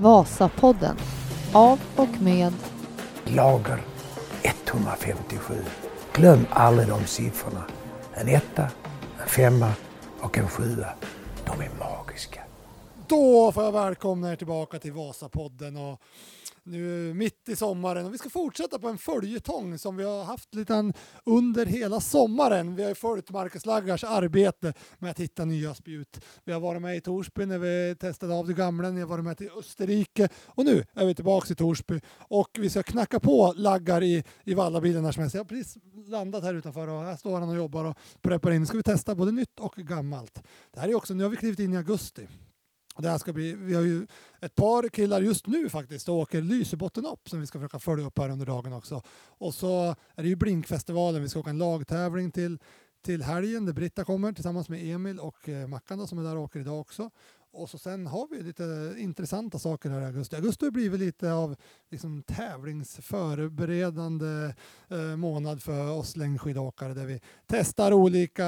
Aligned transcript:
Vasapodden 0.00 0.96
av 1.52 1.80
och 1.96 2.20
med 2.20 2.52
Lager 3.24 3.80
157. 4.42 5.54
Glöm 6.12 6.46
aldrig 6.50 6.88
de 6.88 7.06
siffrorna. 7.06 7.64
En 8.14 8.28
etta, 8.28 8.62
en 9.22 9.28
femma 9.28 9.72
och 10.20 10.38
en 10.38 10.48
sjua. 10.48 10.86
De 11.44 11.60
är 11.60 11.70
magiska. 11.78 12.40
Då 13.06 13.52
får 13.52 13.64
jag 13.64 13.72
välkomna 13.72 14.32
er 14.32 14.36
tillbaka 14.36 14.78
till 14.78 14.92
Vasapodden 14.92 15.76
och 15.76 16.00
nu 16.68 17.14
mitt 17.14 17.48
i 17.48 17.56
sommaren 17.56 18.06
och 18.06 18.14
vi 18.14 18.18
ska 18.18 18.30
fortsätta 18.30 18.78
på 18.78 18.88
en 18.88 18.98
följetong 18.98 19.78
som 19.78 19.96
vi 19.96 20.04
har 20.04 20.24
haft 20.24 20.54
lite 20.54 20.92
under 21.24 21.66
hela 21.66 22.00
sommaren. 22.00 22.76
Vi 22.76 22.82
har 22.82 22.88
ju 22.88 22.94
följt 22.94 23.30
Marcus 23.30 23.66
Laggars 23.66 24.04
arbete 24.04 24.72
med 24.98 25.10
att 25.10 25.20
hitta 25.20 25.44
nya 25.44 25.74
spjut. 25.74 26.20
Vi 26.44 26.52
har 26.52 26.60
varit 26.60 26.82
med 26.82 26.96
i 26.96 27.00
Torsby 27.00 27.46
när 27.46 27.58
vi 27.58 27.96
testade 28.00 28.34
av 28.34 28.46
det 28.46 28.54
gamla, 28.54 28.90
ni 28.90 29.00
har 29.00 29.08
varit 29.08 29.24
med 29.24 29.38
till 29.38 29.50
Österrike 29.58 30.28
och 30.46 30.64
nu 30.64 30.84
är 30.94 31.06
vi 31.06 31.14
tillbaka 31.14 31.52
i 31.52 31.56
Torsby 31.56 32.00
och 32.18 32.50
vi 32.58 32.70
ska 32.70 32.82
knacka 32.82 33.20
på 33.20 33.54
Laggar 33.56 34.02
i, 34.02 34.24
i 34.44 34.54
Vallabilen 34.54 35.04
här 35.04 35.12
som 35.12 35.22
jag. 35.22 35.34
Jag 35.34 35.40
har 35.40 35.44
precis 35.44 35.76
landat 36.06 36.44
här 36.44 36.54
utanför 36.54 36.88
och 36.88 37.02
här 37.02 37.16
står 37.16 37.40
han 37.40 37.48
och 37.48 37.56
jobbar 37.56 37.84
och 37.84 37.98
preppar 38.22 38.50
in. 38.50 38.60
Nu 38.60 38.66
ska 38.66 38.76
vi 38.76 38.82
testa 38.82 39.14
både 39.14 39.32
nytt 39.32 39.60
och 39.60 39.74
gammalt. 39.74 40.42
Det 40.74 40.80
här 40.80 40.88
är 40.88 40.94
också, 40.94 41.14
nu 41.14 41.22
har 41.22 41.30
vi 41.30 41.36
klivit 41.36 41.58
in 41.58 41.72
i 41.72 41.76
augusti. 41.76 42.28
Det 42.98 43.08
här 43.08 43.18
ska 43.18 43.32
bli, 43.32 43.52
vi 43.52 43.74
har 43.74 43.82
ju 43.82 44.06
ett 44.40 44.54
par 44.54 44.88
killar 44.88 45.20
just 45.20 45.46
nu 45.46 45.68
faktiskt 45.68 46.08
och 46.08 46.14
åker 46.14 46.42
Lysebotten 46.42 47.06
upp 47.06 47.28
som 47.28 47.40
vi 47.40 47.46
ska 47.46 47.58
försöka 47.58 47.78
följa 47.78 48.06
upp 48.06 48.18
här 48.18 48.30
under 48.30 48.46
dagen 48.46 48.72
också. 48.72 49.02
Och 49.28 49.54
så 49.54 49.94
är 50.14 50.22
det 50.22 50.28
ju 50.28 50.36
Blinkfestivalen, 50.36 51.22
vi 51.22 51.28
ska 51.28 51.40
åka 51.40 51.50
en 51.50 51.58
lagtävling 51.58 52.30
till, 52.30 52.58
till 53.04 53.22
helgen 53.22 53.66
där 53.66 53.72
Britta 53.72 54.04
kommer 54.04 54.32
tillsammans 54.32 54.68
med 54.68 54.94
Emil 54.94 55.20
och 55.20 55.48
eh, 55.48 55.66
Mackan 55.66 55.98
då, 55.98 56.06
som 56.06 56.18
är 56.18 56.22
där 56.22 56.36
och 56.36 56.42
åker 56.42 56.60
idag 56.60 56.80
också. 56.80 57.10
Och 57.50 57.70
så 57.70 57.78
sen 57.78 58.06
har 58.06 58.28
vi 58.30 58.42
lite 58.42 58.94
intressanta 58.98 59.58
saker 59.58 59.90
här 59.90 60.00
i 60.00 60.04
augusti. 60.04 60.36
Augusti 60.36 60.64
har 60.64 60.70
blivit 60.70 61.00
lite 61.00 61.32
av 61.32 61.56
liksom, 61.90 62.22
tävlingsförberedande 62.22 64.54
eh, 64.88 65.16
månad 65.16 65.62
för 65.62 65.90
oss 65.90 66.16
längdskidåkare 66.16 66.94
där 66.94 67.06
vi 67.06 67.20
testar 67.46 67.92
olika 67.92 68.44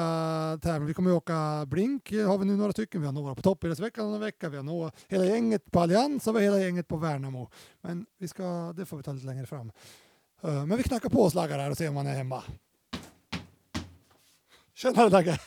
tävlingar. 0.62 0.86
Vi 0.86 0.94
kommer 0.94 1.10
att 1.10 1.16
åka 1.16 1.66
Blink, 1.66 2.12
har 2.12 2.38
vi 2.38 2.44
nu 2.44 2.56
några 2.56 2.72
stycken. 2.72 3.00
Vi 3.00 3.06
har 3.06 3.12
några 3.12 3.34
på 3.34 3.42
Toppidrottsveckan 3.42 4.14
en 4.14 4.20
vecka. 4.20 4.48
Vi 4.48 4.56
har 4.56 4.64
några, 4.64 4.92
hela 5.08 5.24
gänget 5.24 5.70
på 5.70 5.80
Allians 5.80 6.26
och 6.26 6.34
vi 6.34 6.38
har 6.38 6.44
hela 6.44 6.60
gänget 6.64 6.88
på 6.88 6.96
Värnamo. 6.96 7.50
Men 7.80 8.06
vi 8.18 8.28
ska, 8.28 8.72
det 8.76 8.86
får 8.86 8.96
vi 8.96 9.02
ta 9.02 9.12
lite 9.12 9.26
längre 9.26 9.46
fram. 9.46 9.72
Eh, 10.42 10.66
men 10.66 10.76
vi 10.76 10.82
knackar 10.82 11.08
på 11.08 11.22
och 11.22 11.32
slaggar 11.32 11.58
här 11.58 11.70
och 11.70 11.76
ser 11.76 11.88
om 11.88 11.94
man 11.94 12.06
är 12.06 12.14
hemma. 12.14 12.42
Tjenare, 14.74 15.10
Lagge! 15.10 15.38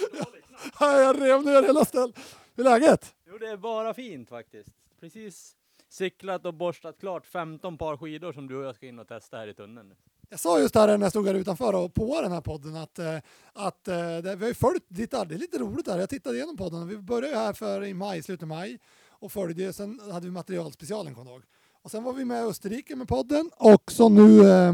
jag 0.80 1.20
rev 1.20 1.44
ner 1.44 1.62
hela 1.62 1.84
stället. 1.84 2.18
Hur 2.56 2.66
är 2.66 2.70
läget? 2.70 3.14
Jo, 3.26 3.38
det 3.38 3.46
är 3.46 3.56
bara 3.56 3.94
fint 3.94 4.28
faktiskt. 4.28 4.70
Precis 5.00 5.56
cyklat 5.88 6.46
och 6.46 6.54
borstat 6.54 6.98
klart 7.00 7.26
15 7.26 7.78
par 7.78 7.96
skidor 7.96 8.32
som 8.32 8.48
du 8.48 8.56
och 8.56 8.64
jag 8.64 8.74
ska 8.74 8.86
in 8.86 8.98
och 8.98 9.08
testa 9.08 9.36
här 9.36 9.48
i 9.48 9.54
tunneln. 9.54 9.94
Jag 10.28 10.40
sa 10.40 10.60
just 10.60 10.74
här 10.74 10.98
när 10.98 11.04
jag 11.04 11.12
stod 11.12 11.26
här 11.26 11.34
utanför 11.34 11.74
och 11.74 11.94
på 11.94 12.20
den 12.22 12.32
här 12.32 12.40
podden 12.40 12.76
att, 12.76 12.98
eh, 12.98 13.18
att 13.52 13.88
eh, 13.88 13.94
det, 13.96 14.36
vi 14.36 14.44
har 14.44 14.48
ju 14.48 14.54
följt 14.54 14.84
ditt 14.88 15.14
arbete. 15.14 15.28
Det 15.28 15.34
är 15.34 15.38
lite 15.38 15.58
roligt 15.58 15.86
där. 15.86 15.98
Jag 15.98 16.08
tittade 16.08 16.36
igenom 16.36 16.56
podden. 16.56 16.88
Vi 16.88 16.98
började 16.98 17.28
ju 17.28 17.34
här 17.34 17.52
för 17.52 17.84
i 17.84 17.94
maj, 17.94 18.22
slutet 18.22 18.42
av 18.42 18.48
maj 18.48 18.78
och 19.08 19.32
följde. 19.32 19.72
Sen 19.72 20.00
hade 20.12 20.26
vi 20.26 20.32
materialspecialen 20.32 21.14
kommer 21.14 21.30
jag 21.30 21.36
ihåg. 21.36 21.44
Och 21.82 21.90
sen 21.90 22.02
var 22.02 22.12
vi 22.12 22.24
med 22.24 22.44
i 22.44 22.46
Österrike 22.46 22.96
med 22.96 23.08
podden 23.08 23.50
och 23.56 23.92
så 23.92 24.08
nu 24.08 24.40
eh, 24.40 24.72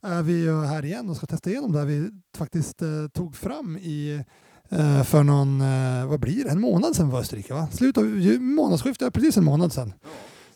är 0.00 0.22
vi 0.22 0.32
ju 0.32 0.64
här 0.64 0.84
igen 0.84 1.10
och 1.10 1.16
ska 1.16 1.26
testa 1.26 1.50
igenom 1.50 1.72
det 1.72 1.84
vi 1.84 2.10
faktiskt 2.36 2.82
eh, 2.82 3.08
tog 3.12 3.36
fram 3.36 3.76
i 3.76 4.24
för 5.04 5.22
någon, 5.22 5.60
eh, 5.60 6.06
vad 6.06 6.20
blir 6.20 6.44
det, 6.44 6.50
en 6.50 6.60
månad 6.60 6.96
sedan 6.96 7.10
var 7.10 7.20
Österrike 7.20 7.54
va? 7.54 7.68
Slut 7.72 7.98
av 7.98 8.04
månadsskiftet, 8.40 9.14
precis 9.14 9.36
en 9.36 9.44
månad 9.44 9.72
sedan. 9.72 9.92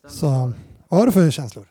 Så 0.09 0.53
vad 0.89 1.01
har 1.01 1.07
du 1.07 1.13
för 1.13 1.31
känslor? 1.31 1.67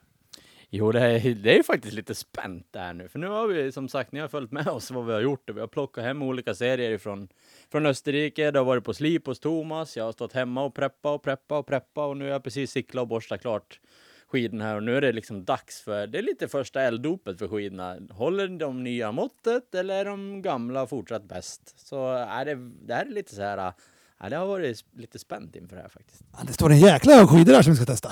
Jo, 0.69 0.91
det 0.91 0.99
är, 0.99 1.35
det 1.35 1.51
är 1.51 1.57
ju 1.57 1.63
faktiskt 1.63 1.93
lite 1.93 2.15
spänt 2.15 2.67
där 2.71 2.93
nu, 2.93 3.07
för 3.07 3.19
nu 3.19 3.27
har 3.27 3.47
vi 3.47 3.71
som 3.71 3.89
sagt, 3.89 4.11
ni 4.11 4.19
har 4.19 4.27
följt 4.27 4.51
med 4.51 4.67
oss 4.67 4.91
vad 4.91 5.05
vi 5.05 5.13
har 5.13 5.21
gjort 5.21 5.49
vi 5.53 5.59
har 5.59 5.67
plockat 5.67 6.03
hem 6.03 6.21
olika 6.21 6.55
serier 6.55 6.91
ifrån 6.91 7.27
från 7.71 7.85
Österrike. 7.85 8.51
Det 8.51 8.59
har 8.59 8.65
varit 8.65 8.83
på 8.83 8.93
slip 8.93 9.25
hos 9.25 9.39
Thomas. 9.39 9.97
Jag 9.97 10.03
har 10.03 10.11
stått 10.11 10.33
hemma 10.33 10.63
och 10.63 10.75
preppa 10.75 11.11
och 11.11 11.23
preppa 11.23 11.57
och 11.57 11.67
preppa 11.67 12.05
och 12.05 12.17
nu 12.17 12.25
har 12.25 12.31
jag 12.31 12.43
precis 12.43 12.71
cyklat 12.71 13.01
och 13.01 13.07
borstat 13.07 13.41
klart 13.41 13.79
skidorna 14.27 14.63
här 14.63 14.75
och 14.75 14.83
nu 14.83 14.97
är 14.97 15.01
det 15.01 15.11
liksom 15.11 15.45
dags 15.45 15.81
för, 15.81 16.07
det 16.07 16.17
är 16.17 16.21
lite 16.21 16.47
första 16.47 16.81
elddopet 16.81 17.39
för 17.39 17.47
skidorna. 17.47 17.97
Håller 18.09 18.47
de 18.47 18.83
nya 18.83 19.11
måttet 19.11 19.75
eller 19.75 19.95
är 19.95 20.05
de 20.05 20.41
gamla 20.41 20.87
fortsatt 20.87 21.23
bäst? 21.23 21.73
Så 21.77 22.13
är 22.13 22.45
det, 22.45 22.55
det 22.87 22.93
här 22.93 23.05
är 23.05 23.09
lite 23.09 23.35
så 23.35 23.41
här, 23.41 23.73
ja, 24.19 24.29
det 24.29 24.35
har 24.35 24.45
varit 24.45 24.85
lite 24.97 25.19
spänt 25.19 25.55
inför 25.55 25.75
det 25.75 25.81
här 25.81 25.89
faktiskt. 25.89 26.23
Ja, 26.31 26.39
det 26.47 26.53
står 26.53 26.71
en 26.71 26.79
jäkla 26.79 27.27
skidor 27.27 27.53
här 27.53 27.61
som 27.61 27.71
vi 27.71 27.77
ska 27.77 27.85
testa. 27.85 28.11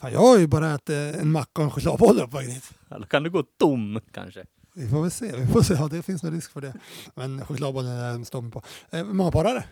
Fan, 0.00 0.12
jag 0.12 0.20
har 0.20 0.38
ju 0.38 0.46
bara 0.46 0.74
ätit 0.74 0.88
eh, 0.88 1.20
en 1.20 1.32
macka 1.32 1.50
och 1.54 1.64
en 1.64 1.70
chokladboll 1.70 2.20
upp 2.20 2.34
vägen 2.34 2.50
hit. 2.50 2.70
Eller 2.90 3.06
kan 3.06 3.22
du 3.22 3.30
gå 3.30 3.42
tom 3.42 4.00
kanske? 4.12 4.44
Vi 4.74 4.88
får 4.88 5.02
väl 5.02 5.10
se, 5.10 5.36
vi 5.36 5.46
får 5.46 5.62
se. 5.62 5.74
Ja, 5.74 5.88
det 5.88 6.02
finns 6.02 6.22
nog 6.22 6.34
risk 6.34 6.52
för 6.52 6.60
det. 6.60 6.74
Men 7.14 7.44
chokladbollen 7.44 7.90
är 7.90 8.10
en 8.10 8.24
stomme 8.24 8.50
på. 8.50 8.62
Eh, 8.90 9.06
hur 9.06 9.14
många 9.14 9.30
par 9.30 9.44
är 9.44 9.54
det? 9.54 9.64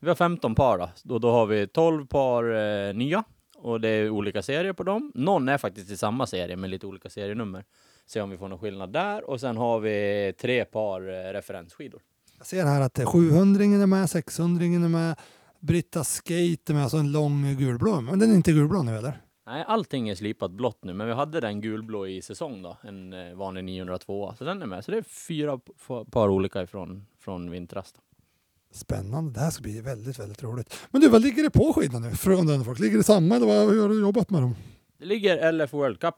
Vi 0.00 0.08
har 0.08 0.14
15 0.14 0.54
par 0.54 0.78
då. 0.78 0.90
Då, 1.02 1.18
då 1.18 1.30
har 1.30 1.46
vi 1.46 1.66
12 1.66 2.06
par 2.06 2.54
eh, 2.54 2.94
nya 2.94 3.24
och 3.58 3.80
det 3.80 3.88
är 3.88 4.10
olika 4.10 4.42
serier 4.42 4.72
på 4.72 4.82
dem. 4.82 5.12
Någon 5.14 5.48
är 5.48 5.58
faktiskt 5.58 5.90
i 5.90 5.96
samma 5.96 6.26
serie 6.26 6.56
med 6.56 6.70
lite 6.70 6.86
olika 6.86 7.10
serienummer. 7.10 7.64
Se 8.06 8.20
om 8.20 8.30
vi 8.30 8.38
får 8.38 8.48
någon 8.48 8.58
skillnad 8.58 8.92
där. 8.92 9.30
Och 9.30 9.40
sen 9.40 9.56
har 9.56 9.80
vi 9.80 10.32
tre 10.38 10.64
par 10.64 11.00
eh, 11.00 11.32
referensskidor. 11.32 12.00
Jag 12.38 12.46
ser 12.46 12.64
här 12.64 12.80
att 12.80 13.08
700 13.08 13.64
är 13.64 13.86
med, 13.86 14.10
600 14.10 14.64
är 14.64 14.68
med, 14.88 15.16
Britta 15.60 16.04
Skate 16.04 16.72
är 16.72 16.74
med, 16.74 16.82
alltså 16.82 16.96
en 16.96 17.12
lång 17.12 17.56
gulblå. 17.56 18.00
Men 18.00 18.18
den 18.18 18.30
är 18.30 18.34
inte 18.34 18.52
gulblå 18.52 18.82
nu 18.82 18.96
eller? 18.96 19.20
Nej, 19.46 19.64
allting 19.66 20.08
är 20.08 20.14
slipat 20.14 20.50
blått 20.50 20.84
nu, 20.84 20.94
men 20.94 21.06
vi 21.06 21.12
hade 21.12 21.40
den 21.40 21.60
gulblå 21.60 22.06
i 22.06 22.22
säsong 22.22 22.62
då, 22.62 22.76
en 22.82 23.12
eh, 23.12 23.34
vanlig 23.34 23.64
902, 23.64 24.34
så 24.38 24.44
den 24.44 24.62
är 24.62 24.66
med. 24.66 24.84
Så 24.84 24.90
det 24.90 24.98
är 24.98 25.02
fyra 25.02 25.60
par 26.10 26.28
olika 26.28 26.62
ifrån 26.62 27.06
från 27.18 27.50
vintras. 27.50 27.92
Då. 27.92 28.00
Spännande, 28.76 29.32
det 29.32 29.40
här 29.40 29.50
ska 29.50 29.62
bli 29.62 29.80
väldigt, 29.80 30.18
väldigt 30.18 30.42
roligt. 30.42 30.74
Men 30.90 31.00
du, 31.00 31.08
vad 31.08 31.22
ligger 31.22 31.42
det 31.42 31.50
på 31.50 31.72
skidorna 31.72 32.06
nu? 32.08 32.14
Från 32.14 32.46
den 32.46 32.64
folk? 32.64 32.78
Ligger 32.78 32.96
det 32.98 33.04
samma 33.04 33.36
eller 33.36 33.46
vad, 33.46 33.68
hur 33.70 33.82
har 33.82 33.88
du 33.88 34.00
jobbat 34.00 34.30
med 34.30 34.42
dem? 34.42 34.54
Det 34.98 35.04
ligger 35.06 35.52
LF 35.52 35.72
World 35.72 36.00
Cup, 36.00 36.14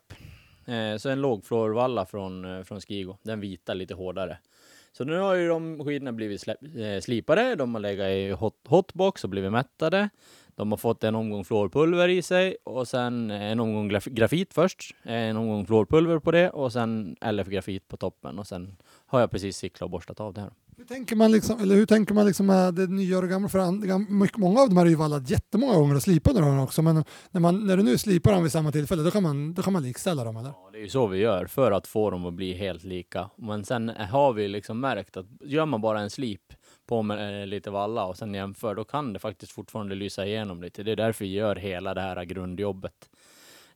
eh, 0.67 0.97
så 0.99 1.09
en 1.09 1.21
lågflorvalla 1.21 2.07
från, 2.07 2.45
eh, 2.59 2.63
från 2.65 2.81
Skigo, 2.81 3.17
den 3.23 3.41
vita 3.41 3.75
lite 3.75 3.95
hårdare. 3.95 4.39
Så 4.93 5.05
nu 5.05 5.19
har 5.19 5.35
ju 5.35 5.49
de 5.49 5.85
skidorna 5.85 6.13
blivit 6.13 6.41
slä- 6.47 6.95
eh, 6.97 7.01
slipade, 7.01 7.55
de 7.55 7.75
har 7.75 7.81
legat 7.81 8.09
i 8.09 8.31
hot, 8.31 8.55
hotbox 8.69 9.25
och 9.25 9.31
blivit 9.31 9.53
mättade. 9.53 10.09
De 10.57 10.73
har 10.73 10.77
fått 10.79 11.05
en 11.05 11.15
omgång 11.15 11.45
fluorpulver 11.45 12.09
i 12.09 12.23
sig 12.23 12.57
och 12.65 12.89
sen 12.89 13.31
en 13.31 13.61
omgång 13.61 13.91
graf- 13.93 14.11
grafit 14.11 14.55
först, 14.55 14.95
en 15.03 15.37
omgång 15.37 15.67
fluorpulver 15.67 16.19
på 16.19 16.31
det 16.31 16.51
och 16.51 16.73
sen 16.73 17.17
LF-grafit 17.21 17.89
på 17.89 17.97
toppen 17.97 18.39
och 18.39 18.47
sen 18.47 18.77
har 19.07 19.21
jag 19.21 19.31
precis 19.31 19.57
cyklat 19.57 19.83
och 19.83 19.91
borstat 19.91 20.21
av 20.21 20.35
det 20.35 20.41
här. 20.41 20.51
Hur 20.79 20.85
tänker 20.85 21.17
man 21.17 21.33
liksom, 21.33 21.61
eller 21.61 21.75
hur 21.75 21.87
tänker 21.87 22.15
man 22.15 22.27
liksom 22.27 22.47
med 22.47 22.75
det 22.75 22.87
nya 22.87 23.17
och 23.17 23.23
det 23.23 23.29
gamla? 23.29 23.49
För 23.49 23.59
an- 23.59 24.29
många 24.37 24.61
av 24.61 24.69
de 24.69 24.77
här 24.77 24.87
är 24.87 24.91
ju 24.91 24.97
vallat 24.97 25.31
jättemånga 25.31 25.75
gånger 25.75 25.95
och 25.95 26.03
slipade 26.03 26.41
dem 26.41 26.59
också. 26.61 26.83
Men 26.83 27.05
när, 27.31 27.41
man, 27.41 27.67
när 27.67 27.77
du 27.77 27.83
nu 27.83 27.99
slipar 27.99 28.33
dem 28.33 28.43
vid 28.43 28.53
samma 28.53 28.73
tillfälle, 28.73 29.03
då 29.03 29.11
kan 29.11 29.23
man, 29.23 29.55
då 29.55 29.63
kan 29.63 29.73
man 29.73 29.83
likställa 29.83 30.25
dem 30.25 30.37
eller? 30.37 30.49
Ja, 30.49 30.69
det 30.73 30.79
är 30.79 30.83
ju 30.83 30.89
så 30.89 31.07
vi 31.07 31.19
gör 31.19 31.47
för 31.47 31.73
att 31.73 31.87
få 31.87 32.11
dem 32.11 32.27
att 32.27 32.35
bli 32.35 32.55
helt 32.55 32.85
lika. 32.85 33.31
Men 33.37 33.65
sen 33.65 33.89
har 33.89 34.33
vi 34.33 34.49
liksom 34.49 34.81
märkt 34.81 35.17
att 35.17 35.27
gör 35.45 35.67
man 35.67 35.81
bara 35.81 36.01
en 36.01 36.11
slip 36.11 36.53
på 36.87 37.03
med 37.03 37.41
eh, 37.43 37.47
lite 37.47 37.71
valla 37.71 38.05
och 38.05 38.17
sen 38.17 38.35
jämför, 38.35 38.75
då 38.75 38.85
kan 38.85 39.13
det 39.13 39.19
faktiskt 39.19 39.53
fortfarande 39.53 39.95
lysa 39.95 40.27
igenom 40.27 40.63
lite. 40.63 40.83
Det 40.83 40.93
är 40.93 40.97
därför 40.97 41.25
vi 41.25 41.33
gör 41.33 41.57
hela 41.57 41.95
det 41.95 42.01
här 42.01 42.25
grundjobbet. 42.25 43.09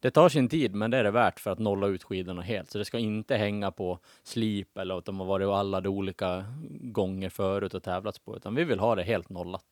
Det 0.03 0.11
tar 0.11 0.29
sin 0.29 0.49
tid, 0.49 0.75
men 0.75 0.91
det 0.91 0.99
är 0.99 1.05
det 1.05 1.11
värt 1.11 1.41
för 1.41 1.51
att 1.51 1.59
nolla 1.59 1.87
ut 1.87 2.03
skidorna 2.03 2.43
helt. 2.43 2.71
Så 2.71 2.79
det 2.79 2.85
ska 2.85 2.99
inte 2.99 3.37
hänga 3.37 3.71
på 3.71 3.99
slip 4.25 4.77
eller 4.77 4.99
att 4.99 5.05
de 5.05 5.21
har 5.21 5.27
varit 5.27 5.49
alla 5.49 5.89
olika 5.89 6.45
gånger 6.81 7.31
förut 7.31 7.75
och 7.75 7.83
tävlats 7.83 8.19
på, 8.19 8.37
utan 8.37 8.55
vi 8.55 8.65
vill 8.65 8.79
ha 8.79 8.95
det 8.95 9.03
helt 9.03 9.29
nollat. 9.29 9.65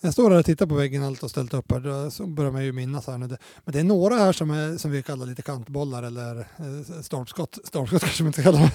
Jag 0.00 0.12
står 0.12 0.30
här 0.30 0.38
och 0.38 0.44
tittar 0.44 0.66
på 0.66 0.74
väggen 0.74 1.04
allt 1.04 1.22
och 1.22 1.30
ställt 1.30 1.54
upp 1.54 1.72
här, 1.72 2.10
så 2.10 2.26
börjar 2.26 2.50
man 2.50 2.64
ju 2.64 2.72
minnas 2.72 3.06
här 3.06 3.18
nu. 3.18 3.28
Men 3.28 3.72
det 3.72 3.80
är 3.80 3.84
några 3.84 4.14
här 4.14 4.32
som, 4.32 4.50
är, 4.50 4.76
som 4.76 4.90
vi 4.90 5.02
kallar 5.02 5.26
lite 5.26 5.42
kantbollar 5.42 6.02
eller 6.02 6.38
eh, 6.38 7.02
stolpskott. 7.02 7.58
Stolpskott 7.64 8.02
kanske 8.02 8.22
man 8.22 8.28
inte 8.28 8.42
kallar 8.42 8.58
dem. 8.58 8.70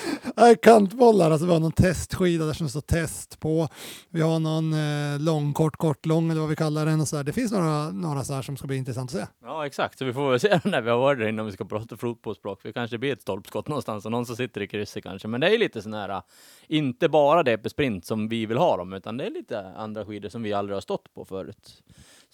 Nej, 0.36 0.56
kantbollar, 0.56 1.30
alltså 1.30 1.46
vi 1.46 1.52
har 1.52 1.60
någon 1.60 1.72
testskida 1.72 2.46
där 2.46 2.52
som 2.52 2.66
det 2.66 2.70
står 2.70 2.80
test 2.80 3.40
på. 3.40 3.68
Vi 4.08 4.20
har 4.20 4.38
någon 4.38 4.72
eh, 4.72 5.20
lång, 5.20 5.52
kort, 5.52 5.76
kort, 5.76 6.06
lång 6.06 6.30
eller 6.30 6.40
vad 6.40 6.50
vi 6.50 6.56
kallar 6.56 6.86
den 6.86 7.00
och 7.00 7.08
så 7.08 7.16
där. 7.16 7.24
Det 7.24 7.32
finns 7.32 7.52
några, 7.52 7.90
några 7.90 8.24
så 8.24 8.34
här 8.34 8.42
som 8.42 8.56
ska 8.56 8.66
bli 8.66 8.76
intressant 8.76 9.14
att 9.14 9.20
se. 9.20 9.26
Ja, 9.42 9.66
exakt. 9.66 9.98
Så 9.98 10.04
vi 10.04 10.12
får 10.12 10.30
väl 10.30 10.40
se 10.40 10.60
när 10.64 10.82
vi 10.82 10.90
har 10.90 10.98
varit 10.98 11.18
där 11.18 11.28
innan 11.28 11.46
vi 11.46 11.52
ska 11.52 11.64
prata 11.64 11.96
fotbollsspråk. 11.96 12.60
Det 12.62 12.72
kanske 12.72 12.98
blir 12.98 13.12
ett 13.12 13.22
stolpskott 13.22 13.68
någonstans 13.68 14.04
och 14.04 14.10
någon 14.10 14.26
som 14.26 14.36
sitter 14.36 14.60
i 14.60 14.68
krysset 14.68 15.02
kanske. 15.02 15.28
Men 15.28 15.40
det 15.40 15.54
är 15.54 15.58
lite 15.58 15.82
sån 15.82 15.94
här, 15.94 16.08
äh, 16.08 16.22
inte 16.68 17.08
bara 17.08 17.42
DP 17.42 17.70
Sprint 17.70 18.06
som 18.06 18.28
vi 18.28 18.46
vill 18.46 18.58
ha 18.58 18.76
dem, 18.76 18.92
utan 18.92 19.16
det 19.16 19.26
är 19.26 19.30
lite 19.30 19.72
andra 19.76 20.04
skidor 20.04 20.28
som 20.28 20.42
vi 20.42 20.52
aldrig 20.52 20.76
har 20.76 20.80
stått 20.80 21.14
på 21.14 21.24
förut. 21.24 21.82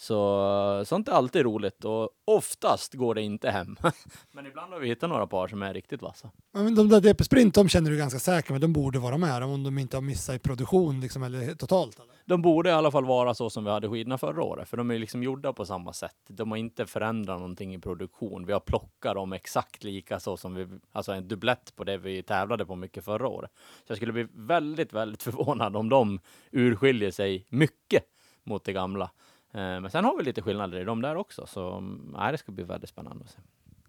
Så 0.00 0.84
sånt 0.86 1.08
är 1.08 1.12
alltid 1.12 1.42
roligt 1.42 1.84
och 1.84 2.10
oftast 2.24 2.94
går 2.94 3.14
det 3.14 3.22
inte 3.22 3.50
hem. 3.50 3.76
Men 4.32 4.46
ibland 4.46 4.72
har 4.72 4.80
vi 4.80 4.88
hittat 4.88 5.10
några 5.10 5.26
par 5.26 5.48
som 5.48 5.62
är 5.62 5.74
riktigt 5.74 6.02
vassa. 6.02 6.30
Men 6.52 6.74
de 6.74 6.88
där 6.88 7.00
DP 7.00 7.24
Sprint, 7.24 7.54
de 7.54 7.68
känner 7.68 7.90
du 7.90 7.96
ganska 7.96 8.18
säker 8.18 8.52
med. 8.52 8.60
De 8.60 8.72
borde 8.72 8.98
vara 8.98 9.18
med 9.18 9.42
om 9.42 9.64
de 9.64 9.78
inte 9.78 9.96
har 9.96 10.02
missat 10.02 10.36
i 10.36 10.38
produktion 10.38 11.00
liksom, 11.00 11.22
eller 11.22 11.54
totalt. 11.54 11.98
Eller? 11.98 12.14
De 12.24 12.42
borde 12.42 12.70
i 12.70 12.72
alla 12.72 12.90
fall 12.90 13.04
vara 13.04 13.34
så 13.34 13.50
som 13.50 13.64
vi 13.64 13.70
hade 13.70 13.88
skidorna 13.88 14.18
förra 14.18 14.42
året, 14.42 14.68
för 14.68 14.76
de 14.76 14.90
är 14.90 14.98
liksom 14.98 15.22
gjorda 15.22 15.52
på 15.52 15.64
samma 15.64 15.92
sätt. 15.92 16.16
De 16.28 16.50
har 16.50 16.58
inte 16.58 16.86
förändrat 16.86 17.38
någonting 17.38 17.74
i 17.74 17.78
produktion. 17.78 18.46
Vi 18.46 18.52
har 18.52 18.60
plockat 18.60 19.14
dem 19.14 19.32
exakt 19.32 19.84
lika 19.84 20.20
så 20.20 20.36
som 20.36 20.54
vi, 20.54 20.66
alltså 20.92 21.12
en 21.12 21.28
dubblett 21.28 21.76
på 21.76 21.84
det 21.84 21.98
vi 21.98 22.22
tävlade 22.22 22.66
på 22.66 22.76
mycket 22.76 23.04
förra 23.04 23.28
året. 23.28 23.50
Så 23.56 23.90
jag 23.90 23.96
skulle 23.96 24.12
bli 24.12 24.26
väldigt, 24.32 24.92
väldigt 24.92 25.22
förvånad 25.28 25.76
om 25.76 25.88
de 25.88 26.20
urskiljer 26.50 27.10
sig 27.10 27.46
mycket 27.48 28.04
mot 28.44 28.64
det 28.64 28.72
gamla. 28.72 29.10
Eh, 29.52 29.60
Men 29.60 29.90
sen 29.90 30.04
har 30.04 30.16
vi 30.16 30.24
lite 30.24 30.42
skillnader 30.42 30.80
i 30.80 30.84
dem 30.84 31.02
där 31.02 31.16
också, 31.16 31.46
så 31.46 31.72
mm, 31.72 32.14
nej, 32.16 32.32
det 32.32 32.38
ska 32.38 32.52
bli 32.52 32.64
väldigt 32.64 32.90
spännande 32.90 33.24
att 33.24 33.30
se. 33.30 33.38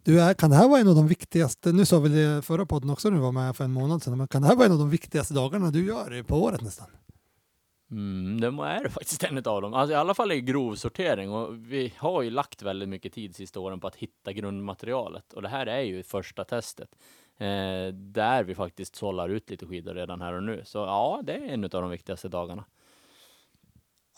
Du, 0.04 0.22
är, 0.22 0.34
kan 0.34 0.50
det 0.50 0.56
här 0.56 0.70
vara 0.70 0.80
en 0.80 0.88
av 0.88 0.96
de 0.96 1.08
viktigaste, 1.08 1.72
nu 1.72 1.86
sa 1.86 2.00
vi 2.00 2.10
det 2.10 2.42
förra 2.42 2.66
podden 2.66 2.90
också 2.90 3.10
när 3.10 3.18
du 3.18 3.24
var 3.24 3.32
med 3.32 3.56
för 3.56 3.64
en 3.64 3.72
månad 3.72 4.04
sedan, 4.04 4.18
men 4.18 4.28
kan 4.28 4.42
det 4.42 4.48
här 4.48 4.56
vara 4.56 4.66
en 4.66 4.72
av 4.72 4.80
de 4.80 4.90
viktigaste 4.90 5.34
dagarna 5.34 5.72
du 5.72 5.86
gör 5.86 6.24
på 6.24 6.44
året 6.44 6.62
nästan? 6.62 6.88
Mm, 7.92 8.42
det 8.42 8.48
är 8.48 8.84
det 8.84 8.90
faktiskt 8.90 9.24
en 9.24 9.38
av 9.38 9.62
dem. 9.62 9.74
Alltså, 9.74 9.94
I 9.94 9.96
alla 9.96 10.14
fall 10.14 10.32
i 10.32 10.42
grov 10.42 10.76
sortering 10.76 11.32
och 11.32 11.72
vi 11.72 11.94
har 11.98 12.22
ju 12.22 12.30
lagt 12.30 12.62
väldigt 12.62 12.90
mycket 12.90 13.14
tid 13.14 13.36
sista 13.36 13.60
åren 13.60 13.80
på 13.80 13.88
att 13.88 13.96
hitta 13.96 14.34
grundmaterialet 14.34 15.34
och 15.34 15.42
det 15.42 15.50
här 15.50 15.68
är 15.68 15.82
ju 15.82 16.04
första 16.04 16.44
testet. 16.44 16.90
Eh, 17.38 17.94
där 17.94 18.44
vi 18.44 18.56
faktiskt 18.56 18.96
sållar 18.96 19.30
ut 19.30 19.50
lite 19.50 19.66
skidor 19.66 19.94
redan 19.94 20.22
här 20.22 20.34
och 20.34 20.44
nu. 20.44 20.62
Så 20.66 20.78
ja, 20.78 21.22
det 21.24 21.34
är 21.34 21.54
en 21.54 21.64
av 21.64 21.70
de 21.70 21.90
viktigaste 21.90 22.30
dagarna. 22.30 22.64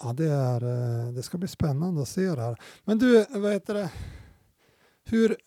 Ja, 0.03 0.13
det, 0.13 0.29
är, 0.29 0.63
eh, 0.63 1.13
det 1.13 1.23
ska 1.23 1.37
bli 1.37 1.47
spännande 1.47 2.01
att 2.01 2.07
se 2.07 2.21
det 2.21 2.41
här. 2.41 2.57
Men 2.85 2.99
du, 2.99 3.25
vad 3.29 3.53
heter 3.53 3.73
det? 3.73 3.89
Hur, 5.05 5.37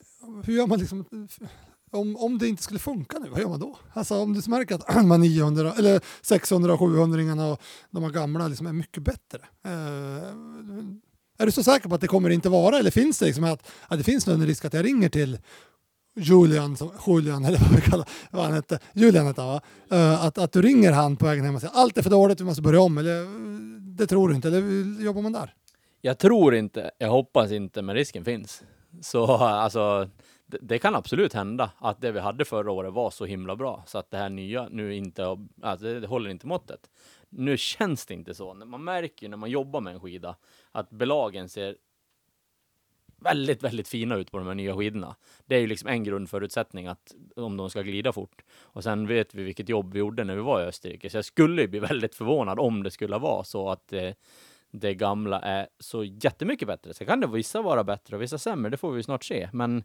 hur 0.44 0.54
gör 0.54 0.66
man 0.66 0.78
liksom, 0.78 1.04
om, 1.90 2.16
om 2.16 2.38
det 2.38 2.48
inte 2.48 2.62
skulle 2.62 2.80
funka 2.80 3.18
nu, 3.18 3.28
vad 3.28 3.40
gör 3.40 3.48
man 3.48 3.60
då? 3.60 3.76
Alltså 3.92 4.18
om 4.18 4.34
du 4.34 4.50
märker 4.50 4.74
att 4.74 4.86
de 4.94 5.10
här 5.10 5.18
900, 5.18 5.74
eller 5.78 6.00
600 6.22 6.72
och 6.72 6.78
700 6.78 7.52
och 7.52 7.60
de 7.90 8.02
här 8.02 8.10
gamla 8.10 8.48
liksom 8.48 8.66
är 8.66 8.72
mycket 8.72 9.02
bättre. 9.02 9.38
Eh, 9.64 10.28
är 11.38 11.46
du 11.46 11.52
så 11.52 11.62
säker 11.62 11.88
på 11.88 11.94
att 11.94 12.00
det 12.00 12.06
kommer 12.06 12.30
inte 12.30 12.48
vara, 12.48 12.78
eller 12.78 12.90
finns 12.90 13.18
det 13.18 13.26
liksom 13.26 13.44
att, 13.44 13.68
att 13.88 13.98
det 13.98 14.04
finns 14.04 14.28
en 14.28 14.46
risk 14.46 14.64
att 14.64 14.74
jag 14.74 14.84
ringer 14.84 15.08
till 15.08 15.38
Julian, 16.16 16.76
som, 16.76 16.90
Julian 17.06 17.44
eller 17.44 17.58
vad 17.58 17.70
vi 17.70 17.80
kallar 17.80 18.08
vad 18.30 18.44
han 18.44 18.52
hette, 18.52 18.78
Julian 18.92 19.26
hette 19.26 19.40
han 19.40 19.50
va? 19.50 19.60
Eh, 19.90 20.24
att, 20.24 20.38
att 20.38 20.52
du 20.52 20.62
ringer 20.62 20.92
han 20.92 21.16
på 21.16 21.26
vägen 21.26 21.44
hem 21.44 21.54
och 21.54 21.60
säger 21.60 21.74
allt 21.74 21.98
är 21.98 22.02
för 22.02 22.10
dåligt, 22.10 22.40
vi 22.40 22.44
måste 22.44 22.62
börja 22.62 22.80
om, 22.80 22.98
eller 22.98 23.22
eh, 23.22 23.28
det 23.80 24.06
tror 24.06 24.28
du 24.28 24.34
inte, 24.34 24.48
eller 24.48 24.58
eh, 24.58 25.04
jobbar 25.04 25.22
man 25.22 25.32
där? 25.32 25.54
Jag 26.00 26.18
tror 26.18 26.54
inte, 26.54 26.90
jag 26.98 27.10
hoppas 27.10 27.50
inte, 27.50 27.82
men 27.82 27.94
risken 27.94 28.24
finns. 28.24 28.62
Så 29.02 29.26
alltså, 29.36 30.08
det, 30.46 30.58
det 30.62 30.78
kan 30.78 30.94
absolut 30.94 31.34
hända 31.34 31.70
att 31.78 32.00
det 32.00 32.12
vi 32.12 32.20
hade 32.20 32.44
förra 32.44 32.72
året 32.72 32.92
var 32.92 33.10
så 33.10 33.24
himla 33.24 33.56
bra 33.56 33.84
så 33.86 33.98
att 33.98 34.10
det 34.10 34.16
här 34.16 34.28
nya 34.28 34.68
nu 34.70 34.94
inte, 34.94 35.22
alltså 35.62 36.00
det 36.00 36.06
håller 36.06 36.30
inte 36.30 36.46
måttet. 36.46 36.80
Nu 37.28 37.56
känns 37.56 38.06
det 38.06 38.14
inte 38.14 38.34
så. 38.34 38.54
Man 38.54 38.84
märker 38.84 39.26
ju 39.26 39.30
när 39.30 39.36
man 39.36 39.50
jobbar 39.50 39.80
med 39.80 39.94
en 39.94 40.00
skida 40.00 40.36
att 40.72 40.90
belagen 40.90 41.48
ser 41.48 41.76
väldigt, 43.24 43.62
väldigt 43.62 43.88
fina 43.88 44.16
ut 44.16 44.30
på 44.30 44.38
de 44.38 44.46
här 44.46 44.54
nya 44.54 44.76
skidorna. 44.76 45.16
Det 45.46 45.56
är 45.56 45.60
ju 45.60 45.66
liksom 45.66 45.88
en 45.88 46.04
grundförutsättning 46.04 46.86
att 46.86 47.14
om 47.36 47.56
de 47.56 47.70
ska 47.70 47.82
glida 47.82 48.12
fort. 48.12 48.42
Och 48.60 48.82
sen 48.82 49.06
vet 49.06 49.34
vi 49.34 49.42
vilket 49.42 49.68
jobb 49.68 49.92
vi 49.92 49.98
gjorde 49.98 50.24
när 50.24 50.36
vi 50.36 50.42
var 50.42 50.62
i 50.62 50.64
Österrike, 50.64 51.10
så 51.10 51.16
jag 51.16 51.24
skulle 51.24 51.62
ju 51.62 51.68
bli 51.68 51.80
väldigt 51.80 52.14
förvånad 52.14 52.58
om 52.58 52.82
det 52.82 52.90
skulle 52.90 53.18
vara 53.18 53.44
så 53.44 53.70
att 53.70 53.92
eh, 53.92 54.10
det 54.70 54.94
gamla 54.94 55.40
är 55.40 55.68
så 55.78 56.04
jättemycket 56.04 56.68
bättre. 56.68 56.94
Sen 56.94 57.06
kan 57.06 57.20
det 57.20 57.26
vissa 57.26 57.62
vara 57.62 57.84
bättre 57.84 58.16
och 58.16 58.22
vissa 58.22 58.38
sämre, 58.38 58.70
det 58.70 58.76
får 58.76 58.92
vi 58.92 59.02
snart 59.02 59.24
se. 59.24 59.48
Men 59.52 59.84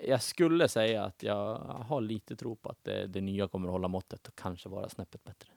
jag 0.00 0.22
skulle 0.22 0.68
säga 0.68 1.04
att 1.04 1.22
jag 1.22 1.54
har 1.88 2.00
lite 2.00 2.36
tro 2.36 2.56
på 2.56 2.68
att 2.68 2.84
det, 2.84 3.06
det 3.06 3.20
nya 3.20 3.48
kommer 3.48 3.68
att 3.68 3.72
hålla 3.72 3.88
måttet 3.88 4.28
och 4.28 4.36
kanske 4.36 4.68
vara 4.68 4.88
snäppet 4.88 5.24
bättre. 5.24 5.48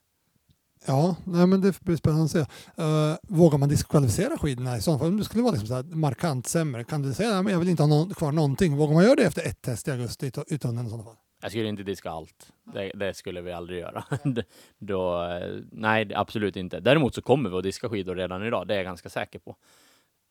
Ja, 0.87 1.15
nej, 1.25 1.47
men 1.47 1.61
det 1.61 1.79
blir 1.81 1.95
spännande 1.95 2.25
att 2.25 2.31
se. 2.31 2.39
Uh, 2.39 3.15
vågar 3.23 3.57
man 3.57 3.69
diskvalificera 3.69 4.37
skidorna 4.37 4.77
i 4.77 4.81
sådana 4.81 4.99
fall? 4.99 5.07
Om 5.07 5.17
det 5.17 5.23
skulle 5.23 5.43
vara 5.43 5.53
liksom 5.55 5.67
så 5.67 5.95
markant 5.97 6.47
sämre, 6.47 6.83
kan 6.83 7.01
du 7.01 7.13
säga 7.13 7.37
att 7.39 7.51
jag 7.51 7.59
vill 7.59 7.69
inte 7.69 7.83
ha 7.83 7.87
någon, 7.87 8.13
kvar 8.13 8.31
någonting? 8.31 8.77
Vågar 8.77 8.93
man 8.93 9.03
göra 9.03 9.15
det 9.15 9.23
efter 9.23 9.41
ett 9.45 9.61
test 9.61 9.87
i 9.87 9.91
augusti 9.91 10.25
i, 10.27 10.29
tu- 10.31 10.53
i 10.55 10.57
sådana 10.59 11.03
fall? 11.03 11.15
Jag 11.41 11.51
skulle 11.51 11.69
inte 11.69 11.83
diska 11.83 12.09
allt. 12.09 12.51
Det, 12.73 12.91
det 12.95 13.13
skulle 13.13 13.41
vi 13.41 13.51
aldrig 13.51 13.79
göra. 13.79 14.03
Då, 14.79 15.23
eh, 15.23 15.59
nej, 15.71 16.13
absolut 16.15 16.55
inte. 16.55 16.79
Däremot 16.79 17.15
så 17.15 17.21
kommer 17.21 17.49
vi 17.49 17.55
att 17.57 17.63
diska 17.63 17.89
skidor 17.89 18.15
redan 18.15 18.43
idag. 18.43 18.67
Det 18.67 18.73
är 18.73 18.77
jag 18.77 18.85
ganska 18.85 19.09
säker 19.09 19.39
på. 19.39 19.55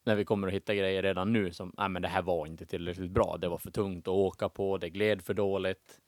När 0.06 0.14
vi 0.14 0.24
kommer 0.24 0.48
att 0.48 0.54
hitta 0.54 0.74
grejer 0.74 1.02
redan 1.02 1.32
nu 1.32 1.52
som, 1.52 1.72
nej 1.78 1.88
men 1.88 2.02
det 2.02 2.08
här 2.08 2.22
var 2.22 2.46
inte 2.46 2.66
tillräckligt 2.66 3.10
bra. 3.10 3.36
Det 3.40 3.48
var 3.48 3.58
för 3.58 3.70
tungt 3.70 4.08
att 4.08 4.12
åka 4.14 4.48
på. 4.48 4.78
Det 4.78 4.90
gled 4.90 5.22
för 5.22 5.34
dåligt. 5.34 6.00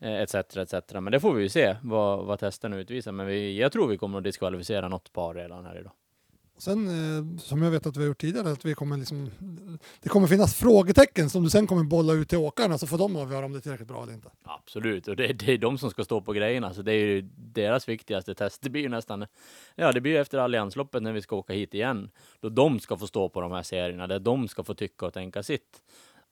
Eh, 0.00 0.20
Etc, 0.20 0.34
etc. 0.34 0.74
Men 0.92 1.12
det 1.12 1.20
får 1.20 1.34
vi 1.34 1.42
ju 1.42 1.48
se 1.48 1.76
vad, 1.82 2.26
vad 2.26 2.38
testen 2.38 2.72
utvisar. 2.72 3.12
Men 3.12 3.26
vi, 3.26 3.58
jag 3.58 3.72
tror 3.72 3.88
vi 3.88 3.98
kommer 3.98 4.18
att 4.18 4.24
diskvalificera 4.24 4.88
något 4.88 5.12
par 5.12 5.34
redan 5.34 5.64
här 5.64 5.80
idag. 5.80 5.92
Sen, 6.60 6.88
eh, 6.88 7.38
som 7.38 7.62
jag 7.62 7.70
vet 7.70 7.86
att 7.86 7.96
vi 7.96 8.00
har 8.00 8.06
gjort 8.06 8.20
tidigare, 8.20 8.52
att 8.52 8.64
vi 8.64 8.74
kommer 8.74 8.96
liksom, 8.96 9.30
det 10.00 10.08
kommer 10.08 10.26
finnas 10.26 10.54
frågetecken 10.54 11.30
som 11.30 11.44
du 11.44 11.50
sen 11.50 11.66
kommer 11.66 11.84
bolla 11.84 12.12
ut 12.12 12.28
till 12.28 12.38
åkarna 12.38 12.78
så 12.78 12.86
får 12.86 12.98
de 12.98 13.16
avgöra 13.16 13.44
om 13.44 13.52
det 13.52 13.58
är 13.58 13.60
tillräckligt 13.60 13.88
bra 13.88 14.02
eller 14.02 14.12
inte. 14.12 14.28
Absolut, 14.42 15.08
och 15.08 15.16
det, 15.16 15.32
det 15.32 15.52
är 15.52 15.58
de 15.58 15.78
som 15.78 15.90
ska 15.90 16.04
stå 16.04 16.20
på 16.20 16.32
grejerna, 16.32 16.74
så 16.74 16.82
det 16.82 16.92
är 16.92 17.06
ju 17.06 17.28
deras 17.36 17.88
viktigaste 17.88 18.34
test. 18.34 18.62
Det 18.62 18.70
blir 18.70 18.82
ju 18.82 18.88
nästan, 18.88 19.26
ja 19.74 19.92
det 19.92 20.00
blir 20.00 20.12
ju 20.12 20.18
efter 20.18 20.38
alliansloppet 20.38 21.02
när 21.02 21.12
vi 21.12 21.22
ska 21.22 21.36
åka 21.36 21.52
hit 21.52 21.74
igen, 21.74 22.10
då 22.40 22.48
de 22.48 22.80
ska 22.80 22.96
få 22.96 23.06
stå 23.06 23.28
på 23.28 23.40
de 23.40 23.52
här 23.52 23.62
serierna, 23.62 24.06
där 24.06 24.18
de 24.18 24.48
ska 24.48 24.64
få 24.64 24.74
tycka 24.74 25.06
och 25.06 25.14
tänka 25.14 25.42
sitt. 25.42 25.82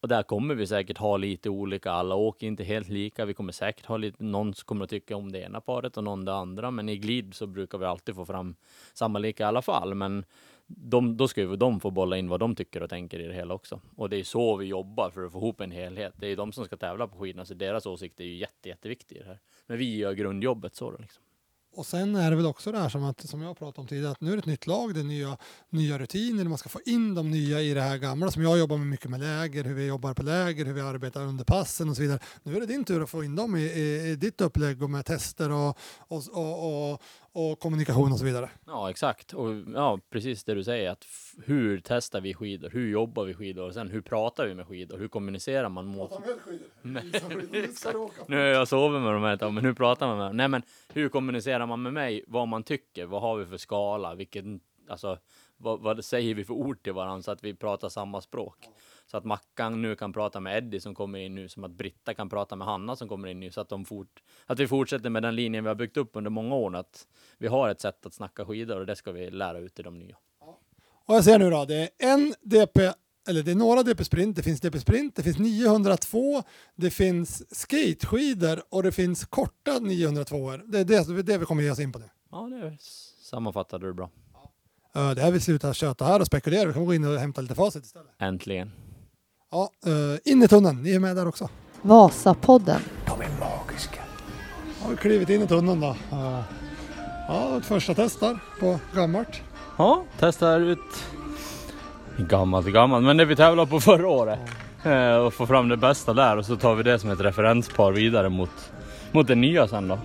Och 0.00 0.08
där 0.08 0.22
kommer 0.22 0.54
vi 0.54 0.66
säkert 0.66 0.98
ha 0.98 1.16
lite 1.16 1.50
olika, 1.50 1.90
alla 1.90 2.14
åker 2.14 2.46
inte 2.46 2.64
helt 2.64 2.88
lika, 2.88 3.24
vi 3.24 3.34
kommer 3.34 3.52
säkert 3.52 3.86
ha 3.86 3.96
lite, 3.96 4.24
någon 4.24 4.54
som 4.54 4.66
kommer 4.66 4.84
att 4.84 4.90
tycka 4.90 5.16
om 5.16 5.32
det 5.32 5.40
ena 5.40 5.60
paret 5.60 5.96
och 5.96 6.04
någon 6.04 6.24
det 6.24 6.34
andra, 6.34 6.70
men 6.70 6.88
i 6.88 6.96
glid 6.96 7.34
så 7.34 7.46
brukar 7.46 7.78
vi 7.78 7.84
alltid 7.84 8.14
få 8.14 8.26
fram 8.26 8.56
samma 8.94 9.18
lika 9.18 9.42
i 9.42 9.46
alla 9.46 9.62
fall, 9.62 9.94
men 9.94 10.24
de, 10.66 11.16
då 11.16 11.28
ska 11.28 11.40
ju 11.40 11.56
de 11.56 11.80
få 11.80 11.90
bolla 11.90 12.16
in 12.16 12.28
vad 12.28 12.40
de 12.40 12.54
tycker 12.54 12.82
och 12.82 12.90
tänker 12.90 13.20
i 13.20 13.26
det 13.26 13.34
hela 13.34 13.54
också. 13.54 13.80
Och 13.96 14.10
det 14.10 14.16
är 14.16 14.24
så 14.24 14.56
vi 14.56 14.66
jobbar 14.66 15.10
för 15.10 15.24
att 15.24 15.32
få 15.32 15.38
ihop 15.38 15.60
en 15.60 15.70
helhet. 15.70 16.14
Det 16.16 16.26
är 16.26 16.36
de 16.36 16.52
som 16.52 16.64
ska 16.64 16.76
tävla 16.76 17.08
på 17.08 17.18
skidorna, 17.18 17.44
så 17.44 17.54
deras 17.54 17.86
åsikt 17.86 18.20
är 18.20 18.24
ju 18.24 18.36
jätte, 18.36 18.68
jätteviktig 18.68 19.16
i 19.16 19.18
det 19.18 19.24
här. 19.24 19.38
Men 19.66 19.78
vi 19.78 19.96
gör 19.96 20.12
grundjobbet 20.12 20.74
så 20.74 20.90
då 20.90 20.96
liksom. 20.98 21.22
Och 21.74 21.86
sen 21.86 22.16
är 22.16 22.30
det 22.30 22.36
väl 22.36 22.46
också 22.46 22.72
det 22.72 22.78
här 22.78 22.88
som, 22.88 23.04
att, 23.04 23.20
som 23.20 23.42
jag 23.42 23.58
pratade 23.58 23.80
om 23.80 23.86
tidigare, 23.86 24.12
att 24.12 24.20
nu 24.20 24.30
är 24.32 24.36
det 24.36 24.38
ett 24.38 24.46
nytt 24.46 24.66
lag, 24.66 24.94
det 24.94 25.00
är 25.00 25.04
nya, 25.04 25.36
nya 25.70 25.98
rutiner, 25.98 26.44
man 26.44 26.58
ska 26.58 26.68
få 26.68 26.80
in 26.86 27.14
de 27.14 27.30
nya 27.30 27.60
i 27.60 27.74
det 27.74 27.80
här 27.80 27.98
gamla 27.98 28.30
som 28.30 28.42
jag 28.42 28.58
jobbar 28.58 28.76
med 28.76 28.86
mycket 28.86 29.10
med 29.10 29.20
läger, 29.20 29.64
hur 29.64 29.74
vi 29.74 29.86
jobbar 29.86 30.14
på 30.14 30.22
läger, 30.22 30.64
hur 30.64 30.72
vi 30.72 30.80
arbetar 30.80 31.22
under 31.22 31.44
passen 31.44 31.88
och 31.88 31.96
så 31.96 32.02
vidare. 32.02 32.18
Nu 32.42 32.56
är 32.56 32.60
det 32.60 32.66
din 32.66 32.84
tur 32.84 33.02
att 33.02 33.10
få 33.10 33.24
in 33.24 33.36
dem 33.36 33.56
i, 33.56 33.62
i, 33.62 34.10
i 34.10 34.16
ditt 34.16 34.40
upplägg 34.40 34.82
och 34.82 34.90
med 34.90 35.04
tester 35.04 35.50
och, 35.50 35.78
och, 35.98 36.22
och, 36.32 36.92
och, 36.92 37.02
och 37.38 37.58
kommunikation 37.58 38.12
och 38.12 38.18
så 38.18 38.24
vidare. 38.24 38.50
Ja, 38.66 38.90
exakt. 38.90 39.32
Och 39.32 39.54
ja, 39.74 40.00
precis 40.10 40.44
det 40.44 40.54
du 40.54 40.64
säger, 40.64 40.90
att 40.90 41.06
hur 41.44 41.80
testar 41.84 42.20
vi 42.20 42.34
skidor? 42.34 42.70
Hur 42.70 42.90
jobbar 42.90 43.24
vi 43.24 43.34
skidor? 43.34 43.66
Och 43.66 43.74
sen 43.74 43.88
hur 43.88 44.00
pratar 44.00 44.46
vi 44.46 44.54
med 44.54 44.66
skidor? 44.66 44.98
Hur 44.98 45.08
kommunicerar 45.08 45.68
man 45.68 45.86
mot... 45.86 46.12
Nu 48.26 48.36
har 48.36 48.44
jag 48.44 48.68
sovit 48.68 49.02
med 49.02 49.12
dem 49.12 49.22
här 49.22 49.34
ett 49.34 49.40
tag, 49.40 49.52
men 49.52 49.64
hur 49.64 49.74
pratar 49.74 50.06
man 50.06 50.18
med 50.18 50.26
dem? 50.26 50.36
Nej, 50.36 50.48
men 50.48 50.62
hur 50.88 51.08
kommunicerar 51.08 51.66
man 51.66 51.82
med 51.82 51.92
mig? 51.92 52.24
Vad 52.26 52.48
man 52.48 52.62
tycker? 52.62 53.06
Vad 53.06 53.22
har 53.22 53.36
vi 53.36 53.46
för 53.46 53.56
skala? 53.56 54.14
Vilken, 54.14 54.60
alltså, 54.88 55.18
vad, 55.56 55.80
vad 55.80 56.04
säger 56.04 56.34
vi 56.34 56.44
för 56.44 56.54
ord 56.54 56.82
till 56.82 56.92
varandra 56.92 57.22
så 57.22 57.30
att 57.30 57.44
vi 57.44 57.54
pratar 57.54 57.88
samma 57.88 58.20
språk? 58.20 58.68
Så 59.10 59.16
att 59.16 59.24
Mackan 59.24 59.82
nu 59.82 59.96
kan 59.96 60.12
prata 60.12 60.40
med 60.40 60.56
Eddie 60.56 60.80
som 60.80 60.94
kommer 60.94 61.18
in 61.18 61.34
nu, 61.34 61.48
som 61.48 61.64
att 61.64 61.70
Britta 61.70 62.14
kan 62.14 62.28
prata 62.28 62.56
med 62.56 62.66
Hanna 62.66 62.96
som 62.96 63.08
kommer 63.08 63.28
in 63.28 63.40
nu, 63.40 63.50
så 63.50 63.60
att, 63.60 63.68
de 63.68 63.84
fort, 63.84 64.22
att 64.46 64.58
vi 64.58 64.68
fortsätter 64.68 65.10
med 65.10 65.22
den 65.22 65.36
linjen 65.36 65.64
vi 65.64 65.68
har 65.68 65.74
byggt 65.74 65.96
upp 65.96 66.10
under 66.12 66.30
många 66.30 66.54
år, 66.54 66.76
att 66.76 67.06
vi 67.38 67.46
har 67.48 67.68
ett 67.68 67.80
sätt 67.80 68.06
att 68.06 68.14
snacka 68.14 68.44
skidor 68.44 68.80
och 68.80 68.86
det 68.86 68.96
ska 68.96 69.12
vi 69.12 69.30
lära 69.30 69.58
ut 69.58 69.74
till 69.74 69.84
de 69.84 69.98
nya. 69.98 70.16
Och 71.04 71.14
jag 71.14 71.24
ser 71.24 71.38
nu 71.38 71.50
då, 71.50 71.64
det 71.64 71.74
är 71.74 71.88
en 71.98 72.34
DP, 72.40 72.80
eller 73.28 73.42
det 73.42 73.50
är 73.50 73.54
några 73.54 73.82
DP 73.82 74.04
Sprint, 74.04 74.36
det 74.36 74.42
finns 74.42 74.60
DP 74.60 74.80
Sprint, 74.80 75.16
det 75.16 75.22
finns 75.22 75.38
902, 75.38 76.42
det 76.74 76.90
finns 76.90 77.56
skateskidor 77.58 78.62
och 78.68 78.82
det 78.82 78.92
finns 78.92 79.24
korta 79.24 79.78
902 79.78 80.56
Det 80.56 80.78
är 80.78 80.84
det, 80.84 81.22
det, 81.22 81.38
vi 81.38 81.44
kommer 81.44 81.62
ge 81.62 81.70
oss 81.70 81.80
in 81.80 81.92
på 81.92 81.98
nu. 81.98 82.08
Ja, 82.30 82.48
det 82.52 82.76
sammanfattade 83.22 83.86
du 83.86 83.94
bra. 83.94 84.10
Det 84.92 85.20
här 85.20 85.30
vi 85.30 85.40
slutar 85.40 85.72
köta 85.72 86.04
här 86.04 86.20
och 86.20 86.26
spekulera, 86.26 86.66
vi 86.66 86.72
kan 86.72 86.84
gå 86.86 86.94
in 86.94 87.04
och 87.04 87.18
hämta 87.18 87.40
lite 87.40 87.54
facit 87.54 87.84
istället. 87.84 88.10
Äntligen. 88.18 88.72
Ja, 89.50 89.70
eh, 89.86 90.32
in 90.32 90.42
i 90.42 90.48
tunneln, 90.48 90.82
ni 90.82 90.94
är 90.94 91.00
med 91.00 91.16
där 91.16 91.28
också. 91.28 91.48
Vasapodden. 91.82 92.80
De 93.06 93.12
är 93.20 93.28
magiska. 93.40 94.00
Har 94.82 94.90
vi 94.90 94.96
klivit 94.96 95.28
in 95.28 95.42
i 95.42 95.46
tunneln 95.46 95.80
då. 95.80 95.96
Ja, 97.28 97.58
ett 97.58 97.64
första 97.64 97.94
test 97.94 98.20
där 98.20 98.38
på 98.60 98.78
gammalt. 98.94 99.40
Ja, 99.78 100.04
testar 100.18 100.60
ut 100.60 101.04
gammalt 102.16 102.66
gammalt, 102.66 103.04
men 103.04 103.16
det 103.16 103.24
vi 103.24 103.36
tävlade 103.36 103.70
på 103.70 103.80
förra 103.80 104.08
året. 104.08 104.38
Eh, 104.84 105.16
och 105.16 105.34
få 105.34 105.46
fram 105.46 105.68
det 105.68 105.76
bästa 105.76 106.12
där 106.12 106.36
och 106.36 106.46
så 106.46 106.56
tar 106.56 106.74
vi 106.74 106.82
det 106.82 106.98
som 106.98 107.10
ett 107.10 107.20
referenspar 107.20 107.92
vidare 107.92 108.28
mot, 108.28 108.70
mot 109.12 109.26
det 109.26 109.34
nya 109.34 109.68
sen 109.68 109.88
då. 109.88 109.98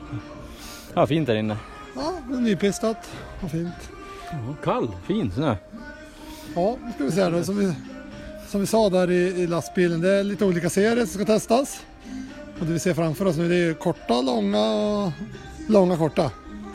Ja, 0.94 1.08
fint 1.08 1.28
där 1.28 1.36
inne. 1.36 1.58
Ja, 1.96 2.14
det 2.30 2.36
är 2.36 2.40
nypistat 2.42 2.98
och 3.44 3.52
fint. 3.52 3.90
Ja, 4.32 4.56
kall, 4.64 4.88
fin 5.08 5.32
snö. 5.32 5.56
Ja, 6.56 6.78
nu 6.84 6.92
ska 6.94 7.04
vi 7.04 7.12
se 7.12 7.30
då. 7.30 7.44
Som 7.44 7.58
vi, 7.58 7.74
som 8.54 8.62
vi 8.62 8.68
sa 8.68 8.90
där 8.90 9.12
i, 9.12 9.16
i 9.16 9.48
lastbilen, 9.48 10.02
det 10.02 10.10
är 10.10 10.24
lite 10.24 10.46
olika 10.46 10.70
serier 10.70 11.06
som 11.06 11.08
ska 11.08 11.26
testas. 11.26 11.82
Och 12.60 12.66
det 12.66 12.74
vi 12.74 12.80
ser 12.80 12.94
framför 12.94 13.26
oss 13.26 13.38
nu 13.38 13.50
det 13.50 13.56
är 13.56 13.74
korta, 13.74 14.22
långa 14.22 14.74
och 14.74 15.12
långa, 15.70 15.98
korta. 15.98 16.32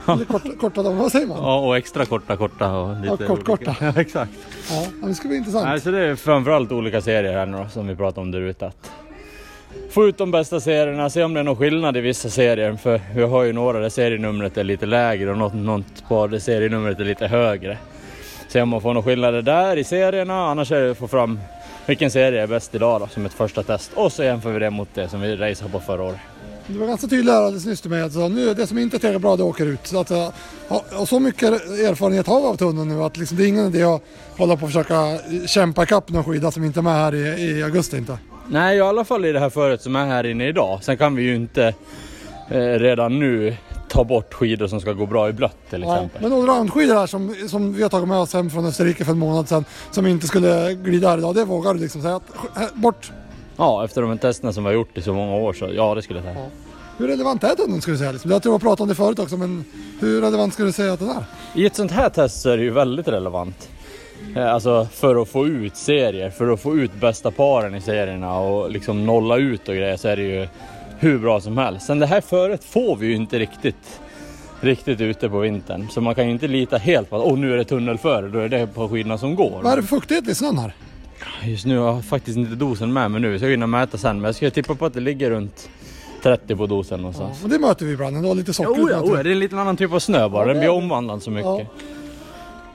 Eller 0.08 0.24
korta, 0.24 0.48
korta, 0.60 0.82
långa, 0.82 1.02
vad 1.02 1.12
säger 1.12 1.26
man? 1.26 1.36
Ja, 1.36 1.58
och 1.58 1.76
extra 1.76 2.04
korta 2.04 2.36
korta 2.36 2.72
och 2.72 2.96
lite 3.00 3.16
Ja, 3.20 3.26
kort, 3.26 3.44
korta. 3.44 3.76
Ja, 3.80 4.00
exakt. 4.00 4.30
Ja, 4.70 5.06
det 5.08 5.14
ska 5.14 5.28
bli 5.28 5.36
intressant. 5.36 5.66
Nej, 5.66 5.80
så 5.80 5.90
det 5.90 5.98
är 5.98 6.16
framförallt 6.16 6.72
olika 6.72 7.00
serier 7.00 7.32
här 7.32 7.46
nu 7.46 7.58
då, 7.58 7.68
som 7.68 7.86
vi 7.86 7.96
pratade 7.96 8.20
om 8.20 8.30
där 8.30 8.40
ute. 8.40 8.66
Att 8.66 8.90
få 9.90 10.08
ut 10.08 10.18
de 10.18 10.30
bästa 10.30 10.60
serierna, 10.60 11.10
se 11.10 11.24
om 11.24 11.34
det 11.34 11.40
är 11.40 11.44
någon 11.44 11.56
skillnad 11.56 11.96
i 11.96 12.00
vissa 12.00 12.28
serier. 12.28 12.76
För 12.76 13.00
vi 13.14 13.22
har 13.22 13.42
ju 13.42 13.52
några 13.52 13.78
där 13.80 13.88
serienumret 13.88 14.56
är 14.56 14.64
lite 14.64 14.86
lägre 14.86 15.30
och 15.30 15.38
något, 15.38 15.54
något 15.54 16.08
par 16.08 16.28
där 16.28 16.38
serienumret 16.38 17.00
är 17.00 17.04
lite 17.04 17.26
högre. 17.26 17.78
Se 18.48 18.62
om 18.62 18.68
man 18.68 18.80
får 18.80 18.94
några 18.94 19.04
skillnader 19.06 19.42
där 19.42 19.76
i 19.76 19.84
serierna, 19.84 20.46
annars 20.50 20.72
är 20.72 20.80
det 20.80 20.90
att 20.90 20.98
få 20.98 21.08
fram 21.08 21.40
vilken 21.88 22.10
serie 22.10 22.42
är 22.42 22.46
bäst 22.46 22.74
idag 22.74 23.00
då, 23.00 23.06
som 23.06 23.26
ett 23.26 23.32
första 23.32 23.62
test. 23.62 23.90
Och 23.94 24.12
så 24.12 24.22
jämför 24.24 24.52
vi 24.52 24.58
det 24.58 24.70
mot 24.70 24.88
det 24.94 25.08
som 25.08 25.20
vi 25.20 25.36
raceade 25.36 25.72
på 25.72 25.80
förra 25.80 26.02
året. 26.02 26.18
Du 26.66 26.78
var 26.78 26.86
ganska 26.86 27.06
tydlig 27.06 27.32
här 27.32 27.42
alldeles 27.42 27.66
nyss 27.66 27.80
till 27.80 27.90
mig. 27.90 28.02
Alltså, 28.02 28.28
nu, 28.28 28.54
det 28.54 28.66
som 28.66 28.78
inte 28.78 29.08
är 29.08 29.18
bra, 29.18 29.36
det 29.36 29.42
åker 29.42 29.66
ut. 29.66 29.86
Så 29.86 30.00
att, 30.00 30.10
ja, 30.10 30.32
och 30.98 31.08
så 31.08 31.20
mycket 31.20 31.50
erfarenhet 31.70 32.26
har 32.26 32.40
vi 32.40 32.46
av 32.46 32.56
tunneln 32.56 32.88
nu 32.88 33.02
att 33.02 33.16
liksom, 33.16 33.36
det 33.36 33.44
är 33.44 33.48
ingen 33.48 33.66
idé 33.66 33.82
att 33.82 34.02
hålla 34.36 34.56
på 34.56 34.64
och 34.64 34.68
försöka 34.68 35.18
kämpa 35.46 35.82
ikapp 35.82 36.10
någon 36.10 36.24
skida 36.24 36.50
som 36.50 36.64
inte 36.64 36.80
är 36.80 36.82
med 36.82 36.92
här 36.92 37.14
i, 37.14 37.50
i 37.50 37.62
augusti 37.62 37.96
inte. 37.96 38.18
Nej, 38.48 38.76
i 38.76 38.80
alla 38.80 39.04
fall 39.04 39.24
i 39.24 39.32
det 39.32 39.40
här 39.40 39.50
föret 39.50 39.82
som 39.82 39.96
är 39.96 40.06
här 40.06 40.26
inne 40.26 40.48
idag. 40.48 40.78
Sen 40.82 40.96
kan 40.96 41.16
vi 41.16 41.22
ju 41.22 41.34
inte 41.34 41.74
eh, 42.48 42.58
redan 42.58 43.18
nu 43.18 43.56
ta 43.88 44.04
bort 44.04 44.34
skidor 44.34 44.66
som 44.66 44.80
ska 44.80 44.92
gå 44.92 45.06
bra 45.06 45.28
i 45.28 45.32
blött 45.32 45.56
till 45.70 45.82
Ja, 45.82 45.94
exempel. 45.96 46.22
men 46.22 46.32
allroundskidor 46.32 46.94
här 46.94 47.06
som, 47.06 47.34
som 47.48 47.74
vi 47.74 47.82
har 47.82 47.88
tagit 47.90 48.08
med 48.08 48.18
oss 48.18 48.32
hem 48.32 48.50
från 48.50 48.66
Österrike 48.66 49.04
för 49.04 49.12
en 49.12 49.18
månad 49.18 49.48
sedan 49.48 49.64
som 49.90 50.06
inte 50.06 50.26
skulle 50.26 50.74
glida 50.74 51.08
här 51.08 51.18
idag, 51.18 51.34
det 51.34 51.44
vågar 51.44 51.74
du 51.74 51.80
liksom 51.80 52.02
säga 52.02 52.16
att 52.16 52.74
bort. 52.74 53.12
Ja, 53.56 53.84
efter 53.84 54.00
de 54.02 54.10
här 54.10 54.16
testerna 54.16 54.52
som 54.52 54.64
vi 54.64 54.68
har 54.68 54.74
gjort 54.74 54.98
i 54.98 55.02
så 55.02 55.14
många 55.14 55.34
år 55.36 55.52
så 55.52 55.68
ja, 55.74 55.94
det 55.94 56.02
skulle 56.02 56.18
jag 56.18 56.34
säga. 56.34 56.46
Hur 56.98 57.08
relevant 57.08 57.44
är 57.44 57.54
tunneln 57.54 57.80
skulle 57.80 57.94
du 57.94 57.98
säga? 57.98 58.12
Liksom? 58.12 58.30
Jag 58.30 58.42
tror 58.42 58.54
jag 58.54 58.60
pratade 58.60 58.82
om 58.82 58.88
det 58.88 58.94
förut 58.94 59.18
också, 59.18 59.36
men 59.36 59.64
hur 60.00 60.20
relevant 60.20 60.52
skulle 60.52 60.68
du 60.68 60.72
säga 60.72 60.92
att 60.92 60.98
den 60.98 61.08
är? 61.08 61.24
I 61.54 61.66
ett 61.66 61.76
sånt 61.76 61.90
här 61.92 62.08
test 62.08 62.40
så 62.40 62.50
är 62.50 62.56
det 62.56 62.62
ju 62.62 62.70
väldigt 62.70 63.08
relevant. 63.08 63.68
Eh, 64.36 64.52
Alltså 64.54 64.86
för 64.92 65.22
att 65.22 65.28
få 65.28 65.46
ut 65.46 65.76
serier, 65.76 66.30
för 66.30 66.48
att 66.50 66.60
få 66.60 66.76
ut 66.76 67.00
bästa 67.00 67.30
paren 67.30 67.74
i 67.74 67.80
serierna 67.80 68.38
och 68.38 68.70
liksom 68.70 69.06
nolla 69.06 69.36
ut 69.36 69.68
och 69.68 69.74
grejer 69.74 69.96
så 69.96 70.08
är 70.08 70.16
det 70.16 70.22
ju 70.22 70.48
hur 70.98 71.18
bra 71.18 71.40
som 71.40 71.58
helst. 71.58 71.86
Sen 71.86 71.98
det 71.98 72.06
här 72.06 72.20
föret 72.20 72.64
får 72.64 72.96
vi 72.96 73.06
ju 73.06 73.14
inte 73.14 73.38
riktigt, 73.38 74.00
riktigt 74.60 75.00
ute 75.00 75.28
på 75.28 75.38
vintern. 75.38 75.88
Så 75.90 76.00
man 76.00 76.14
kan 76.14 76.24
ju 76.26 76.30
inte 76.30 76.48
lita 76.48 76.76
helt 76.76 77.10
på 77.10 77.16
att 77.16 77.22
åh 77.22 77.38
nu 77.38 77.52
är 77.52 77.56
det 77.56 77.64
tunnelföre, 77.64 78.28
då 78.28 78.38
är 78.38 78.48
det 78.48 78.66
på 78.66 78.88
skidorna 78.88 79.18
som 79.18 79.34
går. 79.34 79.60
Vad 79.62 79.72
är 79.72 79.76
det 79.76 79.82
för 79.82 79.96
fuktighet 79.96 80.28
i 80.28 80.34
snön 80.34 80.58
här? 80.58 80.74
Just 81.44 81.66
nu 81.66 81.78
har 81.78 81.94
jag 81.94 82.04
faktiskt 82.04 82.36
inte 82.36 82.54
dosen 82.54 82.92
med 82.92 83.10
mig 83.10 83.20
nu, 83.20 83.38
gå 83.38 83.48
in 83.48 83.62
och 83.62 83.68
mäta 83.68 83.98
sen. 83.98 84.16
Men 84.16 84.24
jag 84.24 84.34
skulle 84.34 84.50
tippa 84.50 84.74
på 84.74 84.86
att 84.86 84.94
det 84.94 85.00
ligger 85.00 85.30
runt 85.30 85.68
30 86.22 86.56
på 86.56 86.66
dosen 86.66 87.00
någonstans. 87.00 87.44
Och 87.44 87.48
det 87.48 87.58
möter 87.58 87.86
vi 87.86 87.92
ibland, 87.92 88.16
ändå 88.16 88.34
lite 88.34 88.52
socker. 88.52 88.74
Jo, 88.80 88.90
ja, 88.90 89.00
oh, 89.00 89.16
ja, 89.16 89.22
det 89.22 89.30
är 89.30 89.32
en 89.32 89.38
liten 89.38 89.58
annan 89.58 89.76
typ 89.76 89.92
av 89.92 89.98
snö 89.98 90.28
bara, 90.28 90.42
Ja, 90.42 90.52
den 90.52 90.58
blir 90.58 90.70
omvandlad 90.70 91.22
så 91.22 91.30
mycket. 91.30 91.44
Ja. 91.44 91.66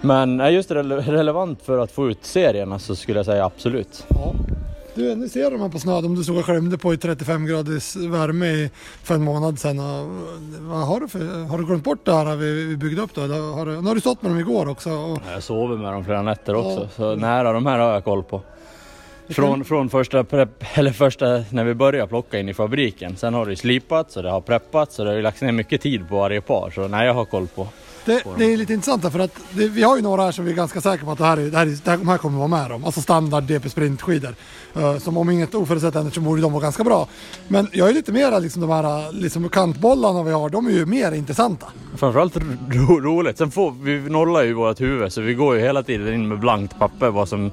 Men 0.01 0.39
är 0.39 0.49
just 0.49 0.71
rele 0.71 0.95
relevant 0.95 1.61
för 1.63 1.77
att 1.77 1.91
få 1.91 2.09
ut 2.09 2.25
serierna 2.25 2.79
så 2.79 2.95
skulle 2.95 3.19
jag 3.19 3.25
säga 3.25 3.45
absolut. 3.45 4.05
Ja. 4.09 4.33
Du, 4.95 5.15
nu 5.15 5.29
ser 5.29 5.51
de 5.51 5.61
här 5.61 5.69
på 5.69 5.79
snö, 5.79 6.01
de 6.01 6.15
du 6.15 6.23
stod 6.23 6.37
och 6.37 6.45
skärmde 6.45 6.77
på 6.77 6.93
i 6.93 6.97
35 6.97 7.45
graders 7.45 7.95
värme 7.95 8.69
för 9.03 9.15
en 9.15 9.23
månad 9.23 9.59
sedan. 9.59 9.79
Och, 9.79 10.09
vad 10.61 10.87
har, 10.87 10.99
du 10.99 11.07
för, 11.07 11.43
har 11.47 11.57
du 11.57 11.65
glömt 11.65 11.83
bort 11.83 12.05
det 12.05 12.13
här 12.13 12.35
vi, 12.35 12.65
vi 12.65 12.77
byggde 12.77 13.01
upp 13.01 13.13
då? 13.13 13.21
Har 13.21 13.65
du, 13.65 13.71
nu 13.81 13.87
har 13.87 13.95
du 13.95 14.01
stått 14.01 14.21
med 14.21 14.31
dem 14.31 14.39
igår 14.39 14.69
också. 14.69 14.89
Och, 14.91 15.19
Jag 15.33 15.43
sover 15.43 15.77
med 15.77 15.93
dem 15.93 16.05
flera 16.05 16.21
nätter 16.21 16.55
också, 16.55 16.79
Ja. 16.81 16.87
så 16.95 17.15
nära 17.15 17.53
de 17.53 17.65
här 17.65 17.79
har 17.79 17.93
jag 17.93 18.03
koll 18.03 18.23
på. 18.23 18.41
Från, 19.29 19.63
från 19.65 19.89
första, 19.89 20.23
prepp, 20.23 20.63
eller 20.73 20.91
första 20.91 21.43
när 21.49 21.63
vi 21.63 21.73
började 21.73 22.07
plocka 22.07 22.39
in 22.39 22.49
i 22.49 22.53
fabriken. 22.53 23.15
Sen 23.17 23.33
har 23.33 23.45
det 23.45 23.55
slipats 23.55 24.17
och 24.17 24.23
det 24.23 24.29
har 24.29 24.41
preppats 24.41 24.99
och 24.99 25.05
det 25.05 25.11
har 25.11 25.21
lagts 25.21 25.41
ner 25.41 25.51
mycket 25.51 25.81
tid 25.81 26.09
på 26.09 26.15
varje 26.15 26.41
par. 26.41 26.71
Så 26.71 26.87
nej, 26.87 27.07
jag 27.07 27.13
har 27.13 27.25
koll 27.25 27.47
på. 27.47 27.67
Det, 28.05 28.23
det 28.37 28.53
är 28.53 28.57
lite 28.57 28.73
intressant 28.73 29.11
för 29.11 29.19
att 29.19 29.39
det, 29.51 29.67
vi 29.67 29.83
har 29.83 29.95
ju 29.95 30.01
några 30.01 30.21
här 30.23 30.31
som 30.31 30.45
vi 30.45 30.51
är 30.51 30.55
ganska 30.55 30.81
säkra 30.81 31.05
på 31.05 31.11
att 31.11 31.17
det 31.17 31.25
här, 31.25 31.37
är, 31.37 31.51
det 31.51 31.57
här, 31.57 31.65
är, 31.65 31.77
det 31.83 31.91
här, 31.91 31.97
de 31.97 32.07
här 32.07 32.17
kommer 32.17 32.37
vara 32.37 32.47
med 32.47 32.69
dem. 32.69 32.85
Alltså 32.85 33.01
standard 33.01 33.43
DP 33.43 33.69
sprintskidor. 33.69 34.35
Uh, 34.77 34.97
som 34.97 35.17
om 35.17 35.29
inget 35.29 35.55
oförutsett 35.55 35.95
händer 35.95 36.11
så 36.11 36.21
borde 36.21 36.41
de 36.41 36.51
vara 36.51 36.63
ganska 36.63 36.83
bra. 36.83 37.07
Men 37.47 37.67
jag 37.71 37.89
är 37.89 37.93
lite 37.93 38.11
mera 38.11 38.39
liksom 38.39 38.61
de 38.61 38.69
här 38.69 39.11
liksom 39.11 39.49
kantbollarna 39.49 40.23
vi 40.23 40.31
har, 40.31 40.49
de 40.49 40.67
är 40.67 40.71
ju 40.71 40.85
mer 40.85 41.11
intressanta. 41.11 41.67
Framförallt 41.95 42.37
ro, 42.69 42.99
roligt. 42.99 43.37
Sen 43.37 43.51
får 43.51 43.73
vi 43.81 43.99
nollar 43.99 44.43
ju 44.43 44.53
vårt 44.53 44.81
huvud 44.81 45.13
så 45.13 45.21
vi 45.21 45.33
går 45.33 45.55
ju 45.55 45.61
hela 45.61 45.83
tiden 45.83 46.13
in 46.13 46.27
med 46.27 46.39
blankt 46.39 46.79
papper 46.79 47.09
vad 47.09 47.29
som 47.29 47.51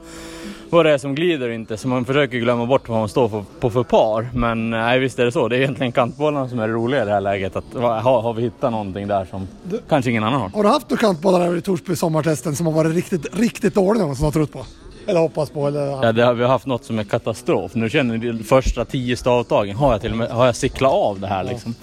vad 0.71 0.87
det 0.87 0.93
är 0.93 0.99
som 0.99 1.15
glider 1.15 1.49
och 1.49 1.55
inte. 1.55 1.77
Så 1.77 1.89
man 1.89 2.05
försöker 2.05 2.39
glömma 2.39 2.67
bort 2.67 2.89
vad 2.89 2.99
man 2.99 3.09
står 3.09 3.29
för, 3.29 3.45
på 3.61 3.71
för 3.71 3.83
par. 3.83 4.29
Men 4.35 4.71
nej, 4.71 4.99
visst 4.99 5.19
är 5.19 5.25
det 5.25 5.33
så. 5.33 5.49
Det 5.49 5.57
är 5.57 5.61
egentligen 5.61 5.93
kantbollarna 5.93 6.49
som 6.49 6.59
är 6.59 6.69
roliga 6.69 7.03
i 7.03 7.05
det 7.05 7.13
här 7.13 7.21
läget. 7.21 7.57
Att, 7.57 7.65
har, 7.75 8.21
har 8.21 8.35
vi 8.35 8.43
hittat 8.43 8.73
någonting 8.73 9.09
där 9.09 9.25
som 9.25 9.49
Du- 9.63 9.81
kanske 9.89 10.11
ingen 10.11 10.25
annan 10.25 10.40
har? 10.41 10.49
Har 10.49 10.63
du 10.63 10.69
haft 10.69 10.91
några 10.91 11.01
kantbollar 11.01 11.41
här 11.41 11.57
i 11.57 11.61
Torsby 11.61 11.97
sommartesten 11.97 12.57
som 12.57 12.67
har 12.67 12.73
varit 12.73 12.95
riktigt, 12.95 13.27
riktigt 13.33 13.75
dåliga 13.75 14.07
någon 14.07 14.17
som 14.17 14.25
har 14.25 14.33
trott 14.33 14.53
på? 14.53 14.67
Eller 15.07 15.21
hoppats 15.21 15.51
på? 15.51 15.67
Eller, 15.67 15.87
Ja, 15.87 16.13
det 16.13 16.25
har, 16.25 16.35
vi 16.35 16.43
har 16.43 16.51
haft 16.51 16.67
något 16.67 16.85
som 16.85 16.99
är 16.99 17.05
katastrof. 17.05 17.75
Nu 17.75 17.91
känner 17.91 18.19
de 18.19 18.45
första 18.45 18.85
tio 18.85 19.17
stavtagen 19.17 19.77
har 19.77 19.93
jag 19.93 20.01
till 20.01 20.11
och 20.11 20.17
med 20.19 20.29
har 20.31 20.47
jag 20.47 20.57
cyklat 20.57 20.93
av 20.93 21.21
det 21.21 21.27
här 21.27 21.45
liksom. 21.45 21.75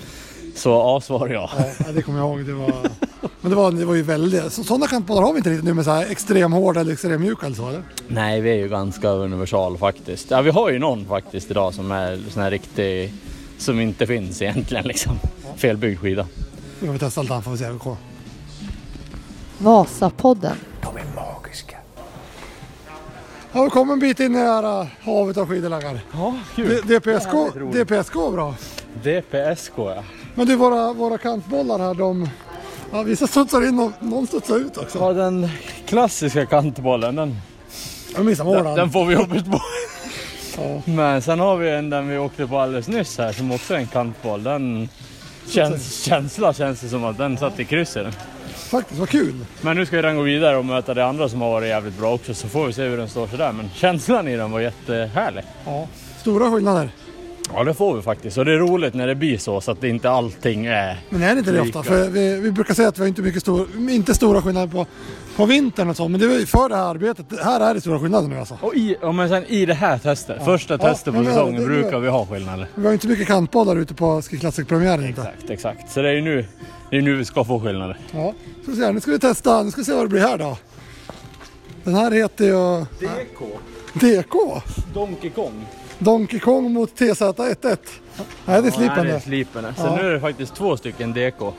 Så 0.55 0.97
A 0.97 1.01
svarar 1.01 1.33
jag. 1.33 1.49
Ja, 1.79 1.91
det 1.91 2.01
kommer 2.01 2.19
jag 2.19 2.27
ihåg. 2.29 2.45
Det 2.45 2.53
var, 2.53 2.73
men 3.41 3.51
det 3.51 3.55
var, 3.55 3.71
det 3.71 3.85
var 3.85 3.95
ju 3.95 4.01
väldigt... 4.01 4.53
Så, 4.53 4.63
sådana 4.63 4.87
kantbollar 4.87 5.21
har 5.21 5.33
vi 5.33 5.37
inte 5.37 5.49
riktigt 5.49 5.65
nu 5.65 5.73
med 5.73 5.85
så 5.85 5.91
här 5.91 6.11
extremhårda 6.11 6.81
eller 6.81 6.93
extremmjuka 6.93 7.45
eller 7.45 7.55
så 7.55 7.69
eller? 7.69 7.83
Nej, 8.07 8.41
vi 8.41 8.49
är 8.49 8.55
ju 8.55 8.69
ganska 8.69 9.09
universal 9.09 9.77
faktiskt. 9.77 10.31
Ja, 10.31 10.41
vi 10.41 10.49
har 10.49 10.69
ju 10.69 10.79
någon 10.79 11.05
faktiskt 11.05 11.51
idag 11.51 11.73
som 11.73 11.91
är 11.91 12.19
sån 12.29 12.43
här 12.43 12.51
riktig, 12.51 13.13
som 13.57 13.79
inte 13.79 14.07
finns 14.07 14.41
egentligen 14.41 14.87
liksom. 14.87 15.19
Felbyggd 15.55 15.99
skida. 15.99 16.27
Nu 16.79 16.87
får 16.87 16.93
vi 16.93 16.99
testa 16.99 17.21
allt 17.21 17.43
får 17.43 17.51
vi 17.51 17.57
se 17.57 17.65
hur 17.65 17.73
det 17.73 17.79
går. 17.79 17.97
Vasapodden. 19.57 20.55
De 20.81 20.97
är 20.97 21.03
magiska. 21.15 21.77
Ja, 23.51 23.63
vi 23.63 23.69
kom 23.69 23.91
en 23.91 23.99
bit 23.99 24.19
in 24.19 24.35
i 24.35 24.39
det 24.39 24.45
här 24.45 24.81
äh, 24.81 24.87
havet 25.03 25.37
av 25.37 25.47
skidlaggar. 25.47 25.99
Ja, 26.13 26.35
D- 26.55 26.81
DPSK. 26.99 27.31
DPSK 27.71 28.15
är 28.15 28.31
bra. 28.31 28.55
DPSK 29.03 29.71
ja. 29.77 30.03
Men 30.35 30.47
du, 30.47 30.55
våra, 30.55 30.93
våra 30.93 31.17
kantbollar 31.17 31.79
här, 31.79 31.93
de... 31.93 32.29
Ja, 32.91 33.01
vissa 33.03 33.27
studsar 33.27 33.67
in 33.67 33.79
och 33.79 33.91
någon 33.99 34.27
studsar 34.27 34.55
ut 34.57 34.77
också. 34.77 34.97
Ja, 34.99 35.13
den 35.13 35.49
klassiska 35.85 36.45
kantbollen, 36.45 37.15
den, 37.15 37.35
Jag 38.15 38.25
missar 38.25 38.43
målen. 38.43 38.63
den, 38.65 38.75
den 38.75 38.89
får 38.89 39.05
vi 39.05 39.13
jobbigt 39.13 39.51
på. 39.51 39.61
Ja. 40.57 40.81
Men 40.85 41.21
sen 41.21 41.39
har 41.39 41.57
vi 41.57 41.69
en 41.69 41.89
den 41.89 42.07
vi 42.09 42.17
åkte 42.17 42.47
på 42.47 42.59
alldeles 42.59 42.87
nyss 42.87 43.17
här 43.17 43.33
som 43.33 43.51
också 43.51 43.73
är 43.73 43.77
en 43.77 43.87
kantboll. 43.87 44.43
Den 44.43 44.89
känns, 45.49 46.03
känsla 46.03 46.53
känns 46.53 46.81
det 46.81 46.89
som 46.89 47.03
att 47.05 47.17
den 47.17 47.37
satt 47.37 47.59
i 47.59 47.65
krysset. 47.65 48.07
Faktiskt, 48.67 48.99
vad 48.99 49.09
kul. 49.09 49.33
Men 49.61 49.77
nu 49.77 49.85
ska 49.85 50.01
den 50.01 50.15
gå 50.15 50.21
vidare 50.21 50.57
och 50.57 50.65
möta 50.65 50.93
det 50.93 51.05
andra 51.05 51.29
som 51.29 51.41
har 51.41 51.49
varit 51.49 51.67
jävligt 51.67 51.97
bra 51.99 52.13
också 52.13 52.33
så 52.33 52.47
får 52.47 52.67
vi 52.67 52.73
se 52.73 52.83
hur 52.83 52.97
den 52.97 53.09
står 53.09 53.27
sig 53.27 53.37
där. 53.37 53.51
Men 53.51 53.69
känslan 53.75 54.27
i 54.27 54.37
den 54.37 54.51
var 54.51 54.59
jättehärlig. 54.59 55.43
Ja. 55.65 55.87
Stora 56.21 56.51
skillnader. 56.51 56.89
Ja 57.53 57.63
det 57.63 57.73
får 57.73 57.95
vi 57.95 58.01
faktiskt 58.01 58.37
och 58.37 58.45
det 58.45 58.53
är 58.53 58.57
roligt 58.57 58.93
när 58.93 59.07
det 59.07 59.15
blir 59.15 59.37
så 59.37 59.61
så 59.61 59.71
att 59.71 59.81
det 59.81 59.89
inte 59.89 60.09
allting 60.09 60.65
är... 60.65 60.99
Men 61.09 61.23
är 61.23 61.33
det 61.33 61.39
inte 61.39 61.51
det 61.51 61.63
Lika. 61.63 61.79
ofta? 61.79 61.91
För 61.91 62.09
vi, 62.09 62.39
vi 62.39 62.51
brukar 62.51 62.73
säga 62.73 62.87
att 62.87 62.97
vi 62.97 63.01
har 63.01 63.07
inte 63.07 63.21
mycket 63.21 63.41
stor, 63.41 63.67
inte 63.89 64.13
stora 64.13 64.41
skillnader 64.41 64.67
på, 64.67 64.85
på 65.37 65.45
vintern 65.45 65.89
och 65.89 65.95
så. 65.95 66.07
Men 66.07 66.19
det 66.19 66.25
är 66.25 66.39
ju 66.39 66.45
för 66.45 66.69
det 66.69 66.75
här 66.75 66.83
arbetet. 66.83 67.25
Här 67.43 67.59
är 67.59 67.73
det 67.73 67.81
stora 67.81 67.99
skillnader 67.99 68.27
nu 68.27 68.39
alltså. 68.39 68.57
Och 68.61 68.75
i, 68.75 68.97
ja, 69.01 69.11
men 69.11 69.29
sen 69.29 69.45
i 69.45 69.65
det 69.65 69.73
här 69.73 69.97
testet, 69.97 70.45
första 70.45 70.73
Ja, 70.73 70.77
testet 70.77 71.05
på 71.05 71.11
men 71.11 71.23
det- 71.25 71.31
säsongen 71.31 71.61
det- 71.61 71.67
brukar 71.67 71.99
vi 71.99 72.09
ha 72.09 72.25
skillnader. 72.25 72.67
Vi 72.75 72.85
har 72.85 72.93
inte 72.93 73.05
så 73.05 73.09
mycket 73.09 73.27
kantbollar 73.27 73.75
ute 73.75 73.93
på 73.93 74.21
Ski 74.21 74.37
Classic-premiären 74.39 75.05
inte. 75.05 75.21
Exakt, 75.21 75.49
exakt. 75.49 75.91
Så 75.91 76.01
det 76.01 76.09
är 76.09 76.13
ju 76.13 76.21
nu, 76.21 76.45
det 76.89 76.97
är 76.97 77.01
nu 77.01 77.15
vi 77.15 77.25
ska 77.25 77.43
få 77.43 77.59
skillnader. 77.59 77.97
Ja, 78.11 78.33
så 78.65 78.75
se 78.75 78.91
nu 78.91 78.99
ska 78.99 79.11
vi 79.11 79.19
testa. 79.19 79.63
Nu 79.63 79.71
ska 79.71 79.81
vi 79.81 79.85
se 79.85 79.93
vad 79.93 80.03
det 80.05 80.09
blir 80.09 80.21
här 80.21 80.37
då. 80.37 80.57
Den 81.83 81.95
här 81.95 82.11
heter 82.11 82.45
ju 82.45 82.85
DK, 82.99 83.39
DK. 83.93 84.61
Donkey 84.93 85.29
Kong. 85.29 85.65
Donkey 85.99 86.39
Kong 86.39 86.71
mot 86.73 86.99
TZ11. 86.99 87.35
Nej, 87.37 87.55
det 87.61 87.67
är 87.67 87.75
Ja, 88.45 88.61
det 89.03 89.11
är 89.11 89.19
slipande. 89.19 89.73
Så 89.77 89.83
Ja. 89.85 89.95
nu 89.95 90.07
är 90.09 90.13
det 90.13 90.19
faktiskt 90.19 90.55
två 90.55 90.77
stycken 90.77 91.13
DK. 91.13 91.53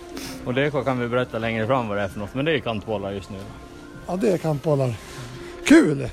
Och 0.45 0.55
DK 0.55 0.85
kan 0.85 0.99
vi 1.01 1.09
berätta 1.09 1.39
längre 1.39 1.67
fram 1.67 1.89
vad 1.89 1.97
det 1.97 2.03
är 2.03 2.09
för 2.09 2.19
något, 2.19 2.35
men 2.35 2.45
det 2.45 2.53
är 2.53 2.59
kantbollar 2.59 3.11
just 3.13 3.31
nu. 3.31 3.37
Ja, 4.09 4.17
det 4.17 4.33
är 4.33 4.39
kantbollar. 4.39 4.95
Kul! 5.65 6.11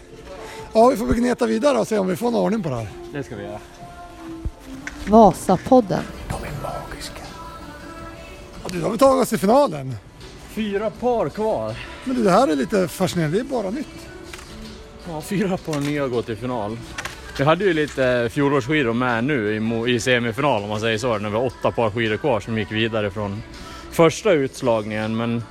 Ja, 0.73 0.87
vi 0.87 0.97
får 0.97 1.13
gneta 1.13 1.45
vidare 1.45 1.79
och 1.79 1.87
se 1.87 1.97
om 1.97 2.07
vi 2.07 2.15
får 2.15 2.31
någon 2.31 2.41
ordning 2.43 2.63
på 2.63 2.69
det 2.69 2.75
här. 2.75 2.87
Det 3.13 3.23
ska 3.23 3.35
vi 3.35 3.43
göra. 3.43 3.59
Vasapodden. 5.07 6.03
De 6.29 6.33
är 6.35 6.61
magiska. 6.61 7.21
Ja, 8.63 8.69
du, 8.71 8.79
då 8.79 8.85
har 8.85 8.91
vi 8.91 8.97
tagit 8.97 9.21
oss 9.23 9.29
till 9.29 9.39
finalen. 9.39 9.95
Fyra 10.49 10.89
par 10.89 11.29
kvar. 11.29 11.75
Men 12.03 12.15
du, 12.15 12.23
det 12.23 12.31
här 12.31 12.47
är 12.47 12.55
lite 12.55 12.87
fascinerande. 12.87 13.37
Det 13.37 13.41
är 13.41 13.61
bara 13.61 13.69
nytt. 13.69 14.07
Ja, 15.09 15.21
fyra 15.21 15.57
par 15.57 15.79
nya 15.79 16.07
går 16.07 16.21
till 16.21 16.37
final. 16.37 16.77
Vi 17.37 17.43
hade 17.43 17.63
ju 17.63 17.73
lite 17.73 18.29
fjolårsskidor 18.31 18.93
med 18.93 19.23
nu 19.23 19.61
i 19.87 19.99
semifinal 19.99 20.63
om 20.63 20.69
man 20.69 20.79
säger 20.79 20.97
så, 20.97 21.17
när 21.17 21.29
vi 21.29 21.35
har 21.35 21.45
åtta 21.45 21.71
par 21.71 21.91
skidor 21.91 22.17
kvar 22.17 22.39
som 22.39 22.57
gick 22.57 22.71
vidare 22.71 23.11
från 23.11 23.43
första 23.91 24.31
utslagningen. 24.31 25.17
Men 25.17 25.43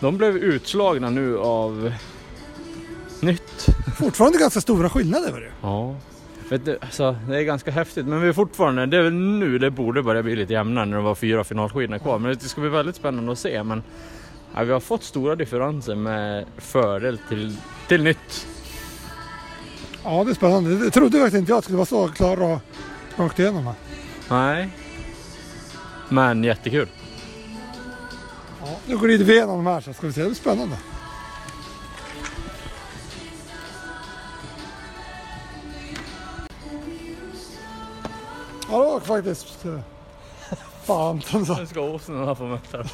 de 0.00 0.16
blev 0.16 0.36
utslagna 0.36 1.10
nu 1.10 1.38
av 1.38 1.92
nytt. 3.20 3.66
Fortfarande 3.98 4.38
ganska 4.38 4.60
stora 4.60 4.90
skillnader 4.90 5.32
var 5.32 5.40
det. 5.40 5.52
Ja. 5.62 5.94
Vet 6.48 6.64
du, 6.64 6.78
alltså, 6.80 7.16
det 7.28 7.38
är 7.38 7.42
ganska 7.42 7.70
häftigt 7.70 8.06
men 8.06 8.20
vi 8.20 8.28
är 8.28 8.32
fortfarande, 8.32 8.86
det 8.86 8.96
är 8.96 9.02
väl 9.02 9.12
nu 9.12 9.58
det 9.58 9.70
borde 9.70 10.02
börja 10.02 10.22
bli 10.22 10.36
lite 10.36 10.52
jämnare 10.52 10.84
när 10.84 10.96
det 10.96 11.02
var 11.02 11.14
fyra 11.14 11.44
finalskidor 11.44 11.98
kvar. 11.98 12.18
Men 12.18 12.34
det 12.34 12.40
ska 12.40 12.60
bli 12.60 12.70
väldigt 12.70 12.96
spännande 12.96 13.32
att 13.32 13.38
se. 13.38 13.62
Men 13.62 13.82
ja, 14.54 14.62
vi 14.62 14.72
har 14.72 14.80
fått 14.80 15.02
stora 15.02 15.36
differenser 15.36 15.94
med 15.94 16.44
fördel 16.58 17.18
till, 17.28 17.56
till 17.88 18.02
nytt. 18.02 18.46
Ja, 20.04 20.24
det 20.24 20.30
är 20.30 20.34
spännande. 20.34 20.76
Det 20.76 20.90
trodde 20.90 21.18
faktiskt 21.18 21.38
inte 21.40 21.52
jag 21.52 21.58
att 21.58 21.62
det 21.62 21.64
skulle 21.64 21.76
vara 21.76 21.86
så 21.86 22.08
klar 22.08 22.42
och 22.42 22.58
rakt 23.16 23.38
igenom. 23.38 23.66
här. 23.66 23.74
Nej. 24.28 24.68
Men 26.08 26.44
jättekul. 26.44 26.88
Ja, 28.66 28.76
nu 28.86 28.98
glider 28.98 29.24
vi 29.24 29.32
igenom 29.32 29.56
de 29.64 29.66
här 29.66 29.80
så 29.80 29.92
ska 29.92 30.06
vi 30.06 30.12
se. 30.12 30.22
Det 30.22 30.30
är 30.30 30.34
spännande. 30.34 30.76
Ja, 38.70 38.78
det 38.78 38.90
var 38.90 39.00
faktiskt... 39.00 39.64
eh, 39.64 39.78
Fan, 40.84 41.22
Nu 41.58 41.66
ska 41.66 41.80
åsnorna 41.80 42.34
få 42.34 42.44
möta 42.44 42.78
dem. 42.78 42.88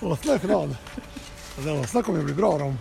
Åsna 0.00 0.34
i 0.34 0.38
final. 0.38 0.76
Alltså, 1.56 1.72
Åsna 1.80 2.02
kommer 2.02 2.18
ju 2.18 2.24
bli 2.24 2.34
bra 2.34 2.58
de. 2.58 2.78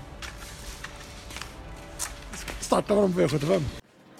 Startar 2.62 2.96
med 2.96 3.04
dem 3.04 3.14
på 3.14 3.20
V75. 3.20 3.62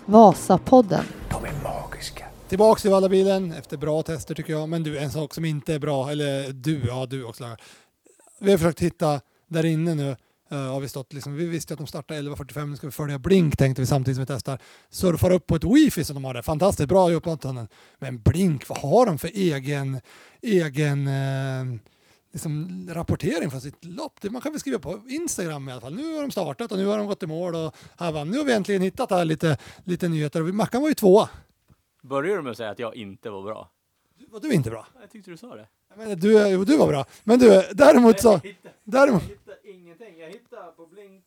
Vasapodden. 0.06 1.04
De 1.30 1.46
är 1.46 1.54
magiska. 1.64 2.26
Tillbaks 2.50 2.82
till 2.82 2.92
Vallabilen 2.92 3.52
efter 3.54 3.78
bra 3.78 4.04
tester 4.04 4.36
tycker 4.36 4.54
jag. 4.54 4.70
Men 4.70 4.84
du, 4.84 4.98
en 5.00 5.12
sak 5.12 5.34
som 5.34 5.46
inte 5.46 5.74
är 5.74 5.80
bra, 5.80 6.12
eller 6.12 6.52
du, 6.52 6.82
ja 6.88 7.06
du 7.06 7.24
också. 7.24 7.44
Vi 8.40 8.52
har 8.52 8.58
försökt 8.58 8.80
hitta 8.80 9.22
där 9.48 9.66
inne 9.66 9.96
nu. 9.96 10.16
Uh, 10.52 10.58
har 10.58 10.80
vi, 10.80 10.90
stått, 10.90 11.14
liksom, 11.14 11.36
vi 11.36 11.46
visste 11.46 11.74
att 11.74 11.78
de 11.78 11.88
startar 11.88 12.16
11.45, 12.16 12.66
nu 12.66 12.78
ska 12.78 12.88
vi 12.88 12.92
följa 12.92 13.20
Blink 13.20 13.58
tänkte 13.58 13.82
vi 13.82 13.86
samtidigt 13.86 14.16
som 14.16 14.22
vi 14.22 14.28
testar. 14.28 14.60
Surfar 14.90 15.32
upp 15.32 15.48
på 15.48 15.56
ett 15.56 15.64
wifi 15.64 16.04
som 16.04 16.14
de 16.14 16.26
har 16.26 16.34
där, 16.34 16.42
fantastiskt 16.42 16.90
bra 16.90 17.12
i. 17.12 17.20
Men 18.00 18.22
Blink, 18.22 18.70
vad 18.70 18.78
har 18.78 19.06
de 19.06 19.18
för 19.18 19.28
egen, 19.28 20.02
egen 20.42 21.08
uh, 21.08 21.80
liksom, 22.34 22.86
rapportering 22.92 23.52
från 23.52 23.62
sitt 23.62 23.86
lopp? 23.86 24.22
Det 24.22 24.30
man 24.30 24.42
kan 24.42 24.52
väl 24.52 24.60
skriva 24.60 24.80
på 24.80 25.00
Instagram 25.08 25.70
i 25.70 25.72
alla 25.72 25.82
fall. 25.82 25.96
Nu 25.96 26.16
har 26.16 26.22
de 26.22 26.32
startat 26.32 26.72
och 26.72 26.78
nu 26.78 26.86
har 26.86 26.98
de 26.98 27.08
gått 27.08 27.24
i 27.24 27.28
mål 27.28 27.56
och 27.56 27.76
här. 27.98 28.26
Nu 28.26 28.38
har 28.38 28.46
vi 28.46 28.54
äntligen 28.54 28.82
hittat 28.82 29.12
här 29.12 29.26
lite, 29.26 29.58
lite 29.84 30.08
nyheter. 30.08 30.42
Mackan 30.42 30.82
var 30.82 30.90
ju 30.90 30.96
tvåa. 30.96 31.30
Börjar 32.02 32.36
du 32.36 32.42
med 32.42 32.52
att 32.52 32.58
säga 32.58 32.70
att 32.70 32.80
jag 32.80 32.96
inte 32.96 33.30
var 33.30 33.44
bra? 33.44 33.70
Var 34.28 34.40
du 34.40 34.54
inte 34.54 34.70
bra? 34.70 34.88
Jag 35.02 35.12
tyckte 35.12 35.32
du 35.32 35.38
sa 35.38 35.56
det. 35.56 35.68
Jag 35.90 35.98
menar, 35.98 36.16
du, 36.16 36.48
jo, 36.48 36.64
du 36.64 36.78
var 36.78 36.88
bra. 36.88 37.06
Men 37.24 37.40
du, 37.40 37.64
däremot 37.74 38.20
så... 38.20 38.40
Däremot, 38.84 39.24
hittade 39.24 39.58
ingenting. 39.64 40.20
Jag 40.20 40.28
hittade 40.28 40.72
på 40.78 40.86
Blink, 40.86 41.24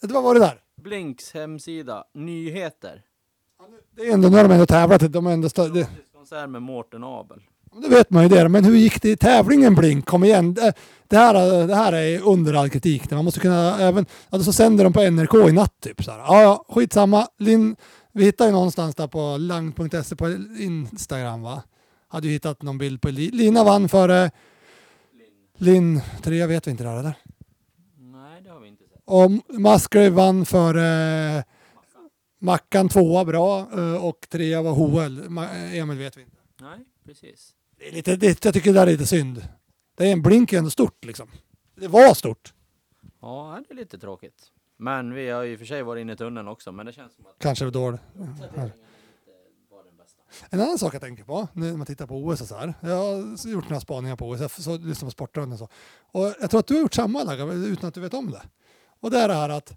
vad 0.00 0.22
var 0.22 0.34
det 0.34 0.40
där? 0.40 0.60
Blinks 0.76 1.34
hemsida, 1.34 2.04
nyheter. 2.14 3.02
Det 3.96 4.08
är 4.08 4.12
ändå, 4.12 4.28
nu 4.28 4.36
har 4.36 4.44
de 4.44 4.52
ändå 4.52 4.66
tävlat. 4.66 5.12
De 5.12 5.26
har 5.26 5.32
ändå 5.32 5.48
stå, 5.48 5.68
det, 5.68 5.88
Konsert 6.14 6.50
med 6.50 6.62
Mårten 6.62 7.04
Abel. 7.04 7.40
det 7.82 7.88
vet 7.88 8.10
man 8.10 8.22
ju 8.22 8.28
det. 8.28 8.48
Men 8.48 8.64
hur 8.64 8.76
gick 8.76 9.02
det 9.02 9.10
i 9.10 9.16
tävlingen 9.16 9.74
Blink? 9.74 10.06
Kom 10.06 10.24
igen. 10.24 10.54
Det, 10.54 10.72
det, 11.08 11.16
här, 11.16 11.66
det 11.66 11.74
här 11.74 11.92
är 11.92 12.22
under 12.22 12.54
all 12.54 12.70
kritik. 12.70 13.10
Man 13.10 13.24
måste 13.24 13.40
kunna 13.40 13.80
även... 13.80 14.06
Alltså 14.30 14.52
så 14.52 14.52
sänder 14.52 14.84
de 14.84 14.92
på 14.92 15.10
NRK 15.10 15.34
i 15.48 15.52
natt 15.52 15.80
typ. 15.80 16.04
Så 16.04 16.10
här. 16.10 16.18
Ja, 16.18 16.42
ja, 16.42 16.64
skitsamma. 16.68 17.28
Lin, 17.38 17.76
vi 18.12 18.24
hittade 18.24 18.50
ju 18.50 18.54
någonstans 18.54 18.94
där 18.94 19.06
på 19.06 19.36
lang.se 19.36 20.16
på 20.16 20.36
Instagram 20.58 21.42
va? 21.42 21.62
Hade 22.08 22.26
ju 22.26 22.32
hittat 22.32 22.62
någon 22.62 22.78
bild 22.78 23.02
på 23.02 23.08
Li- 23.10 23.30
Lina 23.30 23.64
vann 23.64 23.88
före 23.88 24.30
Linn. 25.56 26.00
Tre 26.22 26.46
vet 26.46 26.66
vi 26.66 26.70
inte 26.70 26.84
där 26.84 26.98
eller? 26.98 27.14
Nej, 27.98 28.42
det 28.42 28.50
har 28.50 28.60
vi 28.60 28.68
inte 28.68 28.84
sett. 28.84 29.02
Och 29.04 29.30
Musgrave 29.60 30.10
vann 30.10 30.46
för 30.46 30.74
Mackan 32.40 32.88
tvåa 32.88 33.24
bra 33.24 33.60
eh, 33.78 34.04
och 34.04 34.26
trea 34.28 34.62
var 34.62 34.72
Hoel. 34.72 35.22
Ma- 35.28 35.74
Emil 35.80 35.98
vet 35.98 36.16
vi 36.16 36.22
inte. 36.22 36.36
Nej, 36.60 36.78
precis. 37.04 37.54
Det 37.78 37.88
är 37.88 37.92
lite, 37.92 38.16
det, 38.16 38.44
jag 38.44 38.54
tycker 38.54 38.72
det 38.72 38.78
där 38.80 38.86
är 38.86 38.90
lite 38.90 39.06
synd. 39.06 39.48
Det 39.96 40.08
är 40.08 40.12
en 40.12 40.22
blink 40.22 40.52
ändå 40.52 40.70
stort 40.70 41.04
liksom. 41.04 41.28
Det 41.74 41.88
var 41.88 42.14
stort. 42.14 42.54
Ja, 43.20 43.60
det 43.68 43.74
är 43.74 43.76
lite 43.76 43.98
tråkigt. 43.98 44.42
Men 44.76 45.14
vi 45.14 45.28
har 45.28 45.42
ju 45.42 45.52
i 45.52 45.54
och 45.54 45.58
för 45.58 45.66
sig 45.66 45.82
varit 45.82 46.00
inne 46.00 46.12
i 46.12 46.16
tunneln 46.16 46.48
också, 46.48 46.72
men 46.72 46.86
det 46.86 46.92
känns 46.92 47.14
som 47.14 47.26
att 47.26 47.34
Kanske 47.38 47.70
dåligt. 47.70 48.00
uppdateringen 48.14 48.64
inte 48.66 49.70
var 49.70 49.84
den 49.84 49.96
bästa. 49.96 50.22
En 50.50 50.60
annan 50.60 50.78
sak 50.78 50.94
jag 50.94 51.02
tänker 51.02 51.24
på 51.24 51.48
när 51.52 51.76
man 51.76 51.86
tittar 51.86 52.06
på 52.06 52.14
OS 52.14 52.40
och 52.40 52.48
så 52.48 52.56
här. 52.56 52.74
Jag 52.80 52.96
har 52.96 53.48
gjort 53.48 53.68
några 53.68 53.80
spaningar 53.80 54.16
på 54.16 54.28
OS, 54.28 54.40
jag 54.40 54.50
så, 54.50 54.76
lyssnar 54.76 55.06
på 55.06 55.10
Sportradion 55.10 55.52
och 55.52 55.58
så. 55.58 55.68
Och 56.12 56.34
jag 56.40 56.50
tror 56.50 56.60
att 56.60 56.66
du 56.66 56.74
har 56.74 56.80
gjort 56.80 56.94
samma 56.94 57.24
Lagga, 57.24 57.44
utan 57.44 57.88
att 57.88 57.94
du 57.94 58.00
vet 58.00 58.14
om 58.14 58.30
det. 58.30 58.42
Och 59.00 59.10
det 59.10 59.18
är 59.18 59.28
det 59.28 59.34
här 59.34 59.48
att 59.48 59.76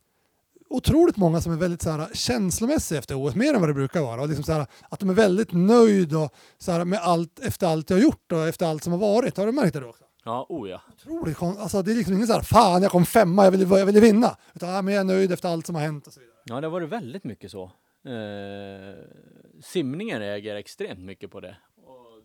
otroligt 0.71 1.17
många 1.17 1.41
som 1.41 1.53
är 1.53 1.57
väldigt 1.57 1.81
så 1.81 1.89
här, 1.89 2.07
känslomässiga 2.13 2.99
efter 2.99 3.25
OS, 3.25 3.35
mer 3.35 3.53
än 3.53 3.59
vad 3.59 3.69
det 3.69 3.73
brukar 3.73 4.01
vara. 4.01 4.21
Och 4.21 4.27
liksom 4.27 4.43
så 4.43 4.51
här, 4.51 4.65
att 4.89 4.99
de 4.99 5.09
är 5.09 5.13
väldigt 5.13 5.53
nöjd 5.53 6.15
och, 6.15 6.33
så 6.57 6.71
här, 6.71 6.85
med 6.85 6.99
allt, 6.99 7.39
efter 7.39 7.67
allt 7.67 7.89
jag 7.89 7.97
har 7.97 8.03
gjort 8.03 8.31
och 8.31 8.47
efter 8.47 8.65
allt 8.65 8.83
som 8.83 8.93
har 8.93 8.99
varit. 8.99 9.37
Har 9.37 9.45
du 9.45 9.51
märkt 9.51 9.73
det 9.73 9.85
också? 9.85 10.03
Ja, 10.25 10.45
oh 10.49 10.69
ja. 10.69 10.81
Otroligt 10.93 11.41
alltså, 11.41 11.81
Det 11.81 11.91
är 11.91 11.95
liksom 11.95 12.13
ingen 12.13 12.27
så 12.27 12.33
här, 12.33 12.41
fan 12.41 12.81
jag 12.81 12.91
kom 12.91 13.05
femma, 13.05 13.43
jag 13.43 13.51
ville, 13.51 13.79
jag 13.79 13.85
ville 13.85 13.99
vinna. 13.99 14.37
Utan 14.53 14.69
ja, 14.69 14.81
men 14.81 14.93
jag 14.93 15.01
är 15.01 15.05
nöjd 15.05 15.31
efter 15.31 15.49
allt 15.49 15.65
som 15.65 15.75
har 15.75 15.81
hänt 15.81 16.07
och 16.07 16.13
så 16.13 16.19
vidare. 16.19 16.35
Ja, 16.45 16.61
det 16.61 16.67
har 16.67 16.71
varit 16.71 16.89
väldigt 16.89 17.23
mycket 17.23 17.51
så. 17.51 17.71
Eh, 18.05 19.05
Simningen 19.61 20.19
reagerar 20.19 20.57
extremt 20.57 20.99
mycket 20.99 21.31
på 21.31 21.39
det. 21.39 21.57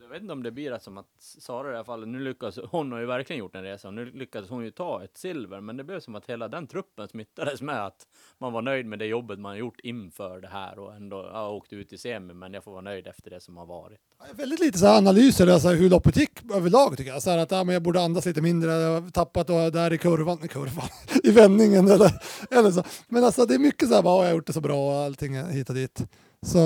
Jag 0.07 0.11
vet 0.11 0.23
inte 0.23 0.33
om 0.33 0.43
det 0.43 0.51
blir 0.51 0.73
att 0.73 0.83
som 0.83 0.99
att 0.99 1.07
Sara 1.19 1.69
i 1.69 1.71
det 1.71 1.77
här 1.77 1.85
fallet, 1.85 2.09
nu 2.09 2.19
lyckas 2.19 2.59
hon 2.71 2.93
har 2.93 2.99
ju 2.99 3.07
verkligen 3.07 3.41
gjort 3.41 3.55
en 3.55 3.63
resa 3.63 3.89
och 3.89 3.95
nu 3.95 4.05
lyckades 4.05 4.51
hon 4.51 4.65
ju 4.65 4.71
ta 4.71 5.05
ett 5.05 5.19
silver, 5.19 5.61
men 5.61 5.77
det 5.77 5.85
blev 5.85 6.01
som 6.01 6.15
att 6.15 6.27
hela 6.27 6.49
den 6.49 6.67
truppen 6.67 7.09
smittades 7.09 7.63
med 7.63 7.87
att 7.87 8.07
man 8.39 8.53
var 8.53 8.63
nöjd 8.63 8.87
med 8.87 8.99
det 8.99 9.07
jobbet 9.07 9.39
man 9.39 9.59
gjort 9.59 9.81
inför 9.81 10.41
det 10.41 10.49
här 10.49 10.79
och 10.79 10.95
ändå 10.95 11.31
ja, 11.33 11.49
åkt 11.51 11.73
ut 11.73 11.93
i 11.93 11.99
semi, 11.99 12.35
men 12.35 12.55
jag 12.55 12.65
får 12.65 12.73
vara 12.73 12.83
nöjd 12.83 13.07
efter 13.07 13.31
det 13.31 13.41
som 13.41 13.57
har 13.57 13.67
varit. 13.67 13.99
Väldigt 14.33 14.61
lite 14.61 14.79
så 14.79 14.87
här 14.87 14.99
analyser, 14.99 15.47
alltså 15.47 15.69
hur 15.69 15.91
loppet 15.91 16.17
gick 16.17 16.51
överlag 16.55 16.97
tycker 16.97 17.11
jag. 17.11 17.23
Så 17.23 17.31
här 17.31 17.39
att 17.39 17.51
ja, 17.51 17.65
men 17.65 17.73
jag 17.73 17.83
borde 17.83 18.01
andas 18.01 18.27
lite 18.27 18.43
mindre, 18.43 18.73
jag 18.73 19.01
har 19.01 19.11
tappat 19.11 19.51
och 19.51 19.73
där 19.73 19.93
i 19.93 19.99
kurvan, 19.99 20.45
i 20.45 20.49
kurvan, 20.57 20.89
i 21.23 21.31
vändningen 21.31 21.89
eller, 21.89 22.11
eller 22.51 22.71
så. 22.71 22.85
Men 23.09 23.25
alltså 23.25 23.47
det 23.47 23.55
är 23.55 23.59
mycket 23.59 23.89
så 23.89 23.95
här, 23.95 24.03
bara, 24.03 24.25
jag 24.25 24.31
har 24.31 24.35
gjort 24.37 24.47
det 24.47 24.53
så 24.53 24.61
bra 24.61 24.91
och 24.91 25.05
allting 25.05 25.45
hit 25.45 25.69
och 25.69 25.75
dit. 25.75 26.03
Så 26.47 26.59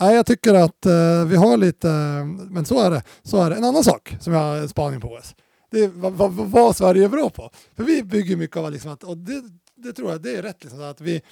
nej, 0.00 0.14
jag 0.14 0.26
tycker 0.26 0.54
att 0.54 0.86
eh, 0.86 1.24
vi 1.26 1.36
har 1.36 1.56
lite, 1.56 1.88
men 2.50 2.64
så 2.64 2.80
är 2.80 2.90
det. 2.90 3.02
Så 3.22 3.42
är 3.42 3.50
det. 3.50 3.56
En 3.56 3.64
annan 3.64 3.84
sak 3.84 4.16
som 4.20 4.32
jag 4.32 4.40
har 4.40 4.56
en 4.56 4.68
spaning 4.68 5.00
på 5.00 5.08
OS. 5.08 5.34
Det 5.70 5.84
är 5.84 5.88
vad, 5.88 6.12
vad, 6.12 6.32
vad 6.32 6.76
Sverige 6.76 7.04
är 7.04 7.08
bra 7.08 7.30
på. 7.30 7.50
För 7.76 7.84
vi 7.84 8.02
bygger 8.02 8.36
mycket 8.36 8.56
av 8.56 8.72
liksom 8.72 8.90
att, 8.90 9.04
och 9.04 9.16
det, 9.16 9.42
det 9.76 9.92
tror 9.92 10.10
jag, 10.10 10.22
det 10.22 10.36
är 10.36 10.42
rätt 10.42 10.64
liksom, 10.64 10.82
att 10.82 11.00
vi 11.00 11.22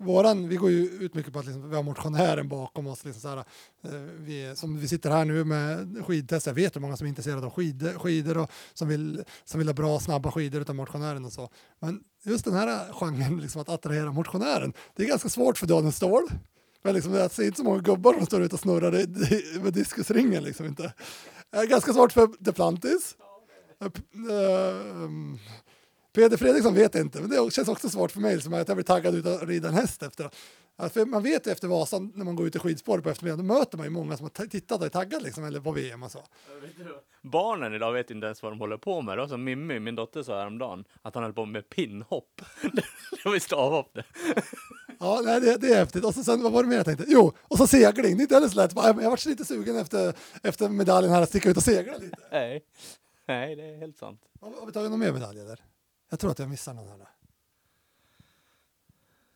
Våran, 0.00 0.48
vi 0.48 0.56
går 0.56 0.70
ju 0.70 0.84
ut 0.84 1.14
mycket 1.14 1.32
på 1.32 1.38
att 1.38 1.44
liksom, 1.44 1.70
vi 1.70 1.76
har 1.76 1.82
motionären 1.82 2.48
bakom 2.48 2.86
oss. 2.86 3.04
Liksom 3.04 3.20
så 3.20 3.28
här, 3.28 3.36
eh, 3.36 4.00
vi, 4.18 4.52
som 4.56 4.78
vi 4.78 4.88
sitter 4.88 5.10
här 5.10 5.24
nu 5.24 5.44
med 5.44 5.96
skidtest. 6.06 6.46
Jag 6.46 6.54
vet 6.54 6.76
hur 6.76 6.80
många 6.80 6.96
som 6.96 7.04
är 7.04 7.08
intresserade 7.08 7.46
av 7.46 7.52
skidor, 7.52 7.92
skidor 7.92 8.38
och 8.38 8.50
som 8.74 8.88
vill, 8.88 9.24
som 9.44 9.58
vill 9.58 9.68
ha 9.68 9.74
bra 9.74 10.00
snabba 10.00 10.32
skidor 10.32 10.60
utan 10.60 10.76
motionären 10.76 11.24
och 11.24 11.32
så. 11.32 11.50
Men 11.80 12.00
just 12.22 12.44
den 12.44 12.54
här 12.54 12.92
genren, 12.92 13.40
liksom, 13.40 13.60
att 13.62 13.68
attrahera 13.68 14.12
motionären, 14.12 14.72
det 14.96 15.02
är 15.02 15.06
ganska 15.06 15.28
svårt 15.28 15.58
för 15.58 15.66
Daniel 15.66 15.92
Ståhl. 15.92 16.28
Men 16.88 16.94
liksom, 16.94 17.14
jag 17.14 17.30
ser 17.30 17.44
inte 17.44 17.56
så 17.56 17.64
många 17.64 17.78
gubbar 17.78 18.14
som 18.14 18.26
står 18.26 18.42
ute 18.42 18.54
och 18.54 18.60
snurrar 18.60 18.94
i, 18.94 19.00
i, 19.00 19.58
med 19.62 19.72
diskusringen. 19.72 20.42
Liksom, 20.42 20.66
inte. 20.66 20.92
Eh, 21.56 21.62
ganska 21.62 21.92
svårt 21.92 22.12
för 22.12 22.28
Duplantis. 22.38 23.16
Eh, 23.80 23.86
eh, 24.30 24.80
mm. 24.90 25.38
Peder 26.14 26.36
Fredriksson 26.36 26.74
vet 26.74 26.94
jag 26.94 27.04
inte, 27.04 27.20
men 27.20 27.30
det 27.30 27.52
känns 27.52 27.68
också 27.68 27.88
svårt 27.88 28.10
för 28.10 28.20
mig 28.20 28.40
som 28.40 28.54
att 28.54 28.68
jag 28.68 28.76
blir 28.76 28.84
taggad 28.84 29.14
ut 29.14 29.26
att 29.26 29.42
rida 29.42 29.68
en 29.68 29.74
häst 29.74 30.02
efter. 30.02 30.30
För 30.78 31.06
man 31.06 31.22
vet 31.22 31.46
ju 31.46 31.50
efter 31.50 31.68
Vasan, 31.68 32.12
när 32.14 32.24
man 32.24 32.36
går 32.36 32.46
ut 32.46 32.56
i 32.56 32.58
skidspår 32.58 32.98
på 32.98 33.10
eftermiddagen, 33.10 33.48
då 33.48 33.54
möter 33.54 33.76
man 33.76 33.86
ju 33.86 33.90
många 33.90 34.16
som 34.16 34.24
har 34.24 34.46
tittat 34.46 34.80
och 34.80 34.86
är 34.86 34.90
taggade 34.90 35.24
liksom, 35.24 35.44
eller 35.44 35.60
på 35.60 35.72
VM 35.72 36.02
och 36.02 36.10
så. 36.10 36.22
Barnen 37.22 37.74
idag 37.74 37.92
vet 37.92 38.10
inte 38.10 38.26
ens 38.26 38.42
vad 38.42 38.52
de 38.52 38.58
håller 38.58 38.76
på 38.76 39.02
med. 39.02 39.18
Då. 39.18 39.28
Som 39.28 39.44
Mimmi, 39.44 39.80
min 39.80 39.94
dotter, 39.94 40.22
sa 40.22 40.38
häromdagen 40.38 40.84
att 41.02 41.14
han 41.14 41.22
höll 41.24 41.32
på 41.32 41.46
med 41.46 41.68
pinnhopp. 41.68 42.42
det 43.22 43.24
var 43.24 43.38
stavhopp 43.38 43.94
det. 43.94 44.04
Ja, 45.00 45.20
nej, 45.24 45.40
det, 45.40 45.56
det 45.56 45.72
är 45.72 45.76
häftigt. 45.76 46.04
Och 46.04 46.14
så, 46.14 46.24
sen, 46.24 46.42
vad 46.42 46.52
var 46.52 46.62
det 46.62 46.68
mer 46.68 46.76
jag 46.76 46.84
tänkte? 46.84 47.04
Jo, 47.08 47.32
och 47.42 47.58
så 47.58 47.66
segling. 47.66 48.16
Det 48.16 48.20
är 48.20 48.22
inte 48.22 48.34
heller 48.34 48.48
så 48.48 48.56
lätt. 48.56 48.72
Jag 48.74 49.10
varit 49.10 49.26
lite 49.26 49.44
sugen 49.44 49.76
efter, 49.76 50.14
efter 50.42 50.68
medaljen 50.68 51.12
här 51.12 51.22
att 51.22 51.28
sticka 51.28 51.50
ut 51.50 51.56
och 51.56 51.62
segla 51.62 51.96
lite. 51.96 52.16
Nej. 52.32 52.64
Nej, 53.28 53.56
det 53.56 53.62
är 53.62 53.76
helt 53.76 53.98
sant. 53.98 54.20
Har, 54.40 54.50
har 54.60 54.66
vi 54.66 54.72
tagit 54.72 54.90
någon 54.90 55.00
mer 55.00 55.12
medalj 55.12 55.40
eller? 55.40 55.60
Jag 56.10 56.20
tror 56.20 56.30
att 56.30 56.38
jag 56.38 56.48
missar 56.48 56.74
någon 56.74 56.88
här. 56.88 56.96
nu. 56.96 57.04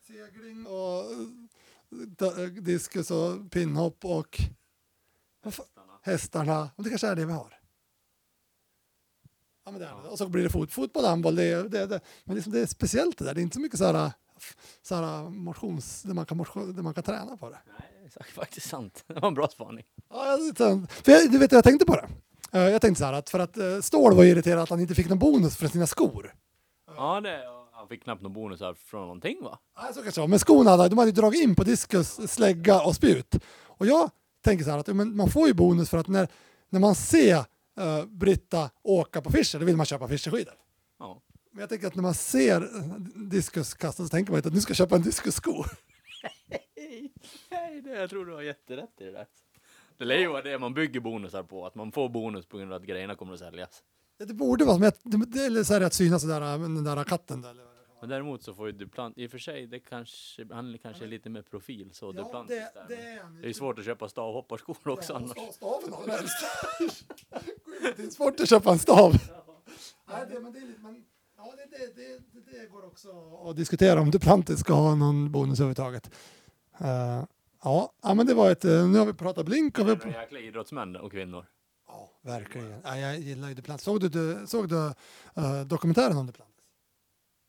Segling 0.07 0.65
och 0.65 1.11
eh, 1.11 1.17
da- 2.17 2.45
diskus 2.47 3.11
och 3.11 3.51
pinnhopp 3.51 4.05
och 4.05 4.41
hästarna. 6.01 6.69
Och 6.75 6.83
det 6.83 6.89
kanske 6.89 7.07
är 7.07 7.15
det 7.15 7.25
vi 7.25 7.33
har. 7.33 7.59
Ja, 9.65 9.71
men 9.71 9.79
det 9.81 9.87
är 9.87 10.01
det. 10.03 10.09
Och 10.09 10.17
så 10.17 10.27
blir 10.29 10.43
det 10.43 10.49
fot, 10.49 10.71
fotboll, 10.73 11.05
handboll. 11.05 11.35
Det, 11.35 11.43
är- 11.43 11.63
det, 11.63 11.79
är- 11.79 11.87
det, 11.87 11.99
men 12.23 12.35
liksom 12.35 12.53
det 12.53 12.59
är 12.59 12.65
speciellt 12.65 13.17
det 13.17 13.25
där. 13.25 13.33
Det 13.33 13.41
är 13.41 13.43
inte 13.43 13.53
så 13.53 13.59
mycket 13.61 13.79
så 13.79 13.85
här, 13.93 14.11
så 14.81 14.95
här 14.95 15.29
motions, 15.29 16.01
där 16.03 16.13
man, 16.13 16.25
kan 16.25 16.37
motion, 16.37 16.75
där 16.75 16.83
man 16.83 16.93
kan 16.93 17.03
träna 17.03 17.37
på 17.37 17.49
det. 17.49 17.59
Nej, 17.79 18.09
det 18.13 18.19
är 18.19 18.23
faktiskt 18.33 18.69
sant. 18.69 19.03
Det 19.07 19.13
var 19.19 19.27
en 19.27 19.33
bra 19.33 19.47
spaning. 19.47 19.85
Ja, 20.09 20.37
jag, 20.37 20.57
för 20.89 21.11
jag, 21.11 21.31
du 21.31 21.37
vet, 21.37 21.51
jag 21.51 21.63
tänkte 21.63 21.85
på 21.85 21.95
det. 21.95 22.09
Eh, 22.51 22.69
Jag 22.69 22.81
tänkte 22.81 22.99
så 22.99 23.05
här 23.05 23.13
att 23.13 23.29
för 23.29 23.39
att 23.39 23.57
eh, 23.57 23.79
Ståhl 23.81 24.15
var 24.15 24.23
irriterad 24.23 24.59
att 24.63 24.69
han 24.69 24.79
inte 24.79 24.95
fick 24.95 25.09
någon 25.09 25.19
bonus 25.19 25.55
för 25.55 25.67
sina 25.67 25.87
skor. 25.87 26.35
Ja, 26.87 27.21
det, 27.21 27.43
ja 27.43 27.62
Han 27.83 27.87
fick 27.89 28.03
knappt 28.03 28.21
någon 28.21 28.33
bonusar 28.33 28.73
från 28.73 29.01
någonting 29.01 29.43
va? 29.43 29.59
Nej, 29.81 29.93
så 29.93 30.01
kanske 30.03 30.19
det 30.21 30.23
var. 30.23 30.27
Men 30.27 30.39
skorna 30.39 30.69
hade, 30.69 30.89
de 30.89 30.97
hade 30.97 31.09
ju 31.09 31.15
dragit 31.15 31.43
in 31.43 31.55
på 31.55 31.63
diskus, 31.63 32.31
slägga 32.31 32.81
och 32.81 32.95
spjut. 32.95 33.35
Och 33.65 33.85
jag 33.87 34.09
tänker 34.43 34.65
så 34.65 34.71
här 34.71 34.77
att 34.77 34.87
men 34.87 35.15
man 35.15 35.29
får 35.29 35.47
ju 35.47 35.53
bonus 35.53 35.89
för 35.89 35.97
att 35.97 36.07
när, 36.07 36.27
när 36.69 36.79
man 36.79 36.95
ser 36.95 37.37
uh, 37.37 38.05
Britta 38.07 38.69
åka 38.83 39.21
på 39.21 39.31
Fischer, 39.31 39.59
då 39.59 39.65
vill 39.65 39.77
man 39.77 39.85
köpa 39.85 40.07
Fischerskidor. 40.07 40.53
Ja. 40.99 41.21
Men 41.51 41.59
jag 41.59 41.69
tänker 41.69 41.87
att 41.87 41.95
när 41.95 42.01
man 42.03 42.13
ser 42.13 42.69
diskuskastet 43.29 44.05
så 44.05 44.09
tänker 44.09 44.31
man 44.31 44.37
inte 44.39 44.47
att 44.49 44.55
nu 44.55 44.61
ska 44.61 44.69
jag 44.71 44.77
köpa 44.77 44.95
en 44.95 45.01
diskussko. 45.01 45.51
Nej, 47.51 47.81
det, 47.81 47.89
jag 47.89 48.09
tror 48.09 48.25
du 48.25 48.33
har 48.33 48.41
jätterätt 48.41 49.01
i 49.01 49.03
det 49.03 49.11
där. 49.11 49.25
Det 49.97 50.05
lär 50.05 50.17
ju 50.17 50.27
vara 50.27 50.41
det 50.41 50.59
man 50.59 50.73
bygger 50.73 50.99
bonusar 50.99 51.43
på, 51.43 51.65
att 51.65 51.75
man 51.75 51.91
får 51.91 52.09
bonus 52.09 52.45
på 52.45 52.57
grund 52.57 52.73
av 52.73 52.81
att 52.81 52.87
grejerna 52.87 53.15
kommer 53.15 53.33
att 53.33 53.39
säljas. 53.39 53.83
Ja, 54.17 54.25
Det 54.25 54.33
borde 54.33 54.65
vara 54.65 54.75
som 54.77 54.87
att, 54.87 54.99
det- 55.33 55.45
eller 55.45 55.63
så 55.63 55.73
är 55.73 55.79
det 55.79 55.85
att 55.85 55.93
synas 55.93 56.21
den 56.21 56.31
där, 56.31 56.57
den 56.57 56.83
där 56.83 57.03
katten. 57.03 57.41
Där, 57.41 57.49
eller 57.49 57.63
Men 58.03 58.09
däremot 58.09 58.43
så 58.43 58.53
får 58.53 58.67
ju 58.67 58.71
Duplant, 58.71 59.17
i 59.17 59.27
och 59.27 59.31
för 59.31 59.37
sig, 59.37 59.67
det 59.67 59.79
kanske, 59.79 60.45
han 60.51 60.73
är 60.73 60.77
kanske 60.77 61.05
lite 61.05 61.29
mer 61.29 61.41
profil 61.41 61.89
så 61.93 62.05
Ja, 62.05 62.11
Duplantis 62.11 62.57
det, 62.57 62.71
där. 62.73 62.85
det 62.87 62.95
är. 62.95 63.41
Det 63.41 63.49
är 63.49 63.53
svårt 63.53 63.79
att 63.79 63.85
köpa 63.85 64.09
stavhopparskor 64.09 64.89
också 64.89 65.13
annars. 65.13 65.31
Ja, 65.35 65.49
staven 65.51 65.93
har 65.93 66.07
helst. 66.07 66.35
Det 67.97 68.03
är 68.03 68.09
svårt 68.09 68.39
att 68.39 68.49
köpa 68.49 68.71
en 68.71 68.79
stav. 68.79 69.13
Nej, 70.09 70.25
det, 70.29 70.39
men 70.39 70.53
det, 70.53 70.59
är 70.59 70.65
lite, 70.65 70.81
men, 70.81 71.03
ja, 71.37 71.53
det, 71.57 71.77
det, 71.77 71.95
det, 71.95 72.59
det, 72.59 72.71
går 72.71 72.85
också 72.85 73.09
att 73.49 73.55
diskutera 73.55 74.01
om 74.01 74.11
Duplantis 74.11 74.59
ska 74.59 74.73
ha 74.73 74.95
någon 74.95 75.31
bonus 75.31 75.59
överhuvudtaget. 75.59 76.11
Uh, 76.81 76.87
ja, 77.63 77.93
ja, 78.03 78.13
men 78.13 78.25
det 78.25 78.33
var 78.33 78.51
ett, 78.51 78.63
nu 78.63 78.97
har 78.97 79.05
vi 79.05 79.13
pratat 79.13 79.45
blink 79.45 79.79
och 79.79 79.87
vi 79.87 79.91
Jävla 79.91 80.21
jäkla 80.21 80.39
idrottsmän 80.39 80.95
och 80.95 81.11
kvinnor. 81.11 81.45
Ja, 81.87 82.11
verkligen. 82.21 82.81
Ja, 82.83 82.97
jag 82.97 83.19
gillar 83.19 83.49
ju 83.49 83.53
Duplantis. 83.53 83.85
Såg 83.85 84.11
du, 84.11 84.43
såg 84.47 84.69
du 84.69 84.93
eh, 85.35 85.61
dokumentären 85.65 86.17
om 86.17 86.25
Duplantis? 86.27 86.52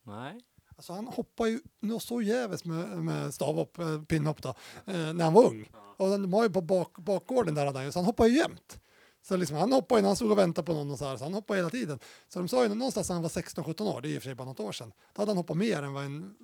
Nej. 0.04 0.40
Alltså 0.76 0.92
han 0.92 1.06
hoppar 1.06 1.46
ju 1.46 1.60
något 1.80 2.02
så 2.02 2.22
jävligt 2.22 2.64
med, 2.64 2.88
med 2.88 3.34
stavhopp, 3.34 3.78
eh, 3.78 4.02
pinnhopp 4.02 4.42
då, 4.42 4.48
eh, 4.86 5.12
när 5.12 5.24
han 5.24 5.32
var 5.32 5.44
ung. 5.44 5.70
Och 5.96 6.08
de 6.08 6.32
har 6.32 6.42
ju 6.42 6.50
på 6.50 6.60
bak, 6.60 6.98
bakgården 6.98 7.54
där 7.54 7.90
så 7.90 7.98
han 7.98 8.06
hoppar 8.06 8.26
ju 8.26 8.36
jämt. 8.36 8.80
Så 9.22 9.36
liksom, 9.36 9.56
han 9.56 9.72
hoppar 9.72 9.96
ju 9.96 10.02
när 10.02 10.08
han 10.08 10.16
stod 10.16 10.30
och 10.30 10.38
väntade 10.38 10.66
på 10.66 10.72
någon 10.72 10.90
och 10.90 10.98
så 10.98 11.04
här, 11.04 11.16
så 11.16 11.24
han 11.24 11.34
hoppar 11.34 11.56
hela 11.56 11.70
tiden. 11.70 11.98
Så 12.28 12.38
de 12.38 12.48
sa 12.48 12.62
ju 12.62 12.74
någonstans 12.74 13.08
när 13.08 13.14
han 13.14 13.22
var 13.22 13.28
16-17 13.28 13.82
år, 13.82 14.00
det 14.00 14.08
är 14.08 14.10
i 14.10 14.18
och 14.18 14.22
för 14.22 14.28
sig 14.28 14.34
bara 14.34 14.44
något 14.44 14.60
år 14.60 14.72
sedan, 14.72 14.92
då 15.14 15.22
hade 15.22 15.30
han 15.30 15.36
hoppat 15.36 15.56
mer 15.56 15.82
än 15.82 15.92
vad 15.92 16.04
en, 16.04 16.34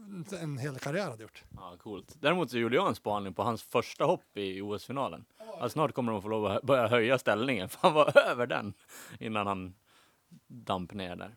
en 0.42 0.58
hel 0.58 0.78
karriär 0.78 1.10
hade 1.10 1.22
gjort. 1.22 1.44
Ja, 1.56 1.76
coolt. 1.82 2.16
Däremot 2.20 2.50
så 2.50 2.58
gjorde 2.58 2.76
jag 2.76 2.88
en 2.88 2.94
spaning 2.94 3.34
på 3.34 3.42
hans 3.42 3.62
första 3.62 4.04
hopp 4.04 4.36
i 4.36 4.60
OS-finalen. 4.60 5.24
Att 5.60 5.72
snart 5.72 5.94
kommer 5.94 6.12
de 6.12 6.22
få 6.22 6.28
lov 6.28 6.46
att 6.46 6.62
börja 6.62 6.88
höja 6.88 7.18
ställningen, 7.18 7.68
för 7.68 7.78
han 7.80 7.92
var 7.92 8.18
över 8.30 8.46
den 8.46 8.74
innan 9.18 9.46
han 9.46 9.74
damp 10.46 10.94
ner 10.94 11.16
där. 11.16 11.36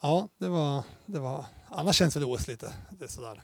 Ja, 0.00 0.28
det 0.38 0.48
var 0.48 0.82
det 1.06 1.18
var, 1.18 1.44
annars 1.68 1.96
känns 1.96 2.16
väl 2.16 2.24
OS 2.24 2.48
lite, 2.48 2.72
det 2.90 3.04
är 3.04 3.08
sådär 3.08 3.42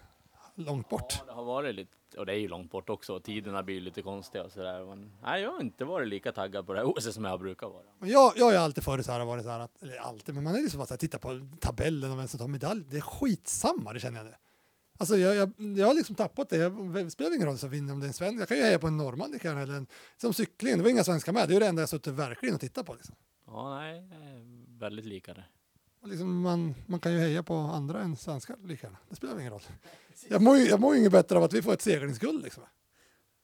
långt 0.54 0.88
bort. 0.88 1.14
Ja, 1.18 1.24
det 1.26 1.32
har 1.32 1.44
varit 1.44 1.74
lite, 1.74 2.18
och 2.18 2.26
det 2.26 2.32
är 2.32 2.36
ju 2.36 2.48
långt 2.48 2.70
bort 2.70 2.90
också, 2.90 3.20
tiderna 3.20 3.62
blir 3.62 3.80
lite 3.80 4.02
konstiga 4.02 4.44
och 4.44 4.52
sådär. 4.52 4.84
Men 4.84 5.12
nej, 5.22 5.42
jag 5.42 5.52
har 5.52 5.60
inte 5.60 5.84
varit 5.84 6.08
lika 6.08 6.32
taggad 6.32 6.66
på 6.66 6.72
det 6.72 6.78
här 6.78 6.86
OS 6.86 7.14
som 7.14 7.24
jag 7.24 7.40
brukar 7.40 7.66
vara. 7.66 7.82
Men 7.98 8.08
jag, 8.08 8.32
jag 8.36 8.44
har 8.44 8.52
ju 8.52 8.58
alltid 8.58 8.84
förut 8.84 9.06
så 9.06 9.12
här 9.12 9.24
varit 9.24 9.44
så 9.44 9.50
här 9.50 9.60
att, 9.60 9.82
eller 9.82 9.96
alltid, 9.96 10.34
men 10.34 10.44
man 10.44 10.54
är 10.54 10.62
liksom 10.62 10.78
bara 10.78 10.86
så 10.86 10.94
här, 10.94 10.98
titta 10.98 11.18
på 11.18 11.48
tabellen 11.60 12.12
och 12.12 12.18
vem 12.18 12.28
som 12.28 12.38
tar 12.38 12.48
medalj. 12.48 12.84
Det 12.90 12.96
är 12.96 13.00
skitsamma, 13.00 13.92
det 13.92 14.00
känner 14.00 14.18
jag 14.18 14.26
nu. 14.26 14.34
Alltså 14.98 15.16
jag, 15.16 15.36
jag, 15.36 15.52
jag 15.78 15.86
har 15.86 15.94
liksom 15.94 16.14
tappat 16.16 16.48
det. 16.48 16.68
Det 16.68 17.10
spelar 17.10 17.34
ingen 17.34 17.46
roll 17.46 17.58
så 17.58 17.66
vinner 17.68 17.92
om 17.92 18.00
det 18.00 18.06
är 18.06 18.08
en 18.08 18.14
svensk. 18.14 18.40
Jag 18.40 18.48
kan 18.48 18.56
ju 18.56 18.62
heja 18.62 18.78
på 18.78 18.86
en 18.86 18.96
norrman 18.96 19.30
lika 19.30 19.48
gärna, 19.48 19.60
eller 19.60 19.74
en, 19.74 19.86
som 20.16 20.34
cykling. 20.34 20.76
Det 20.76 20.82
var 20.82 20.90
inga 20.90 21.04
svenskar 21.04 21.32
med. 21.32 21.48
Det 21.48 21.52
är 21.52 21.54
ju 21.54 21.60
det 21.60 21.66
enda 21.66 21.82
jag 21.82 21.88
suttit 21.88 22.12
verkligen 22.12 22.54
och 22.54 22.60
tittat 22.60 22.86
på. 22.86 22.94
Liksom. 22.94 23.14
Ja, 23.46 23.78
nej, 23.78 24.02
väldigt 24.78 25.04
lika 25.04 25.34
det. 25.34 25.44
Liksom 26.04 26.40
man, 26.40 26.74
man 26.86 27.00
kan 27.00 27.12
ju 27.12 27.18
heja 27.18 27.42
på 27.42 27.54
andra 27.54 28.00
än 28.02 28.16
svenskar 28.16 28.56
lika 28.64 28.86
gärna. 28.86 28.98
Det 29.08 29.16
spelar 29.16 29.40
ingen 29.40 29.52
roll. 29.52 29.62
Jag 30.28 30.42
mår 30.42 30.56
ju 30.56 30.64
jag 30.64 30.80
mår 30.80 30.96
inget 30.96 31.12
bättre 31.12 31.36
av 31.36 31.44
att 31.44 31.52
vi 31.52 31.62
får 31.62 31.72
ett 31.72 31.82
seglingsguld. 31.82 32.44
Liksom. 32.44 32.62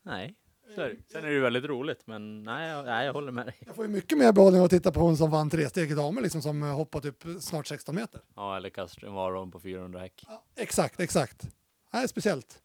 Nej, 0.02 0.34
så 0.74 0.80
är 0.80 0.88
det. 0.88 0.96
Sen 1.12 1.24
är 1.24 1.28
det 1.28 1.34
ju 1.34 1.40
väldigt 1.40 1.64
roligt, 1.64 2.06
men 2.06 2.42
nej, 2.42 2.70
jag, 2.70 2.84
nej, 2.84 3.06
jag 3.06 3.12
håller 3.12 3.32
med 3.32 3.46
dig. 3.46 3.54
Jag 3.66 3.74
får 3.74 3.84
ju 3.84 3.90
mycket 3.90 4.18
mer 4.18 4.32
behållning 4.32 4.60
av 4.60 4.64
att 4.64 4.70
titta 4.70 4.92
på 4.92 5.00
hon 5.00 5.16
som 5.16 5.30
vann 5.30 5.50
tre 5.50 5.68
steg 5.68 5.90
i 5.90 5.94
damer, 5.94 6.22
liksom, 6.22 6.42
som 6.42 6.62
eh, 6.62 6.68
hoppar 6.76 7.00
typ 7.00 7.24
snart 7.40 7.66
16 7.66 7.94
meter. 7.94 8.20
Ja, 8.36 8.56
eller 8.56 8.70
kastar 8.70 9.06
en 9.06 9.14
varon 9.14 9.50
på 9.50 9.60
400 9.60 10.00
häck. 10.00 10.24
Ja, 10.28 10.44
exakt, 10.56 11.00
exakt. 11.00 11.48
Nej, 11.92 12.08
speciellt. 12.08 12.58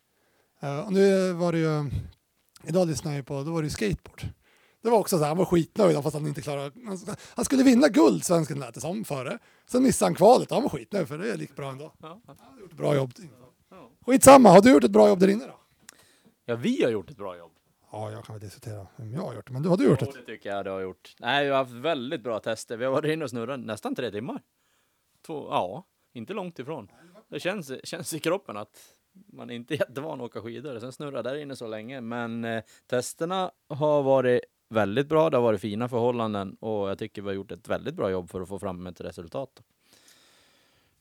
Eh, 0.61 0.79
och 0.79 0.93
nu 0.93 1.33
var 1.33 1.51
det 1.51 1.57
ju, 1.59 1.91
idag 2.63 2.87
lyssnade 2.87 3.15
jag 3.15 3.25
på, 3.25 3.43
då 3.43 3.51
var 3.51 3.61
det 3.61 3.65
ju 3.65 3.69
skateboard. 3.69 4.23
Det 4.85 4.91
var 4.91 4.99
också 4.99 5.17
så 5.17 5.21
här, 5.23 5.27
han 5.29 5.37
var 5.37 5.45
skitnöjd 5.45 6.03
fast 6.03 6.13
han 6.15 6.27
inte 6.27 6.41
klarade, 6.41 6.71
han, 7.35 7.45
skulle 7.45 7.63
vinna 7.63 7.87
guld, 7.87 8.23
svensken 8.23 8.59
lät 8.59 8.73
det 8.73 8.81
som, 8.81 9.05
före. 9.05 9.39
Sen 9.65 9.83
missade 9.83 10.07
han 10.09 10.15
kvalet, 10.15 10.51
han 10.51 10.61
var 10.63 10.69
skitnöjd 10.69 11.07
för 11.07 11.17
det 11.17 11.35
gick 11.35 11.55
bra 11.55 11.71
ändå. 11.71 11.93
Ja, 12.01 12.21
Han 12.27 12.37
har 12.39 12.59
gjort 12.59 12.71
ett 12.71 12.77
bra 12.77 12.95
jobb. 12.95 13.11
Skitsamma, 14.05 14.49
har 14.49 14.61
du 14.61 14.71
gjort 14.71 14.83
ett 14.83 14.91
bra 14.91 15.07
jobb 15.07 15.19
där 15.19 15.27
inne 15.27 15.45
då? 15.45 15.59
ja, 16.45 16.55
vi 16.55 16.83
har 16.83 16.91
gjort 16.91 17.09
ett 17.09 17.17
bra 17.17 17.37
jobb. 17.37 17.51
Ja, 17.91 18.11
jag 18.11 18.25
kan 18.25 18.35
väl 18.35 18.41
diskutera 18.41 18.87
vem 18.95 19.13
jag 19.13 19.21
har 19.21 19.33
gjort 19.35 19.47
det, 19.47 19.53
men 19.53 19.61
du 19.61 19.69
har 19.69 19.77
du 19.77 19.83
gjort 19.83 19.99
Jo, 20.01 20.11
det? 20.11 20.19
det 20.19 20.25
tycker 20.25 20.49
jag 20.49 20.65
det 20.65 20.71
har 20.71 20.81
gjort. 20.81 21.15
Nej, 21.19 21.45
vi 21.45 21.51
har 21.51 21.57
haft 21.57 21.71
väldigt 21.71 22.23
bra 22.23 22.39
tester. 22.39 22.77
Vi 22.77 22.85
har 22.85 22.91
varit 22.91 23.11
inne 23.13 23.23
och 23.23 23.29
snurrat 23.29 23.59
nästan 23.59 23.95
tre 23.95 24.11
timmar. 24.11 24.41
Två, 25.25 25.47
ja, 25.49 25.85
inte 26.13 26.33
långt 26.33 26.59
ifrån. 26.59 26.91
Det 27.29 27.39
känns, 27.39 27.71
känns 27.83 28.13
i 28.13 28.19
kroppen 28.19 28.57
att 28.57 28.77
man 29.33 29.49
är 29.49 29.53
inte 29.55 29.73
jättevan 29.75 30.21
att 30.21 30.25
åka 30.25 30.41
skidor. 30.41 30.79
Sen 30.79 30.91
snurra 30.91 31.23
där 31.23 31.35
inne 31.35 31.55
så 31.55 31.67
länge. 31.67 32.01
Men 32.01 32.45
eh, 32.45 32.63
testerna 32.87 33.51
har 33.69 34.03
varit 34.03 34.41
väldigt 34.75 35.09
bra. 35.09 35.29
Det 35.29 35.37
har 35.37 35.41
varit 35.41 35.61
fina 35.61 35.89
förhållanden 35.89 36.55
och 36.59 36.89
jag 36.89 36.99
tycker 36.99 37.21
vi 37.21 37.27
har 37.27 37.35
gjort 37.35 37.51
ett 37.51 37.67
väldigt 37.67 37.95
bra 37.95 38.11
jobb 38.11 38.29
för 38.29 38.41
att 38.41 38.47
få 38.47 38.59
fram 38.59 38.87
ett 38.87 39.01
resultat. 39.01 39.49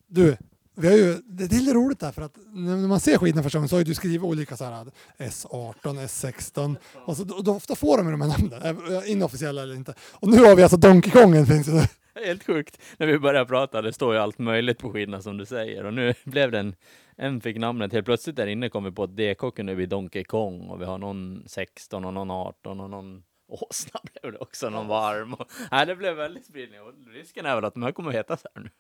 Du, 0.07 0.37
vi 0.77 0.89
har 0.89 0.97
ju, 0.97 1.17
det 1.25 1.45
är 1.45 1.49
lite 1.49 1.75
roligt 1.75 2.01
där 2.01 2.13
för 2.13 2.23
att 2.23 2.39
när 2.53 2.89
man 2.89 3.01
ser 3.01 3.19
skidorna 3.19 3.43
första 3.43 3.59
gången 3.59 3.69
så 3.69 3.75
har 3.75 3.81
ju 3.81 3.85
du 3.85 3.95
skrivit 3.95 4.23
olika 4.23 4.57
så 4.57 4.65
här 4.65 4.87
S18, 5.19 5.81
S16 5.83 6.77
och 6.95 7.17
så, 7.17 7.25
då, 7.25 7.53
ofta 7.53 7.75
får 7.75 7.97
de 7.97 8.07
ju 8.07 8.13
de 8.13 8.21
här 8.21 8.29
namnen, 8.29 8.97
eh, 8.97 9.11
inofficiella 9.11 9.63
eller 9.63 9.75
inte. 9.75 9.95
Och 10.13 10.29
nu 10.29 10.37
har 10.37 10.57
vi 10.57 10.63
alltså 10.63 10.77
Donkey 10.77 11.11
Kongen 11.11 11.47
finns 11.47 11.67
det. 11.67 11.89
Helt 12.27 12.47
sjukt 12.47 12.81
när 12.97 13.07
vi 13.07 13.19
började 13.19 13.47
prata. 13.47 13.83
Det 13.83 13.93
står 13.93 14.15
ju 14.15 14.21
allt 14.21 14.39
möjligt 14.39 14.79
på 14.79 14.93
skidorna 14.93 15.23
som 15.23 15.37
du 15.37 15.47
säger. 15.47 15.85
Och 15.85 15.95
nu 15.95 16.15
blev 16.25 16.51
det 16.51 16.59
en, 16.59 16.75
en 17.17 17.41
fick 17.41 17.57
namnet. 17.57 17.93
Helt 17.93 18.07
plötsligt 18.07 18.37
där 18.37 18.47
inne 18.47 18.69
kom 18.69 18.85
vi 18.85 18.91
på 18.91 19.03
att 19.03 19.17
DK 19.17 19.55
kunde 19.57 19.75
bli 19.75 19.87
Donkey 19.87 20.25
Kong 20.25 20.69
och 20.69 20.81
vi 20.81 20.85
har 20.85 20.99
någon 20.99 21.45
16 21.47 22.05
och 22.05 22.15
någon 22.15 22.31
18 22.31 22.81
och 22.81 22.91
någon 22.91 23.23
åsna 23.49 24.01
blev 24.03 24.33
det 24.33 24.39
också, 24.39 24.71
någon 24.71 24.89
varm. 24.89 25.35
Och, 25.35 25.51
nej, 25.71 25.87
det 25.87 25.97
blev 25.97 26.17
väldigt 26.17 26.47
spridning 26.47 26.81
och 26.81 26.93
risken 27.15 27.47
är 27.47 27.55
väl 27.55 27.65
att 27.65 27.75
de 27.75 27.83
här 27.83 27.93
kommer 27.93 28.09
att 28.09 28.17
heta 28.17 28.37
så 28.37 28.49
här 28.55 28.63
nu. 28.63 28.71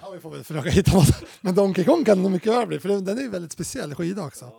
Ja, 0.00 0.10
vi 0.10 0.20
får 0.20 0.30
väl 0.30 0.44
försöka 0.44 0.70
hitta 0.70 0.96
något. 0.96 1.24
Men 1.40 1.54
Donkey 1.54 1.84
Kong 1.84 2.04
kan 2.04 2.22
nog 2.22 2.30
mycket 2.30 2.52
väl 2.52 2.66
bli, 2.66 2.80
för 2.80 2.88
den 2.88 3.18
är 3.18 3.22
ju 3.22 3.28
väldigt 3.28 3.52
speciell 3.52 3.94
skida 3.94 4.24
också. 4.24 4.52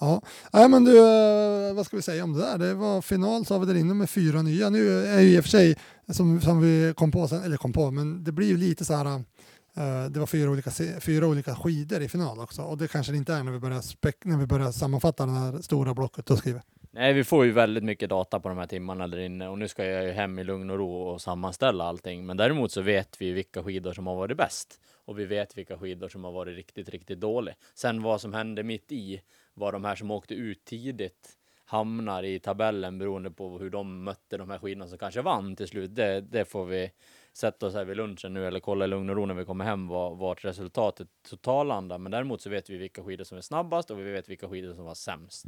Ja, 0.00 0.22
nej 0.52 0.68
men 0.68 0.84
du, 0.84 0.98
eh, 0.98 1.74
vad 1.74 1.86
ska 1.86 1.96
vi 1.96 2.02
säga 2.02 2.24
om 2.24 2.32
det 2.32 2.40
där? 2.40 2.58
Det 2.58 2.74
var 2.74 3.02
final 3.02 3.46
så 3.46 3.54
har 3.54 3.58
vi 3.60 3.66
där 3.66 3.80
inne 3.80 3.94
med 3.94 4.10
fyra 4.10 4.42
nya. 4.42 4.70
Nu 4.70 5.04
är 5.06 5.20
ju 5.20 5.36
i 5.36 5.40
och 5.40 5.44
för 5.44 5.50
sig, 5.50 5.76
som, 6.08 6.40
som 6.40 6.60
vi 6.60 6.94
kom 6.96 7.12
på 7.12 7.28
sen, 7.28 7.42
eller 7.42 7.56
kom 7.56 7.72
på, 7.72 7.90
men 7.90 8.24
det 8.24 8.32
blir 8.32 8.48
ju 8.48 8.56
lite 8.56 8.84
så 8.84 8.94
här, 8.94 9.06
eh, 9.06 10.10
det 10.10 10.20
var 10.20 10.26
fyra 10.26 10.50
olika, 10.50 10.70
fyra 11.00 11.26
olika 11.26 11.54
skidor 11.54 12.02
i 12.02 12.08
final 12.08 12.40
också 12.40 12.62
och 12.62 12.78
det 12.78 12.88
kanske 12.88 13.12
det 13.12 13.18
inte 13.18 13.34
är 13.34 13.42
när 13.42 13.52
vi 13.52 13.58
börjar, 13.58 13.82
när 14.28 14.36
vi 14.36 14.46
börjar 14.46 14.72
sammanfatta 14.72 15.26
det 15.26 15.32
här 15.32 15.62
stora 15.62 15.94
blocket 15.94 16.30
och 16.30 16.38
skriva. 16.38 16.62
Nej, 16.92 17.12
vi 17.12 17.24
får 17.24 17.44
ju 17.44 17.52
väldigt 17.52 17.84
mycket 17.84 18.10
data 18.10 18.40
på 18.40 18.48
de 18.48 18.58
här 18.58 18.66
timmarna 18.66 19.06
där 19.06 19.18
inne 19.18 19.48
och 19.48 19.58
nu 19.58 19.68
ska 19.68 19.84
jag 19.84 20.04
ju 20.04 20.10
hem 20.10 20.38
i 20.38 20.44
lugn 20.44 20.70
och 20.70 20.78
ro 20.78 20.92
och 20.92 21.20
sammanställa 21.20 21.84
allting. 21.84 22.26
Men 22.26 22.36
däremot 22.36 22.72
så 22.72 22.82
vet 22.82 23.20
vi 23.20 23.32
vilka 23.32 23.62
skidor 23.62 23.92
som 23.92 24.06
har 24.06 24.16
varit 24.16 24.36
bäst 24.36 24.80
och 25.04 25.18
vi 25.18 25.24
vet 25.24 25.58
vilka 25.58 25.78
skidor 25.78 26.08
som 26.08 26.24
har 26.24 26.32
varit 26.32 26.56
riktigt, 26.56 26.88
riktigt 26.88 27.20
dåliga. 27.20 27.54
Sen 27.74 28.02
vad 28.02 28.20
som 28.20 28.34
hände 28.34 28.62
mitt 28.62 28.92
i, 28.92 29.22
var 29.54 29.72
de 29.72 29.84
här 29.84 29.94
som 29.94 30.10
åkte 30.10 30.34
ut 30.34 30.64
tidigt 30.64 31.36
hamnar 31.64 32.22
i 32.22 32.38
tabellen 32.38 32.98
beroende 32.98 33.30
på 33.30 33.58
hur 33.58 33.70
de 33.70 34.04
mötte 34.04 34.36
de 34.36 34.50
här 34.50 34.58
skidorna 34.58 34.86
som 34.88 34.98
kanske 34.98 35.22
vann 35.22 35.56
till 35.56 35.68
slut. 35.68 35.94
Det, 35.94 36.20
det 36.20 36.44
får 36.44 36.64
vi 36.64 36.90
sätta 37.32 37.66
oss 37.66 37.74
här 37.74 37.84
vid 37.84 37.96
lunchen 37.96 38.34
nu 38.34 38.46
eller 38.46 38.60
kolla 38.60 38.84
i 38.84 38.88
lugn 38.88 39.10
och 39.10 39.16
ro 39.16 39.26
när 39.26 39.34
vi 39.34 39.44
kommer 39.44 39.64
hem 39.64 39.88
vart 39.88 40.18
vart 40.18 40.44
resultatet 40.44 41.08
totallandar. 41.30 41.98
Men 41.98 42.12
däremot 42.12 42.40
så 42.40 42.50
vet 42.50 42.70
vi 42.70 42.76
vilka 42.76 43.02
skidor 43.02 43.24
som 43.24 43.38
är 43.38 43.42
snabbast 43.42 43.90
och 43.90 43.98
vi 43.98 44.12
vet 44.12 44.28
vilka 44.28 44.48
skidor 44.48 44.74
som 44.74 44.84
var 44.84 44.94
sämst. 44.94 45.46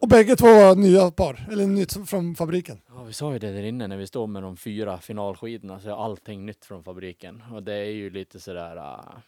Och 0.00 0.08
bägge 0.08 0.36
två 0.36 0.46
var 0.46 0.76
nya 0.76 1.10
par, 1.10 1.46
eller 1.52 1.66
nytt 1.66 2.08
från 2.08 2.34
fabriken. 2.34 2.80
Ja, 2.88 3.02
vi 3.02 3.12
sa 3.12 3.32
ju 3.32 3.38
det 3.38 3.52
där 3.52 3.62
inne 3.62 3.86
när 3.86 3.96
vi 3.96 4.06
står 4.06 4.26
med 4.26 4.42
de 4.42 4.56
fyra 4.56 4.98
finalskidorna 4.98 5.80
så 5.80 5.88
är 5.88 6.04
allting 6.04 6.46
nytt 6.46 6.64
från 6.64 6.84
fabriken 6.84 7.42
och 7.52 7.62
det 7.62 7.74
är 7.74 7.90
ju 7.90 8.10
lite 8.10 8.40
sådär. 8.40 8.76
Uh, 8.76 9.18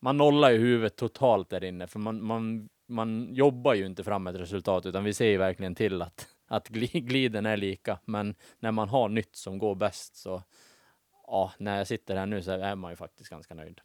man 0.00 0.16
nollar 0.16 0.50
ju 0.50 0.58
huvudet 0.58 0.96
totalt 0.96 1.50
där 1.50 1.64
inne 1.64 1.86
för 1.86 1.98
man, 1.98 2.24
man, 2.24 2.68
man 2.86 3.34
jobbar 3.34 3.74
ju 3.74 3.86
inte 3.86 4.04
fram 4.04 4.26
ett 4.26 4.36
resultat 4.36 4.86
utan 4.86 5.04
vi 5.04 5.14
ser 5.14 5.28
ju 5.28 5.36
verkligen 5.36 5.74
till 5.74 6.02
att, 6.02 6.26
att 6.46 6.68
gliden 6.68 7.46
är 7.46 7.56
lika. 7.56 7.98
Men 8.04 8.34
när 8.58 8.72
man 8.72 8.88
har 8.88 9.08
nytt 9.08 9.36
som 9.36 9.58
går 9.58 9.74
bäst 9.74 10.16
så 10.16 10.42
ja, 11.26 11.52
när 11.58 11.78
jag 11.78 11.86
sitter 11.86 12.16
här 12.16 12.26
nu 12.26 12.42
så 12.42 12.50
är 12.50 12.74
man 12.74 12.92
ju 12.92 12.96
faktiskt 12.96 13.30
ganska 13.30 13.54
nöjd. 13.54 13.80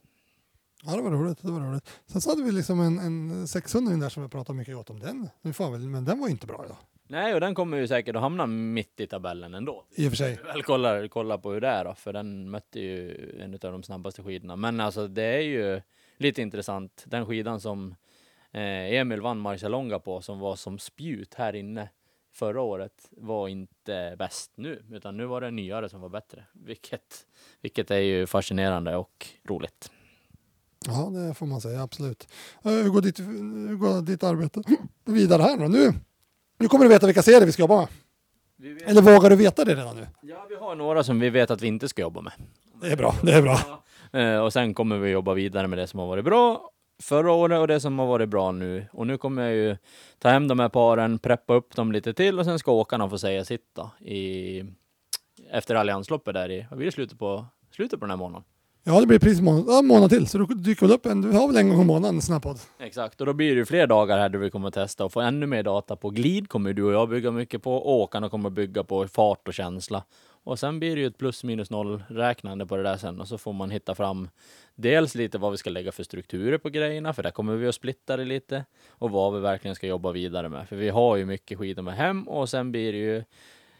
Ja, 0.85 0.95
det 0.95 1.01
var 1.01 1.11
roligt. 1.11 1.41
Det 1.41 1.51
var 1.51 1.59
roligt. 1.59 1.89
Sen 2.05 2.21
så 2.21 2.29
hade 2.29 2.43
vi 2.43 2.51
liksom 2.51 2.79
en, 2.79 2.99
en 2.99 3.47
600 3.47 3.95
där 3.95 4.09
som 4.09 4.23
vi 4.23 4.29
pratade 4.29 4.57
mycket 4.57 4.75
gott 4.75 4.89
om 4.89 4.99
den. 4.99 5.29
Nu 5.41 5.51
väl, 5.51 5.79
men 5.79 6.05
den 6.05 6.19
var 6.19 6.29
inte 6.29 6.47
bra. 6.47 6.65
Ja. 6.69 6.77
Nej, 7.07 7.33
och 7.33 7.39
den 7.39 7.55
kommer 7.55 7.77
ju 7.77 7.87
säkert 7.87 8.15
att 8.15 8.21
hamna 8.21 8.45
mitt 8.45 8.99
i 8.99 9.07
tabellen 9.07 9.53
ändå. 9.53 9.85
I 9.95 10.07
och 10.07 10.11
för 10.11 10.17
sig. 10.17 10.39
Väl 10.43 10.63
kollar, 10.63 11.07
kollar 11.07 11.37
på 11.37 11.51
hur 11.51 11.61
det 11.61 11.67
är 11.67 11.85
då, 11.85 11.93
för 11.93 12.13
den 12.13 12.49
mötte 12.49 12.79
ju 12.79 13.15
en 13.39 13.53
av 13.53 13.59
de 13.59 13.83
snabbaste 13.83 14.23
skidorna. 14.23 14.55
Men 14.55 14.79
alltså 14.79 15.07
det 15.07 15.23
är 15.23 15.41
ju 15.41 15.81
lite 16.17 16.41
intressant. 16.41 17.03
Den 17.07 17.25
skidan 17.25 17.61
som 17.61 17.95
eh, 18.51 18.93
Emil 18.93 19.21
vann 19.21 19.39
Marcialonga 19.39 19.99
på, 19.99 20.21
som 20.21 20.39
var 20.39 20.55
som 20.55 20.79
spjut 20.79 21.33
här 21.33 21.55
inne 21.55 21.89
förra 22.31 22.61
året, 22.61 23.09
var 23.11 23.47
inte 23.47 24.15
bäst 24.19 24.51
nu, 24.55 24.83
utan 24.91 25.17
nu 25.17 25.25
var 25.25 25.41
det 25.41 25.51
nyare 25.51 25.89
som 25.89 26.01
var 26.01 26.09
bättre. 26.09 26.45
Vilket, 26.53 27.25
vilket 27.61 27.91
är 27.91 27.99
ju 27.99 28.27
fascinerande 28.27 28.95
och 28.95 29.27
roligt. 29.43 29.91
Ja, 30.87 31.09
det 31.09 31.33
får 31.33 31.45
man 31.45 31.61
säga, 31.61 31.83
absolut. 31.83 32.27
Eh, 32.63 32.71
Hur 32.71 32.89
går 32.89 33.01
ditt, 33.01 33.19
hur 33.19 33.75
går 33.75 34.01
ditt 34.01 34.23
arbete 34.23 34.61
vidare 35.05 35.41
här 35.41 35.57
nu? 35.57 35.67
nu? 35.67 35.93
Nu 36.57 36.67
kommer 36.67 36.85
du 36.85 36.89
veta 36.89 37.05
vilka 37.05 37.21
serier 37.23 37.45
vi 37.45 37.51
ska 37.51 37.61
jobba 37.63 37.75
med. 37.75 37.87
Eller 38.85 39.01
vågar 39.01 39.29
du 39.29 39.35
veta 39.35 39.65
det 39.65 39.75
redan 39.75 39.95
nu? 39.95 40.07
Ja, 40.21 40.45
vi 40.49 40.55
har 40.55 40.75
några 40.75 41.03
som 41.03 41.19
vi 41.19 41.29
vet 41.29 41.51
att 41.51 41.61
vi 41.61 41.67
inte 41.67 41.87
ska 41.87 42.01
jobba 42.01 42.21
med. 42.21 42.33
Det 42.81 42.87
är 42.91 42.97
bra, 42.97 43.15
det 43.23 43.31
är 43.33 43.41
bra. 43.41 43.83
Eh, 44.19 44.39
och 44.39 44.53
sen 44.53 44.73
kommer 44.73 44.97
vi 44.97 45.09
jobba 45.09 45.33
vidare 45.33 45.67
med 45.67 45.77
det 45.79 45.87
som 45.87 45.99
har 45.99 46.07
varit 46.07 46.25
bra 46.25 46.69
förra 47.03 47.31
året 47.31 47.59
och 47.59 47.67
det 47.67 47.79
som 47.79 47.99
har 47.99 48.05
varit 48.07 48.29
bra 48.29 48.51
nu. 48.51 48.85
Och 48.91 49.07
nu 49.07 49.17
kommer 49.17 49.41
jag 49.41 49.53
ju 49.53 49.77
ta 50.19 50.29
hem 50.29 50.47
de 50.47 50.59
här 50.59 50.69
paren, 50.69 51.19
preppa 51.19 51.53
upp 51.53 51.75
dem 51.75 51.91
lite 51.91 52.13
till 52.13 52.39
och 52.39 52.45
sen 52.45 52.59
ska 52.59 52.71
åkarna 52.71 53.09
få 53.09 53.17
säga 53.17 53.45
sitt 53.45 53.69
då 53.75 53.91
i, 54.07 54.63
efter 55.51 55.75
alliansloppet 55.75 56.33
där 56.33 56.51
i, 56.51 56.65
vad 56.69 56.77
blir 56.77 56.85
det, 56.85 56.91
slutet 56.91 57.19
på, 57.19 57.45
slutet 57.75 57.99
på 57.99 58.05
den 58.05 58.09
här 58.09 58.17
månaden? 58.17 58.43
Ja, 58.85 58.99
det 58.99 59.07
blir 59.07 59.19
precis 59.19 59.39
en 59.39 59.45
månad, 59.45 59.65
ja, 59.67 59.79
en 59.79 59.87
månad 59.87 60.09
till, 60.09 60.27
så 60.27 60.37
då 60.37 60.45
dyker 60.45 60.85
väl 60.85 60.95
upp 60.95 61.05
en, 61.05 61.21
du 61.21 61.31
har 61.31 61.47
väl 61.47 61.57
en 61.57 61.69
gång 61.69 61.81
i 61.81 61.85
månaden 61.85 62.15
en 62.15 62.21
sån 62.21 62.33
här 62.33 62.39
podd. 62.39 62.59
Exakt, 62.79 63.21
och 63.21 63.27
då 63.27 63.33
blir 63.33 63.49
det 63.49 63.55
ju 63.55 63.65
fler 63.65 63.87
dagar 63.87 64.17
här 64.17 64.29
där 64.29 64.39
vi 64.39 64.49
kommer 64.49 64.67
att 64.67 64.73
testa 64.73 65.05
och 65.05 65.13
få 65.13 65.21
ännu 65.21 65.45
mer 65.45 65.63
data 65.63 65.95
på 65.95 66.09
glid 66.09 66.49
kommer 66.49 66.73
du 66.73 66.83
och 66.83 66.93
jag 66.93 67.09
bygga 67.09 67.31
mycket 67.31 67.63
på, 67.63 67.75
och 67.75 67.91
åkarna 67.91 68.29
kommer 68.29 68.49
att 68.49 68.53
bygga 68.53 68.83
på 68.83 69.07
fart 69.07 69.47
och 69.47 69.53
känsla. 69.53 70.03
Och 70.43 70.59
sen 70.59 70.79
blir 70.79 70.95
det 70.95 71.01
ju 71.01 71.07
ett 71.07 71.17
plus 71.17 71.43
minus 71.43 71.69
noll 71.69 72.03
räknande 72.07 72.65
på 72.65 72.77
det 72.77 72.83
där 72.83 72.97
sen 72.97 73.21
och 73.21 73.27
så 73.27 73.37
får 73.37 73.53
man 73.53 73.71
hitta 73.71 73.95
fram 73.95 74.29
dels 74.75 75.15
lite 75.15 75.37
vad 75.37 75.51
vi 75.51 75.57
ska 75.57 75.69
lägga 75.69 75.91
för 75.91 76.03
strukturer 76.03 76.57
på 76.57 76.69
grejerna, 76.69 77.13
för 77.13 77.23
där 77.23 77.31
kommer 77.31 77.55
vi 77.55 77.67
att 77.67 77.75
splitta 77.75 78.17
det 78.17 78.25
lite 78.25 78.65
och 78.89 79.11
vad 79.11 79.33
vi 79.33 79.39
verkligen 79.39 79.75
ska 79.75 79.87
jobba 79.87 80.11
vidare 80.11 80.49
med. 80.49 80.69
För 80.69 80.75
vi 80.75 80.89
har 80.89 81.15
ju 81.15 81.25
mycket 81.25 81.57
skidor 81.57 81.83
med 81.83 81.93
hem 81.93 82.27
och 82.27 82.49
sen 82.49 82.71
blir 82.71 82.91
det 82.91 82.97
ju 82.97 83.23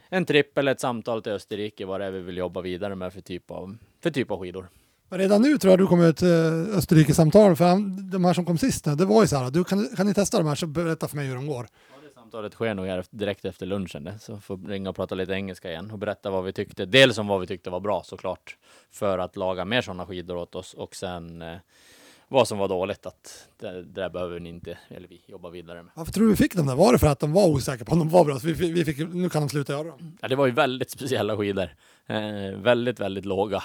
en 0.10 0.26
tripp 0.26 0.58
eller 0.58 0.72
ett 0.72 0.82
samtal 0.82 1.22
till 1.22 1.32
Österrike 1.32 1.86
vad 1.86 2.02
det 2.02 2.06
är 2.06 2.12
vi 2.12 2.22
vill 2.22 2.38
jobba 2.38 2.62
vidare 2.62 2.96
med 2.96 3.14
för 3.14 3.22
typ 3.22 3.52
av, 3.52 3.78
för 4.04 4.12
typ 4.12 4.32
av 4.32 4.40
skidor. 4.40 4.68
Men 5.10 5.20
redan 5.20 5.42
nu 5.42 5.58
tror 5.58 5.72
jag 5.72 5.80
du 5.80 5.88
kommer 5.88 6.10
ett 6.10 6.22
eh, 6.22 6.78
Österrike-samtal, 6.78 7.56
för 7.56 7.66
han- 7.66 8.10
de 8.10 8.26
här 8.26 8.34
som 8.34 8.46
kom 8.46 8.58
sist 8.58 8.86
nu, 8.86 8.96
det 8.96 9.06
var 9.06 9.22
ju 9.22 9.28
så 9.28 9.38
här, 9.38 9.52
du 9.52 9.64
kan, 9.64 9.88
kan 9.98 10.06
ni 10.08 10.14
testa 10.14 10.38
de 10.38 10.48
här 10.48 10.56
så 10.56 10.68
berätta 10.68 11.08
för 11.08 11.16
mig 11.16 11.28
hur 11.28 11.36
de 11.36 11.48
går. 11.48 11.68
Ja, 11.90 12.08
det 12.08 12.14
samtalet 12.16 12.54
sker 12.54 12.74
nog 12.74 13.04
direkt 13.10 13.46
efter 13.46 13.66
lunchen, 13.66 14.10
så 14.20 14.40
får 14.40 14.58
ringa 14.68 14.90
och 14.90 14.96
prata 14.96 15.16
lite 15.16 15.34
engelska 15.34 15.70
igen 15.70 15.92
och 15.92 16.00
berätta 16.00 16.30
vad 16.30 16.44
vi 16.44 16.54
tyckte. 16.54 16.86
Dels 16.86 17.18
om 17.18 17.28
vad 17.28 17.42
vi 17.42 17.48
tyckte 17.48 17.70
var 17.70 17.80
bra 17.80 18.04
såklart, 18.06 18.58
för 18.92 19.18
att 19.18 19.36
laga 19.36 19.66
mer 19.66 19.82
sådana 19.82 20.06
skidor 20.06 20.36
åt 20.38 20.56
oss 20.56 20.74
och 20.74 20.96
sen 20.96 21.42
eh, 21.42 21.56
vad 22.28 22.48
som 22.48 22.58
var 22.58 22.68
dåligt, 22.68 23.06
att 23.06 23.48
det, 23.60 23.72
det 23.72 23.82
där 24.02 24.10
behöver 24.10 24.40
ni 24.40 24.50
inte, 24.50 24.78
eller 24.88 25.08
vi, 25.08 25.22
jobba 25.28 25.50
vidare 25.50 25.84
med. 25.84 25.92
Varför 25.96 26.12
tror 26.14 26.24
du 26.24 26.30
vi 26.30 26.36
fick 26.38 26.56
dem 26.56 26.68
där? 26.68 26.76
Var 26.76 26.94
det 26.94 27.00
för 27.00 27.08
att 27.08 27.20
de 27.20 27.34
var 27.34 27.48
osäkra 27.48 27.86
på 27.86 27.92
om 27.92 28.00
de 28.00 28.10
var 28.10 28.26
bra? 28.26 28.40
Så 28.40 28.48
vi, 28.48 28.54
vi 28.72 28.86
fick, 28.86 28.98
nu 29.14 29.30
kan 29.30 29.42
de 29.42 29.50
sluta 29.50 29.74
göra 29.74 29.84
dem. 29.88 30.18
Ja, 30.22 30.28
det 30.28 30.36
var 30.36 30.46
ju 30.46 30.52
väldigt 30.52 30.92
speciella 30.92 31.38
skidor. 31.38 31.70
Eh, 32.08 32.58
väldigt, 32.58 33.00
väldigt 33.00 33.26
låga. 33.26 33.64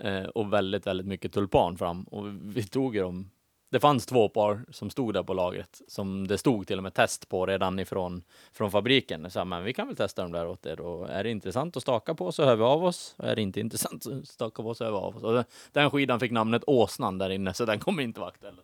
Eh, 0.00 0.24
och 0.24 0.52
väldigt, 0.52 0.86
väldigt 0.86 1.06
mycket 1.06 1.32
tulpan 1.32 1.78
fram. 1.78 2.02
Och 2.04 2.26
vi 2.42 2.62
tog 2.62 2.96
ju 2.96 3.02
dem. 3.02 3.30
Det 3.70 3.80
fanns 3.80 4.06
två 4.06 4.28
par 4.28 4.64
som 4.70 4.90
stod 4.90 5.14
där 5.14 5.22
på 5.22 5.34
lagret, 5.34 5.80
som 5.88 6.26
det 6.28 6.38
stod 6.38 6.66
till 6.66 6.76
och 6.76 6.82
med 6.82 6.94
test 6.94 7.28
på 7.28 7.46
redan 7.46 7.78
ifrån 7.78 8.22
från 8.52 8.70
fabriken. 8.70 9.30
Så, 9.30 9.44
men 9.44 9.64
vi 9.64 9.72
kan 9.72 9.86
väl 9.86 9.96
testa 9.96 10.22
dem 10.22 10.32
där 10.32 10.46
åt 10.46 10.66
er. 10.66 10.80
Och 10.80 11.10
är 11.10 11.24
det 11.24 11.30
intressant 11.30 11.76
att 11.76 11.82
staka 11.82 12.14
på 12.14 12.32
så 12.32 12.44
hör 12.44 12.56
vi 12.56 12.62
av 12.62 12.84
oss. 12.84 13.14
Och 13.18 13.24
är 13.24 13.36
det 13.36 13.42
inte 13.42 13.60
intressant 13.60 14.06
att 14.06 14.28
staka 14.28 14.62
på 14.62 14.74
så 14.74 14.84
hör 14.84 14.90
vi 14.90 14.96
av 14.96 15.16
oss. 15.16 15.22
Och 15.22 15.44
den- 15.72 15.90
skidan 15.90 16.20
fick 16.20 16.32
namnet 16.32 16.62
Åsnan 16.66 17.18
där 17.18 17.30
inne, 17.30 17.54
så 17.54 17.64
den 17.64 17.78
kommer 17.78 18.02
inte 18.02 18.20
vara 18.20 18.30
aktuell. 18.30 18.54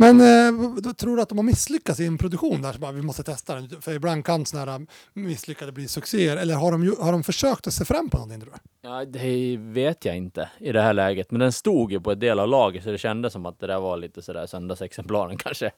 Men 0.00 0.20
eh, 0.20 0.80
då 0.80 0.92
tror 0.92 1.16
du 1.16 1.22
att 1.22 1.28
de 1.28 1.38
har 1.38 1.42
misslyckats 1.42 2.00
i 2.00 2.06
en 2.06 2.18
produktion 2.18 2.62
där? 2.62 2.72
Så 2.72 2.78
bara, 2.78 2.92
vi 2.92 3.02
måste 3.02 3.22
testa 3.22 3.54
den. 3.54 3.80
För 3.80 3.94
ibland 3.94 4.24
kan 4.24 4.46
sådana 4.46 4.72
här 4.72 4.86
misslyckade 5.12 5.72
bli 5.72 5.88
succéer. 5.88 6.36
Eller 6.36 6.54
har 6.54 6.72
de, 6.72 6.96
har 7.00 7.12
de 7.12 7.22
försökt 7.22 7.66
att 7.66 7.72
se 7.72 7.84
fram 7.84 8.10
på 8.10 8.16
någonting 8.16 8.40
tror 8.40 8.52
du? 8.52 8.88
Ja, 8.88 9.04
det 9.04 9.56
vet 9.56 10.04
jag 10.04 10.16
inte 10.16 10.50
i 10.58 10.72
det 10.72 10.82
här 10.82 10.92
läget, 10.92 11.30
men 11.30 11.40
den 11.40 11.52
stod 11.52 11.92
ju 11.92 12.00
på 12.00 12.12
ett 12.12 12.20
del 12.20 12.38
av 12.38 12.48
laget 12.48 12.84
så 12.84 12.90
det 12.90 12.98
kändes 12.98 13.32
som 13.32 13.46
att 13.46 13.60
det 13.60 13.66
där 13.66 13.80
var 13.80 13.96
lite 13.96 14.22
sådär 14.22 14.46
söndagsexemplaren 14.46 15.36
kanske. 15.38 15.70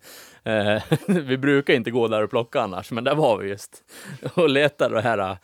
Eh, 0.44 0.83
vi 1.06 1.38
brukar 1.38 1.74
inte 1.74 1.90
gå 1.90 2.09
där 2.09 2.22
och 2.22 2.30
plocka 2.30 2.61
annars, 2.61 2.90
men 2.90 3.04
där 3.04 3.14
var 3.14 3.38
vi 3.38 3.48
just 3.48 3.83
och 4.35 4.48
letade 4.48 4.94
det 4.94 5.02
här 5.02 5.18
äh, 5.18 5.37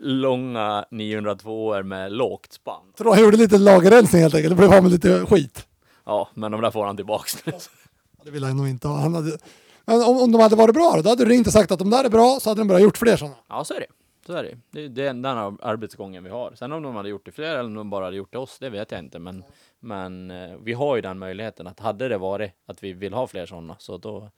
långa 0.00 0.84
902 0.90 1.82
med 1.82 2.12
lågt 2.12 2.52
spann. 2.52 2.92
Så 2.98 3.04
de 3.04 3.18
gjorde 3.18 3.36
lite 3.36 3.58
lagerrensning 3.58 4.22
helt 4.22 4.34
enkelt. 4.34 4.52
Det 4.52 4.56
blev 4.56 4.72
av 4.72 4.82
med 4.82 4.92
lite 4.92 5.26
skit. 5.26 5.66
Ja, 6.04 6.28
men 6.34 6.52
de 6.52 6.60
där 6.60 6.70
får 6.70 6.86
han 6.86 6.96
tillbaks 6.96 7.46
nu. 7.46 7.52
Det 8.24 8.30
vill 8.30 8.44
han 8.44 8.56
nog 8.56 8.68
inte 8.68 8.88
ha. 8.88 8.96
Han 8.96 9.14
hade... 9.14 9.38
Men 9.84 10.02
om, 10.02 10.22
om 10.22 10.32
de 10.32 10.40
hade 10.40 10.56
varit 10.56 10.74
bra 10.74 10.92
då, 10.96 11.02
då 11.02 11.08
hade 11.08 11.24
du 11.24 11.30
ringt 11.30 11.46
och 11.46 11.52
sagt 11.52 11.72
att 11.72 11.78
de 11.78 11.90
där 11.90 12.04
är 12.04 12.08
bra 12.08 12.38
så 12.40 12.50
hade 12.50 12.60
de 12.60 12.68
bara 12.68 12.80
gjort 12.80 12.98
fler 12.98 13.16
sådana. 13.16 13.36
Ja, 13.48 13.64
så 13.64 13.74
är 13.74 13.80
det. 13.80 13.86
Så 14.26 14.32
är 14.32 14.42
det. 14.42 14.58
Det 14.70 14.84
är 14.84 14.88
den 14.88 15.22
den 15.22 15.36
arbetsgången 15.62 16.24
vi 16.24 16.30
har. 16.30 16.52
Sen 16.54 16.72
om 16.72 16.82
de 16.82 16.96
hade 16.96 17.08
gjort 17.08 17.24
det 17.24 17.32
fler 17.32 17.50
eller 17.50 17.64
om 17.64 17.74
de 17.74 17.90
bara 17.90 18.04
hade 18.04 18.16
gjort 18.16 18.32
det 18.32 18.38
oss, 18.38 18.58
det 18.58 18.70
vet 18.70 18.90
jag 18.90 19.00
inte. 19.00 19.18
Men, 19.18 19.44
men 19.80 20.30
eh, 20.30 20.56
vi 20.62 20.72
har 20.72 20.96
ju 20.96 21.02
den 21.02 21.18
möjligheten 21.18 21.66
att 21.66 21.80
hade 21.80 22.08
det 22.08 22.18
varit 22.18 22.52
att 22.66 22.82
vi 22.82 22.92
vill 22.92 23.12
ha 23.12 23.26
fler 23.26 23.46
sådana, 23.46 23.76
så 23.78 23.98
då, 23.98 24.30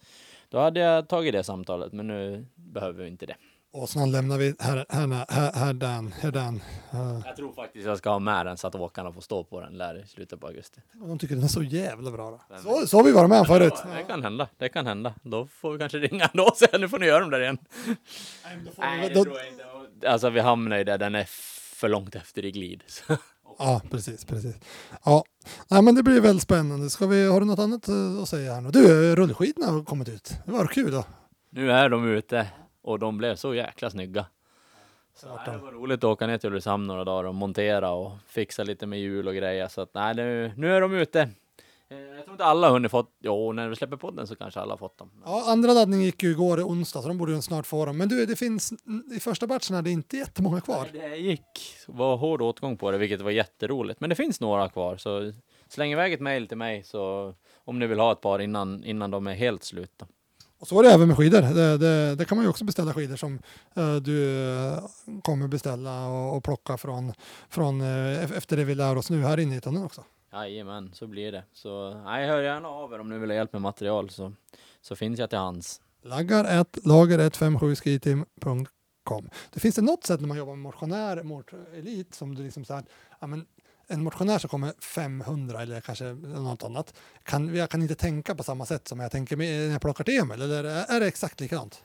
då 0.49 0.59
hade 0.59 0.81
jag 0.81 1.09
tagit 1.09 1.33
det 1.33 1.45
samtalet. 1.45 1.93
Men 1.93 2.07
nu 2.07 2.47
behöver 2.55 3.03
vi 3.03 3.09
inte 3.09 3.27
det. 3.27 3.37
Och 3.75 3.89
sen 3.89 4.13
lämnar 4.13 4.39
vi 4.39 4.55
här, 4.59 4.87
här, 4.89 5.27
här, 5.33 5.53
här, 5.53 5.73
den, 5.73 6.13
här 6.21 6.31
den. 6.31 6.63
Eh, 6.93 7.21
Jag 7.27 7.37
tror 7.37 7.53
faktiskt 7.53 7.87
jag 7.87 7.99
ska 7.99 8.11
ha 8.11 8.19
med 8.19 8.47
den 8.47 8.57
så 8.57 8.67
att 8.67 8.75
åkarna 8.75 9.13
får 9.13 9.21
stå 9.21 9.45
på 9.45 9.61
den 9.61 9.79
där 9.79 10.03
i 10.05 10.07
slutet 10.07 10.41
på 10.41 10.47
augusti. 10.47 10.81
de 10.93 11.19
tycker 11.19 11.35
den 11.35 11.45
är 11.45 11.49
så 11.49 11.63
jävla 11.63 12.11
bra. 12.11 12.31
Då. 12.31 12.41
Så, 12.63 12.87
så 12.87 12.97
har 12.97 13.05
vi 13.05 13.13
varit 13.13 13.31
med 13.31 13.47
förut. 13.47 13.73
Ja, 13.77 13.97
det 13.97 14.03
kan 14.05 14.23
hända. 14.23 14.49
Det 14.59 14.69
kan 14.69 14.87
hända. 14.87 15.15
Då 15.23 15.47
får 15.47 15.73
vi 15.73 15.79
kanske 15.79 15.99
ringa 15.99 16.25
ändå 16.33 16.45
och 16.45 16.57
säga 16.57 16.79
nu 16.79 16.89
får 16.89 16.99
ni 16.99 17.07
göra 17.07 17.21
dem 17.21 17.31
där 17.31 17.41
igen. 17.41 17.59
Nej, 18.79 19.09
det 19.09 19.15
Då- 19.15 19.25
tror 19.25 19.37
jag 19.39 19.49
inte. 19.49 20.11
Alltså 20.11 20.31
vi 20.31 20.41
hamnar 20.41 20.77
ju 20.79 20.85
där, 20.85 20.99
den 20.99 21.15
är 21.15 21.25
för 21.75 21.89
långt 21.89 22.15
efter 22.15 22.45
i 22.45 22.51
glid. 22.51 22.83
Så. 22.87 23.17
Ja, 23.59 23.81
precis, 23.91 24.25
precis. 24.25 24.55
Ja, 25.05 25.25
Nej, 25.69 25.83
men 25.83 25.95
det 25.95 26.03
blir 26.03 26.21
väl 26.21 26.41
spännande. 26.41 26.91
Ska 26.91 27.07
vi, 27.07 27.27
har 27.27 27.41
du 27.41 27.47
något 27.47 27.59
annat 27.59 27.89
eh, 27.89 28.23
att 28.23 28.29
säga 28.29 28.55
här 28.55 28.61
nu? 28.61 28.71
Du, 28.71 29.17
rullskidorna 29.17 29.67
har 29.67 29.85
kommit 29.85 30.09
ut. 30.09 30.33
Det 30.47 30.53
var 30.53 30.67
kul 30.67 30.91
då. 30.93 31.05
Nu 31.51 31.73
är 31.73 31.89
de 31.89 32.09
ute 32.09 32.47
och 32.83 32.99
de 32.99 33.19
blev 33.19 33.37
så 33.37 33.55
jäkla 33.55 33.91
snygga. 33.91 34.27
Så 35.15 35.27
nej, 35.29 35.39
de- 35.47 35.53
det 35.53 35.59
var 35.59 35.73
roligt 35.73 35.99
att 35.99 36.05
åka 36.11 36.27
ner 36.27 36.39
till 36.39 36.49
Ulricehamn 36.51 36.87
några 36.87 37.05
dagar 37.05 37.25
och 37.29 37.35
montera 37.35 37.91
och 37.91 38.13
fixa 38.27 38.65
lite 38.65 38.87
med 38.87 39.01
hjul 39.01 39.29
och 39.29 39.35
grejer. 39.35 39.69
Så 39.69 39.81
att 39.81 39.95
nej, 39.95 40.15
nu, 40.15 40.53
nu 40.57 40.77
är 40.77 40.81
de 40.81 40.95
ute. 40.95 41.21
Eh, 41.89 41.99
Jag 41.99 42.25
tror 42.25 42.35
inte 42.35 42.45
alla 42.45 42.67
har 42.67 42.73
hunnit 42.73 42.91
fått, 42.91 43.11
jo 43.21 43.53
när 43.53 43.69
vi 43.69 43.77
släpper 43.77 43.97
podden 43.97 44.27
så 44.27 44.37
kanske 44.37 44.61
alla 44.61 44.73
har 44.73 44.79
fått 44.79 44.99
dem. 44.99 45.11
Ja, 45.25 45.45
andra 45.53 45.73
laddning 45.73 46.03
gick 46.03 46.23
ju 46.23 46.31
igår 46.31 46.61
onsdag 46.61 47.03
så 47.03 47.09
de 47.09 47.19
borde 47.19 47.33
ju 47.33 47.43
snart 47.43 47.67
få 47.67 47.87
dem. 47.87 47.99
Men 47.99 48.09
du, 48.09 48.27
det 48.27 48.37
finns 48.37 48.73
i 49.17 49.21
första 49.21 49.47
batchen 49.47 49.77
är 49.77 49.83
det 49.83 49.91
inte 49.91 50.17
jättemånga 50.17 50.61
kvar. 50.61 50.89
Nej, 50.93 51.11
Det 51.11 51.17
gick, 51.17 51.77
var 51.87 52.17
hård 52.17 52.43
åtgång 52.43 52.77
på 52.77 52.91
det, 52.91 52.99
vilket 52.99 53.21
var 53.21 53.31
jätteroligt. 53.31 54.01
Men 54.01 54.11
det 54.11 54.17
finns 54.17 54.41
några 54.41 54.69
kvar, 54.69 54.97
så 54.97 55.33
släng 55.69 55.93
iväg 55.93 56.13
ett 56.13 56.21
mejl 56.21 56.49
till 56.49 56.57
mig 56.59 56.83
så 56.85 57.35
om 57.65 57.79
ni 57.79 57.87
vill 57.87 57.99
ha 58.01 58.13
ett 58.13 58.21
par 58.21 58.39
innan, 58.39 58.85
innan 58.85 59.11
de 59.11 59.27
är 59.27 59.35
helt 59.35 59.65
slut. 59.65 59.93
Då. 59.97 60.07
Och 60.63 60.69
så 60.69 60.79
är 60.79 60.83
det 60.83 60.91
även 60.91 61.09
med 61.09 61.17
skidor. 61.17 61.43
Det, 61.43 61.79
det, 61.79 62.15
det 62.15 62.25
kan 62.25 62.37
man 62.37 62.45
ju 62.45 62.51
också 62.51 62.65
beställa 62.65 62.95
skidor 62.95 63.17
som 63.17 63.39
eh, 63.75 63.97
du 63.97 64.47
eh, 64.49 64.85
kommer 65.23 65.49
beställa 65.49 66.07
och, 66.07 66.37
och 66.37 66.45
plocka 66.45 66.77
från, 66.77 67.13
från 67.49 67.81
eh, 67.81 68.37
efter 68.37 68.57
det 68.57 68.65
vi 68.65 68.75
lär 68.75 68.97
oss 68.97 69.11
nu 69.11 69.23
här 69.23 69.41
inne 69.41 69.57
i 69.57 69.61
tunneln 69.61 69.85
också. 69.85 70.05
Jajamän, 70.33 70.91
så 70.95 71.07
blir 71.07 71.33
det. 71.33 71.45
Så 71.53 72.03
nej, 72.05 72.29
hör 72.29 72.43
gärna 72.43 72.69
av 72.69 72.93
er 72.93 72.99
om 72.99 73.09
ni 73.09 73.19
vill 73.19 73.31
ha 73.31 73.35
hjälp 73.35 73.53
med 73.53 73.63
material 73.63 74.11
så, 74.11 74.33
så 74.81 74.97
finns 74.97 75.19
jag 75.19 75.31
till 75.31 75.39
hands. 75.39 75.81
Laggar 76.03 76.61
1, 76.61 76.79
lager 76.85 77.19
157 77.19 77.77
skitim.com. 77.77 79.29
Det 79.53 79.61
finns 79.61 79.75
det 79.75 79.83
något 79.83 80.05
sätt 80.05 80.21
när 80.21 80.29
man 80.29 80.37
jobbar 80.37 80.53
med 80.53 80.63
motionär 80.63 81.23
mot 81.23 81.51
elit 81.75 82.15
som 82.15 82.35
du 82.35 82.43
liksom 82.43 82.65
så 82.65 82.75
här, 82.75 82.85
ja, 83.21 83.27
men 83.27 83.47
en 83.87 84.03
motionär 84.03 84.39
som 84.39 84.51
kommer 84.51 84.73
500 84.81 85.63
eller 85.63 85.81
kanske 85.81 86.05
något 86.05 86.63
annat. 86.63 86.95
Kan, 87.23 87.55
jag 87.55 87.71
kan 87.71 87.83
inte 87.83 87.95
tänka 87.95 88.35
på 88.35 88.43
samma 88.43 88.67
sätt 88.67 88.89
som 88.89 89.01
jag 89.01 89.11
tänker 89.11 89.37
när 89.37 89.73
jag 89.73 89.81
plockar 89.81 90.05
till 90.05 90.19
Emil. 90.19 90.43
Eller 90.43 90.65
är 90.65 91.01
det 91.01 91.07
exakt 91.07 91.41
likadant? 91.41 91.83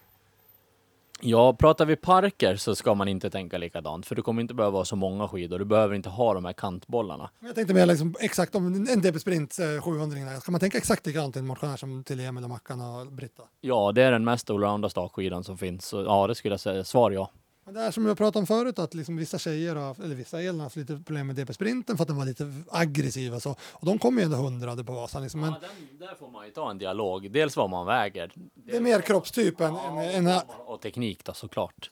Ja, 1.22 1.54
pratar 1.54 1.86
vi 1.86 1.96
parker 1.96 2.56
så 2.56 2.76
ska 2.76 2.96
man 2.96 3.08
inte 3.08 3.30
tänka 3.30 3.58
likadant, 3.58 4.06
för 4.06 4.16
du 4.16 4.22
kommer 4.22 4.42
inte 4.42 4.54
behöva 4.54 4.78
ha 4.78 4.86
så 4.86 4.96
många 4.96 5.28
skidor. 5.28 5.60
Du 5.60 5.66
behöver 5.66 5.96
inte 5.96 6.10
ha 6.10 6.34
de 6.34 6.46
här 6.46 6.54
kantbollarna. 6.54 7.30
Jag 7.40 7.56
tänkte 7.56 7.74
mer 7.74 7.86
liksom 7.86 8.16
exakt 8.20 8.56
om 8.56 8.88
en 8.90 9.02
DB 9.02 9.20
Sprint 9.20 9.60
eh, 9.60 9.82
700 9.82 10.20
där. 10.20 10.40
Ska 10.40 10.52
man 10.52 10.60
tänka 10.60 10.78
exakt 10.78 11.06
likadant 11.06 11.34
till 11.34 11.40
en 11.40 11.48
motionär 11.48 11.78
som 11.78 12.04
till 12.04 12.20
Emil 12.20 12.44
och 12.44 12.50
Mackan 12.50 12.82
och 12.82 13.12
Britta? 13.12 13.44
Ja, 13.62 13.92
det 13.92 14.04
är 14.04 14.12
den 14.12 14.26
mest 14.26 14.50
allrounda 14.50 14.90
stakskidan 14.90 15.44
som 15.44 15.58
finns. 15.58 15.86
Så 15.86 16.04
ja, 16.04 16.28
det 16.28 16.36
skulle 16.36 16.54
jag 16.54 16.60
säga. 16.60 16.84
Svar 16.84 17.12
ja. 17.12 17.32
Men 17.68 17.74
Det 17.74 17.82
är 17.82 17.92
som 17.92 18.06
jag 18.06 18.18
pratade 18.18 18.40
om 18.40 18.48
förut, 18.48 18.80
att 18.80 18.94
liksom 18.94 19.18
vissa 19.18 19.38
tjejer, 19.40 19.76
har, 19.76 20.04
eller 20.04 20.16
vissa 20.16 20.42
elen 20.42 20.56
har 20.56 20.64
haft 20.64 20.76
lite 20.76 20.96
problem 20.96 21.28
med 21.28 21.36
DP-sprinten 21.36 21.98
för 21.98 22.02
att 22.04 22.08
den 22.08 22.18
var 22.18 22.26
lite 22.26 22.54
aggressiv. 22.72 23.34
och 23.36 23.42
Så. 23.42 23.56
Och 23.72 23.86
de 23.86 24.00
kommer 24.00 24.22
ju 24.22 24.26
ändå 24.26 24.38
hundrade 24.38 24.84
på 24.84 24.94
Vasan. 24.94 25.22
Liksom. 25.22 25.42
Men 25.42 25.50
Ja, 25.50 25.60
den, 25.60 26.08
där 26.08 26.16
får 26.16 26.30
man 26.32 26.46
ju 26.46 26.52
ta 26.52 26.72
en 26.72 26.78
dialog. 26.78 27.32
Dels 27.32 27.58
vad 27.58 27.70
man 27.70 27.86
väger. 27.86 28.32
det 28.54 28.76
är 28.76 28.82
mer 28.82 29.02
kroppstyp 29.02 29.62
än, 29.62 29.74
Ja, 29.74 30.04
än, 30.04 30.28
än 30.28 30.42
och 30.66 30.82
teknik 30.82 31.24
då 31.26 31.34
såklart. 31.34 31.92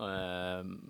Ehm, 0.00 0.80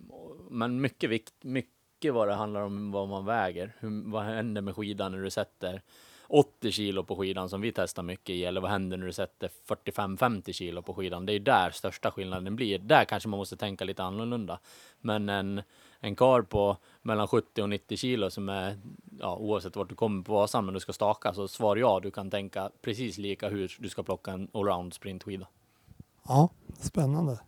Men 0.50 0.80
mycket 0.80 1.10
vikt, 1.10 1.34
mycket 1.40 2.14
vad 2.14 2.28
det 2.28 2.34
handlar 2.34 2.60
om 2.60 2.90
vad 2.92 3.08
man 3.08 3.24
väger. 3.24 3.76
Hur, 3.78 4.10
vad 4.10 4.24
händer 4.24 4.60
med 4.62 4.76
skidan 4.76 5.12
när 5.12 5.22
du 5.22 5.30
sätter 5.30 5.82
80 6.28 6.72
kilo 6.72 7.04
på 7.04 7.16
skidan 7.16 7.48
som 7.48 7.60
vi 7.60 7.72
testar 7.72 8.02
mycket 8.02 8.30
i, 8.30 8.44
eller 8.44 8.60
vad 8.60 8.70
händer 8.70 8.96
när 8.96 9.06
du 9.06 9.12
sätter 9.12 9.50
45-50 9.66 10.52
kilo 10.52 10.82
på 10.82 10.94
skidan? 10.94 11.26
Det 11.26 11.32
är 11.32 11.34
ju 11.34 11.38
där 11.38 11.70
största 11.70 12.10
skillnaden 12.10 12.56
blir. 12.56 12.78
Där 12.78 13.04
kanske 13.04 13.28
man 13.28 13.38
måste 13.38 13.56
tänka 13.56 13.84
lite 13.84 14.02
annorlunda. 14.02 14.58
Men 15.00 15.28
en, 15.28 15.62
en 16.00 16.16
kar 16.16 16.42
på 16.42 16.76
mellan 17.02 17.28
70 17.28 17.62
och 17.62 17.68
90 17.68 17.96
kilo 17.96 18.30
som 18.30 18.48
är, 18.48 18.78
ja, 19.20 19.36
oavsett 19.36 19.76
vart 19.76 19.88
du 19.88 19.94
kommer 19.94 20.22
på 20.22 20.32
Vasan, 20.32 20.64
men 20.64 20.74
du 20.74 20.80
ska 20.80 20.92
staka, 20.92 21.34
så 21.34 21.48
svar 21.48 21.76
ja, 21.76 22.00
du 22.02 22.10
kan 22.10 22.30
tänka 22.30 22.70
precis 22.82 23.18
lika 23.18 23.48
hur 23.48 23.76
du 23.78 23.88
ska 23.88 24.02
plocka 24.02 24.30
en 24.30 24.48
allround 24.52 24.94
sprintskida. 24.94 25.46
Ja, 26.28 26.48
spännande. 26.80 27.38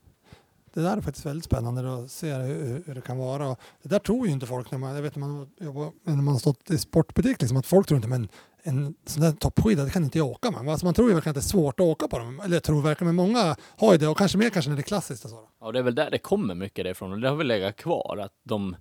Det 0.75 0.81
där 0.81 0.97
är 0.97 1.01
faktiskt 1.01 1.27
väldigt 1.27 1.45
spännande 1.45 1.95
att 1.95 2.11
se 2.11 2.35
hur, 2.35 2.83
hur 2.87 2.95
det 2.95 3.01
kan 3.01 3.19
vara. 3.19 3.49
Och 3.49 3.59
det 3.83 3.89
där 3.89 3.99
tror 3.99 4.27
ju 4.27 4.33
inte 4.33 4.47
folk 4.47 4.71
när 4.71 4.79
man, 4.79 4.95
jag 4.95 5.03
vet 5.03 5.17
när 5.17 5.27
man, 5.27 5.49
jobbar, 5.61 5.93
när 6.05 6.15
man 6.15 6.35
har 6.35 6.39
stått 6.39 6.71
i 6.71 6.79
sportbutik, 6.79 7.41
liksom, 7.41 7.57
att 7.57 7.67
folk 7.67 7.87
tror 7.87 7.97
inte 7.97 8.09
men 8.09 8.29
en 8.63 8.95
sån 9.07 9.23
där 9.23 9.33
toppskida, 9.33 9.85
det 9.85 9.91
kan 9.91 10.05
inte 10.05 10.19
jag 10.19 10.27
åka 10.27 10.51
med. 10.51 10.69
Alltså 10.69 10.87
man 10.87 10.95
tror 10.95 11.09
ju 11.09 11.15
verkligen 11.15 11.31
att 11.31 11.35
det 11.43 11.47
är 11.47 11.51
svårt 11.59 11.81
att 11.81 11.87
åka 11.87 12.09
på 12.09 12.19
dem. 12.19 12.41
Eller 12.45 12.57
jag 12.57 12.63
tror 12.63 12.83
verkligen, 12.83 13.15
men 13.15 13.27
många 13.27 13.57
har 13.77 13.93
ju 13.93 13.99
det 13.99 14.09
och 14.09 14.19
kanske 14.19 14.39
mer 14.39 14.51
kanske 14.51 14.69
när 14.69 14.77
det 14.77 14.81
är 14.81 14.85
klassiskt. 14.85 15.25
Och 15.25 15.31
så. 15.31 15.49
Ja, 15.61 15.73
det 15.73 15.79
är 15.79 15.83
väl 15.83 15.95
där 15.95 16.11
det 16.11 16.19
kommer 16.19 16.55
mycket 16.55 16.85
därifrån 16.85 17.13
och 17.13 17.21
det 17.21 17.29
har 17.29 17.37
väl 17.37 17.47
legat 17.47 17.77
kvar 17.77 18.19
att 18.23 18.33
de 18.43 18.77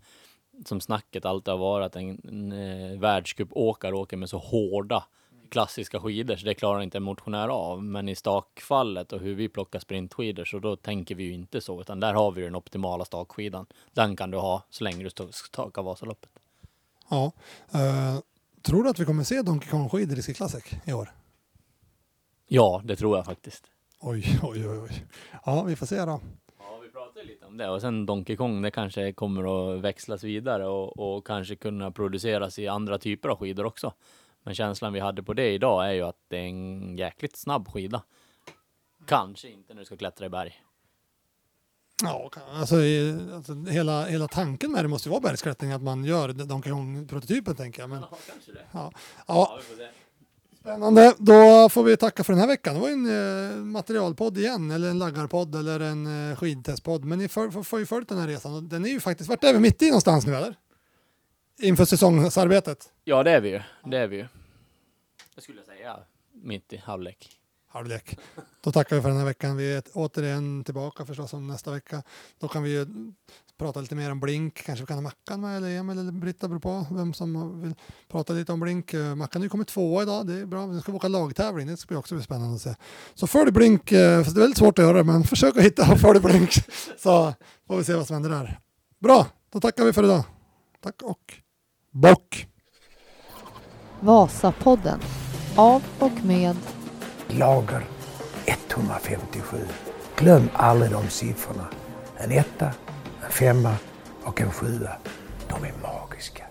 som 0.65 0.81
snacket 0.81 1.25
alltid 1.25 1.51
har 1.51 1.57
varit 1.57 1.85
att 1.85 1.95
en, 1.95 2.21
en 2.27 2.51
en 2.51 2.99
världscupåkare 2.99 3.95
åker 3.95 4.17
med 4.17 4.29
så 4.29 4.37
hårda 4.37 5.03
klassiska 5.49 5.99
skidor 5.99 6.35
så 6.35 6.45
det 6.45 6.53
klarar 6.53 6.81
inte 6.81 6.97
en 6.97 7.03
motionär 7.03 7.47
av. 7.47 7.83
Men 7.83 8.09
i 8.09 8.15
stakfallet 8.15 9.13
och 9.13 9.19
hur 9.19 9.35
vi 9.35 9.49
plockar 9.49 9.79
sprintskidor 9.79 10.45
så 10.45 10.59
då 10.59 10.75
tänker 10.75 11.15
vi 11.15 11.23
ju 11.23 11.33
inte 11.33 11.61
så 11.61 11.81
utan 11.81 11.99
där 11.99 12.13
har 12.13 12.31
vi 12.31 12.41
ju 12.41 12.47
den 12.47 12.55
optimala 12.55 13.05
stakskidan. 13.05 13.65
Den 13.93 14.15
kan 14.15 14.31
du 14.31 14.37
ha 14.37 14.63
så 14.69 14.83
länge 14.83 15.03
du 15.03 15.09
stakar 15.31 15.83
Vasaloppet. 15.83 16.29
Ja. 17.09 17.31
Eh, 17.73 18.19
tror 18.61 18.83
du 18.83 18.89
att 18.89 18.99
vi 18.99 19.05
kommer 19.05 19.23
se 19.23 19.41
Donkey 19.41 19.69
Kong-skidor 19.69 20.19
i 20.19 20.21
Ski 20.21 20.33
Classic 20.33 20.63
i 20.85 20.93
år? 20.93 21.09
Ja, 22.47 22.81
det 22.85 22.95
tror 22.95 23.17
jag 23.17 23.25
faktiskt. 23.25 23.63
Oj, 23.99 24.39
oj, 24.43 24.69
oj, 24.69 24.79
oj. 24.79 25.05
Ja, 25.45 25.63
vi 25.63 25.75
får 25.75 25.85
se 25.85 26.05
då. 26.05 26.21
Ja, 26.59 26.79
vi 26.83 26.89
pratade 26.89 27.25
lite 27.25 27.45
om 27.45 27.57
det 27.57 27.69
och 27.69 27.81
sen 27.81 28.05
Donkey 28.05 28.35
Kong, 28.35 28.61
det 28.61 28.71
kanske 28.71 29.13
kommer 29.13 29.73
att 29.75 29.81
växlas 29.81 30.23
vidare 30.23 30.67
och, 30.67 30.99
och 30.99 31.27
kanske 31.27 31.55
kunna 31.55 31.91
produceras 31.91 32.59
i 32.59 32.67
andra 32.67 32.97
typer 32.97 33.29
av 33.29 33.37
skidor 33.37 33.65
också. 33.65 33.93
Men 34.43 34.55
känslan 34.55 34.93
vi 34.93 34.99
hade 34.99 35.23
på 35.23 35.33
det 35.33 35.51
idag 35.51 35.87
är 35.87 35.91
ju 35.91 36.01
att 36.01 36.17
det 36.27 36.37
är 36.37 36.41
en 36.43 36.97
jäkligt 36.97 37.37
snabb 37.37 37.67
skida. 37.67 38.03
Kanske 39.05 39.49
inte 39.49 39.73
när 39.73 39.79
du 39.81 39.85
ska 39.85 39.97
klättra 39.97 40.25
i 40.25 40.29
berg. 40.29 40.63
Ja, 42.03 42.31
alltså, 42.53 42.75
alltså 43.35 43.53
hela, 43.53 44.05
hela 44.05 44.27
tanken 44.27 44.71
med 44.71 44.83
det 44.83 44.87
måste 44.87 45.09
ju 45.09 45.11
vara 45.11 45.21
bergsklättring, 45.21 45.71
att 45.71 45.81
man 45.81 46.05
gör 46.05 46.29
Donkey 46.33 46.71
Kong-prototypen 46.71 47.55
tänker 47.55 47.81
jag. 47.81 47.89
Men, 47.89 48.01
Ja, 48.01 48.17
kanske 48.31 48.51
det. 48.51 48.65
ja. 48.71 48.91
Ja, 49.27 49.59
se. 49.77 49.87
Spännande. 50.59 51.13
Då 51.17 51.69
får 51.69 51.83
vi 51.83 51.97
tacka 51.97 52.23
för 52.23 52.33
den 52.33 52.39
här 52.39 52.47
veckan. 52.47 52.75
Det 52.75 52.81
var 52.81 52.89
en 52.89 53.49
eh, 53.49 53.55
materialpodd 53.57 54.37
igen, 54.37 54.71
eller 54.71 54.89
en 54.89 54.99
laggarpodd 54.99 55.55
eller 55.55 55.79
en 55.79 56.29
eh, 56.31 56.35
skidtestpodd. 56.37 57.05
Men 57.05 57.19
ni 57.19 57.27
får, 57.27 57.79
ju 57.79 57.85
följt 57.85 58.09
den 58.09 58.17
här 58.17 58.27
resan 58.27 58.69
den 58.69 58.85
är 58.85 58.89
ju 58.89 58.99
faktiskt, 58.99 59.29
vart 59.29 59.43
är 59.43 59.53
vi 59.53 59.59
mitt 59.59 59.81
i 59.81 59.87
någonstans 59.87 60.25
nu 60.25 60.35
eller? 60.35 60.55
Inför 61.61 61.85
säsongsarbetet. 61.85 62.89
Ja, 63.03 63.23
det 63.23 63.31
är 63.31 63.41
vi 63.41 63.49
ju. 63.49 63.61
Det 63.85 63.97
är 63.97 64.07
vi 64.07 64.15
ju. 64.15 64.27
Jag 65.35 65.43
skulle 65.43 65.63
säga 65.63 65.97
mitt 66.43 66.73
i 66.73 66.77
halvlek. 66.77 67.29
Halvlek. 67.67 68.17
Då 68.63 68.71
tackar 68.71 68.95
vi 68.95 69.01
för 69.01 69.09
den 69.09 69.17
här 69.17 69.25
veckan. 69.25 69.57
Vi 69.57 69.73
är 69.75 69.83
återigen 69.93 70.63
tillbaka 70.63 71.05
förstås 71.05 71.33
om 71.33 71.47
nästa 71.47 71.71
vecka. 71.71 72.03
Då 72.39 72.47
kan 72.47 72.63
vi 72.63 72.69
ju 72.69 72.85
prata 73.57 73.81
lite 73.81 73.95
mer 73.95 74.11
om 74.11 74.19
Blink. 74.19 74.63
Kanske 74.65 74.83
vi 74.83 74.87
kan 74.87 74.97
ha 74.97 75.01
Mackan 75.01 75.41
med 75.41 75.57
eller 75.57 75.69
Emil 75.79 75.99
eller 75.99 76.11
Britta 76.11 76.47
beror 76.47 76.59
på 76.59 76.85
vem 76.91 77.13
som 77.13 77.61
vill 77.61 77.75
prata 78.07 78.33
lite 78.33 78.51
om 78.51 78.59
Blink. 78.59 78.93
Eh, 78.93 79.15
Mackan 79.15 79.41
har 79.41 79.45
ju 79.45 79.49
kommit 79.49 79.67
tvåa 79.67 80.03
idag. 80.03 80.27
Det 80.27 80.33
är 80.33 80.45
bra. 80.45 80.65
Nu 80.65 80.81
ska 80.81 80.91
vi 80.91 80.95
åka 80.95 81.07
lagtävling. 81.07 81.67
Det 81.67 81.77
ska 81.77 81.97
också 81.97 82.15
bli 82.15 82.23
spännande 82.23 82.55
att 82.55 82.61
se. 82.61 82.75
Så 83.15 83.27
följ 83.27 83.51
Blink. 83.51 83.91
eh, 83.91 84.23
fast 84.23 84.35
Det 84.35 84.39
är 84.39 84.41
väldigt 84.41 84.57
svårt 84.57 84.79
att 84.79 84.85
göra 84.85 85.03
men 85.03 85.23
försök 85.33 85.57
att 85.57 85.63
hitta 85.63 85.91
och 85.91 85.99
följ 85.99 86.19
Blink. 86.19 86.51
Så 86.97 87.33
får 87.67 87.77
vi 87.77 87.83
se 87.83 87.93
vad 87.93 88.07
som 88.07 88.13
händer 88.13 88.29
där. 88.29 88.59
Bra, 88.99 89.27
då 89.51 89.59
tackar 89.59 89.85
vi 89.85 89.93
för 89.93 90.03
idag. 90.03 90.23
Tack 90.81 91.01
och 91.01 91.33
bock. 91.91 92.47
Vasapodden. 93.99 94.99
Av 95.55 95.83
och 95.99 96.25
med 96.25 96.55
Lager 97.27 97.83
157. 98.45 99.57
Glöm 100.15 100.49
aldrig 100.53 100.91
de 100.91 101.09
siffrorna. 101.09 101.67
En 102.17 102.31
etta, 102.31 102.65
en 103.25 103.31
femma 103.31 103.75
och 104.23 104.41
en 104.41 104.51
sjua. 104.51 104.91
De 105.47 105.63
är 105.63 105.73
magiska. 105.81 106.48